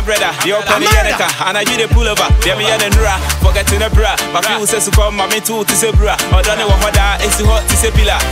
brother. 0.06 0.30
The 0.46 0.54
open 0.54 0.78
the 0.78 0.86
Yanaka, 0.86 1.26
and 1.50 1.58
I 1.58 1.66
you 1.66 1.76
the 1.82 1.90
pull 1.90 2.06
over. 2.06 2.30
Them 2.46 2.62
yan 2.62 2.80
and 2.80 2.94
ra, 3.02 3.18
forgetting 3.42 3.82
a 3.82 3.90
bra. 3.90 4.14
My 4.30 4.40
few 4.40 4.64
says 4.64 4.86
to 4.86 4.94
come, 4.94 5.18
mommy 5.18 5.42
too, 5.42 5.66
to 5.66 5.74
say 5.74 5.90
bra. 5.90 6.14
Or 6.30 6.40
don't 6.46 6.56
know 6.62 6.70
what 6.70 6.94
it's 7.20 7.42
hot 7.42 7.66
to 7.66 7.74
say 7.76 7.90
pillar. 7.90 8.22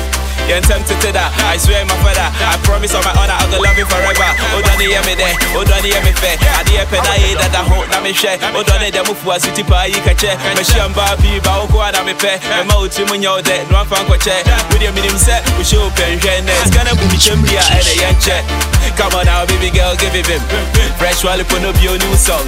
You're 0.44 0.60
tempted 0.60 1.00
to 1.00 1.08
that. 1.16 1.32
I 1.48 1.56
swear, 1.56 1.88
my 1.88 1.96
father. 2.04 2.28
I 2.28 2.60
promise 2.68 2.92
on 2.92 3.00
my 3.00 3.16
honor, 3.16 3.32
I'll 3.32 3.48
go 3.48 3.64
love 3.64 3.80
you 3.80 3.88
forever. 3.88 4.28
Oh, 4.52 4.60
don't 4.60 4.76
hear 4.76 5.00
me 5.08 5.16
there? 5.16 5.32
Oh, 5.56 5.64
don't 5.64 5.80
hear 5.80 5.96
me 6.04 6.12
fair? 6.20 6.36
I 6.36 6.60
dear 6.68 6.84
hate 6.84 7.40
that 7.40 7.56
I 7.56 7.64
hope 7.64 7.88
not 7.88 8.04
me 8.04 8.12
share. 8.12 8.36
Oh, 8.52 8.60
don't 8.60 8.84
you 8.84 9.04
move 9.08 9.16
for 9.24 9.34
a 9.34 9.40
city 9.40 9.64
pie, 9.64 9.88
you 9.88 10.04
can 10.04 10.12
check. 10.20 10.36
My 10.52 10.60
sham 10.60 10.92
baby, 10.92 11.40
but 11.40 11.48
I'll 11.48 11.64
go 11.72 11.80
out 11.80 11.96
and 11.96 12.04
me 12.04 12.12
pay. 12.12 12.36
My 12.60 12.68
mouth, 12.68 12.92
you 12.92 13.08
when 13.08 13.24
you're 13.24 13.40
no 13.40 13.80
one 13.80 13.88
fan 13.88 14.04
could 14.04 14.20
check. 14.20 14.44
With 14.68 14.84
your 14.84 14.92
minimum 14.92 15.16
set, 15.16 15.40
we 15.56 15.64
show 15.64 15.88
pen, 15.96 16.20
it's 16.20 16.68
gonna 16.68 16.92
be 16.92 17.16
chimney 17.16 17.56
at 17.56 17.80
a 17.80 17.94
young 17.96 18.18
check. 18.20 18.44
Come 18.96 19.12
on 19.14 19.24
now, 19.26 19.44
baby 19.44 19.70
girl, 19.74 19.96
give 19.96 20.14
it 20.14 20.26
him. 20.26 20.40
Fresh 20.98 21.24
while 21.24 21.36
you 21.38 21.44
put 21.44 21.64
up 21.64 21.74
your 21.82 21.98
new 21.98 22.14
song. 22.14 22.46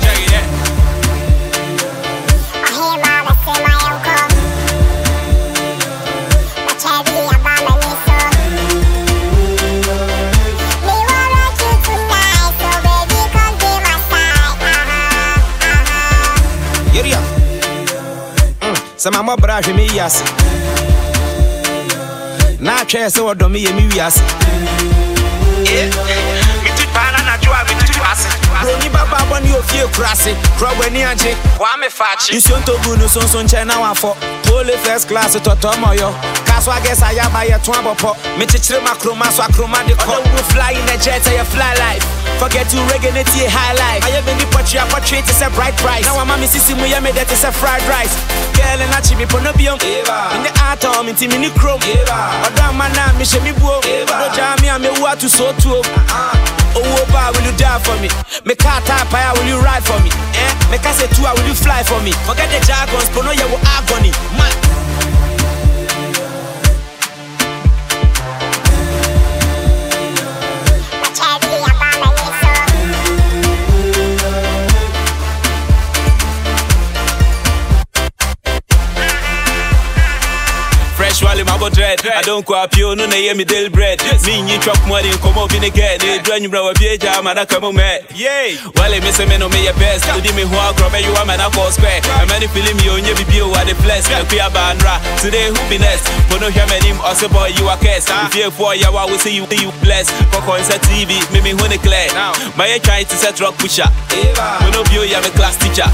Yeria. 16.95 17.21
Mm, 18.63 18.77
sɛ 18.97 19.11
mamɔ 19.11 19.37
bra 19.37 19.61
hwɛ 19.61 19.75
me 19.77 19.85
yi 19.93 20.01
ase 20.01 20.23
na 22.61 22.81
atwɛɛ 22.81 23.11
sɛ 23.15 23.21
wɔdɔ 23.27 23.51
me 23.51 23.59
yɛ 23.65 23.75
me 23.77 23.85
wi 23.89 24.01
ase 24.07 24.23
broni 25.67 26.16
baba 29.29 29.41
bɔ 29.41 29.43
ne 29.43 29.53
ofie 29.53 29.95
kura 29.95 30.11
ase 30.11 30.35
kura 30.59 30.71
w'ani 30.75 31.05
agye 31.05 31.37
nsuo 32.33 32.59
ntogu 32.61 32.99
no 32.99 33.07
sonso 33.09 33.43
nkyɛn 33.43 33.67
na 33.67 33.75
wafɔ 33.81 34.15
pole 34.45 34.77
first 34.79 35.09
class 35.09 35.37
tɔtɔ 35.37 35.75
mɔyɔ 35.75 36.13
kaso 36.47 36.71
agɛs 36.71 37.03
ayaba 37.03 37.45
yɛto 37.47 37.73
abɔpɔ 37.75 38.17
mekyekyere 38.39 38.81
makroma 38.83 39.31
so 39.33 39.43
akroma 39.43 39.87
de 39.87 39.95
kɔ 39.95 40.15
ɔdɔwuro 40.17 40.43
fly 40.53 40.73
in 40.73 40.89
a 40.89 40.97
jet 40.99 41.23
ɛyɛ 41.23 41.45
fly 41.47 41.75
life. 41.75 42.05
Forget 42.39 42.69
to 42.69 42.77
reggae 42.77 43.15
ne 43.15 43.25
tie 43.25 43.47
high 43.49 43.73
life. 43.73 44.03
Ayɛ 44.05 44.23
bɛni 44.23 44.45
pɔtwe 44.51 44.79
apɔtwe 44.81 45.25
te 45.25 45.33
sɛ 45.33 45.53
bright 45.55 45.77
price. 45.79 46.05
Na 46.05 46.13
wama 46.15 46.39
me 46.39 46.47
sisi 46.47 46.75
mu 46.77 46.85
yɛ 46.87 47.03
me 47.03 47.11
dɛ 47.11 47.27
te 47.27 47.35
sɛ 47.35 47.53
fried 47.53 47.83
rice. 47.89 48.15
Girl 48.55 48.79
na 48.91 49.01
kyi 49.01 49.17
me 49.17 49.25
pɔ 49.25 49.43
no 49.43 49.53
biom 49.53 49.79
mene 49.81 50.51
atɔ 50.71 51.05
me 51.05 51.13
nti 51.13 51.29
mene 51.29 51.51
kurom 51.51 51.81
ɔdɔ 51.81 52.69
ama 52.69 52.89
na 52.91 53.09
mehyɛ 53.19 53.43
me 53.43 53.53
buo 53.53 53.81
ɔdɔ 53.81 54.35
gyaa 54.35 54.61
me 54.61 54.69
a 54.69 54.79
mewu 54.79 55.07
ato 55.11 55.29
so 55.29 55.53
tuom 55.55 55.83
owó 56.77 57.01
bá 57.13 57.33
will 57.33 57.47
you 57.49 57.55
die 57.57 57.81
for 57.85 57.97
me? 58.01 58.09
Me 58.45 58.55
car 58.55 58.81
type 58.85 59.09
will 59.37 59.49
you 59.49 59.59
ride 59.61 59.85
for 59.85 59.99
me? 60.05 60.11
Eh? 60.37 60.53
Me 60.71 60.79
car 60.79 60.93
say 60.93 61.09
two 61.17 61.25
will 61.25 61.49
you 61.49 61.55
fly 61.55 61.83
for 61.83 62.01
me? 62.05 62.13
Forget 62.29 62.49
the 62.53 62.61
jargons 62.69 63.09
but 63.15 63.25
no 63.25 63.33
yeah 63.33 63.49
wo 63.51 63.59
agony. 63.77 64.13
My 64.37 64.49
boat 81.59 81.73
dread. 81.73 82.05
I 82.07 82.23
don't 82.23 82.45
go 82.45 82.55
you, 82.77 82.95
no, 82.95 83.07
na 83.07 83.17
me 83.35 83.45
del 83.45 83.71
bread. 83.71 84.01
Me, 84.25 84.41
you 84.45 84.59
chop 84.61 84.79
money, 84.89 85.11
come 85.23 85.39
up 85.39 85.53
in 85.53 85.65
get. 85.73 86.01
They 86.01 86.21
drawing 86.21 86.45
you, 86.45 86.51
bro, 86.51 86.69
a 86.69 86.75
beer 86.75 86.97
jam, 86.97 87.27
and 87.27 87.39
I 87.39 87.45
come 87.45 87.65
on, 87.65 87.77
man. 87.77 88.03
Eh. 88.11 88.15
Yay! 88.15 88.59
Well, 88.75 88.93
I 88.93 89.01
miss 89.01 89.19
a 89.19 89.27
man, 89.27 89.41
me 89.49 89.65
your 89.65 89.75
best. 89.81 90.05
You 90.09 90.35
me 90.35 90.45
who 90.45 90.57
I 90.57 90.73
grow, 90.77 90.93
eh, 90.93 91.05
you 91.05 91.13
are 91.17 91.27
man, 91.27 91.41
I 91.41 91.49
call 91.51 91.71
spare. 91.71 92.01
A 92.21 92.27
man, 92.29 92.45
feeling 92.53 92.77
me 92.77 92.89
on 92.93 93.05
your 93.05 93.17
BB, 93.17 93.49
what 93.49 93.65
the 93.67 93.75
flesh. 93.81 94.09
I 94.13 94.23
be 94.29 94.39
a 94.39 94.49
bandra. 94.53 95.01
Today, 95.21 95.49
who 95.49 95.61
be 95.73 95.79
next? 95.79 96.05
For 96.29 96.39
no, 96.39 96.53
hear 96.53 96.67
me, 96.69 96.79
him, 96.85 97.01
also 97.01 97.29
boy, 97.29 97.55
you 97.57 97.67
are 97.67 97.79
cast. 97.79 98.13
If 98.29 98.37
you're 98.37 98.51
for 98.51 98.75
you, 98.75 98.87
I 98.87 99.05
will 99.07 99.19
see 99.19 99.35
you, 99.35 99.47
you 99.51 99.73
bless. 99.81 100.13
Is 100.57 100.71
a 100.71 100.79
TV, 100.79 101.21
me, 101.35 101.43
me, 101.43 101.53
when 101.59 101.73
it 101.73 101.83
clear. 101.83 102.07
My 102.57 102.79
trying 102.81 103.05
to 103.07 103.17
set 103.17 103.41
rock 103.41 103.59
pusher. 103.59 103.89
When 104.63 104.73
no 104.73 104.85
view, 104.93 105.03
you 105.03 105.17
have 105.17 105.27
a 105.27 105.33
class 105.35 105.59
teacher. 105.59 105.89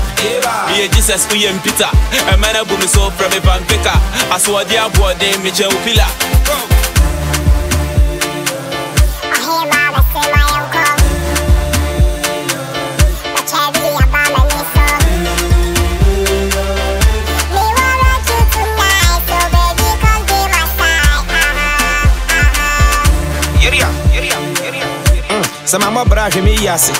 Me, 0.68 0.86
Jesus, 0.92 1.24
we 1.32 1.46
and 1.48 1.56
Peter. 1.64 1.88
A 2.28 2.36
man, 2.36 2.54
I 2.54 2.62
boom 2.62 2.82
so 2.84 3.10
from 3.16 3.32
a 3.32 3.40
van 3.40 3.64
picker. 3.64 3.96
I 4.28 4.36
saw 4.36 4.60
the 4.62 4.76
boy, 4.98 5.14
they 5.16 5.36
me, 5.40 5.50
Joe 5.54 5.68
Pillar. 5.84 6.08
Yeria, 23.60 23.88
yeria, 24.14 24.36
yeria. 24.64 24.86
Mm, 25.28 25.44
sɛ 25.66 25.78
mamɔ 25.78 26.04
bra 26.08 26.28
hwɛ 26.30 26.42
me 26.44 26.52
yi 26.60 26.68
ase 26.68 26.92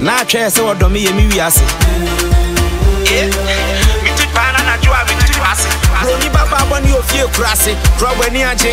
na 0.00 0.12
atwɛɛ 0.22 0.48
sɛ 0.54 0.60
wɔdɔ 0.66 0.90
me 0.90 1.00
yɛ 1.06 1.12
me 1.16 1.26
wi 1.28 1.38
ase 1.46 1.60
broni 6.04 6.28
baba 6.30 6.58
bɔ 6.70 6.76
ne 6.84 6.92
ofie 6.92 7.24
kura 7.34 7.50
ase 7.52 7.72
kura 7.98 8.10
w'ani 8.18 8.44
agye 8.44 8.72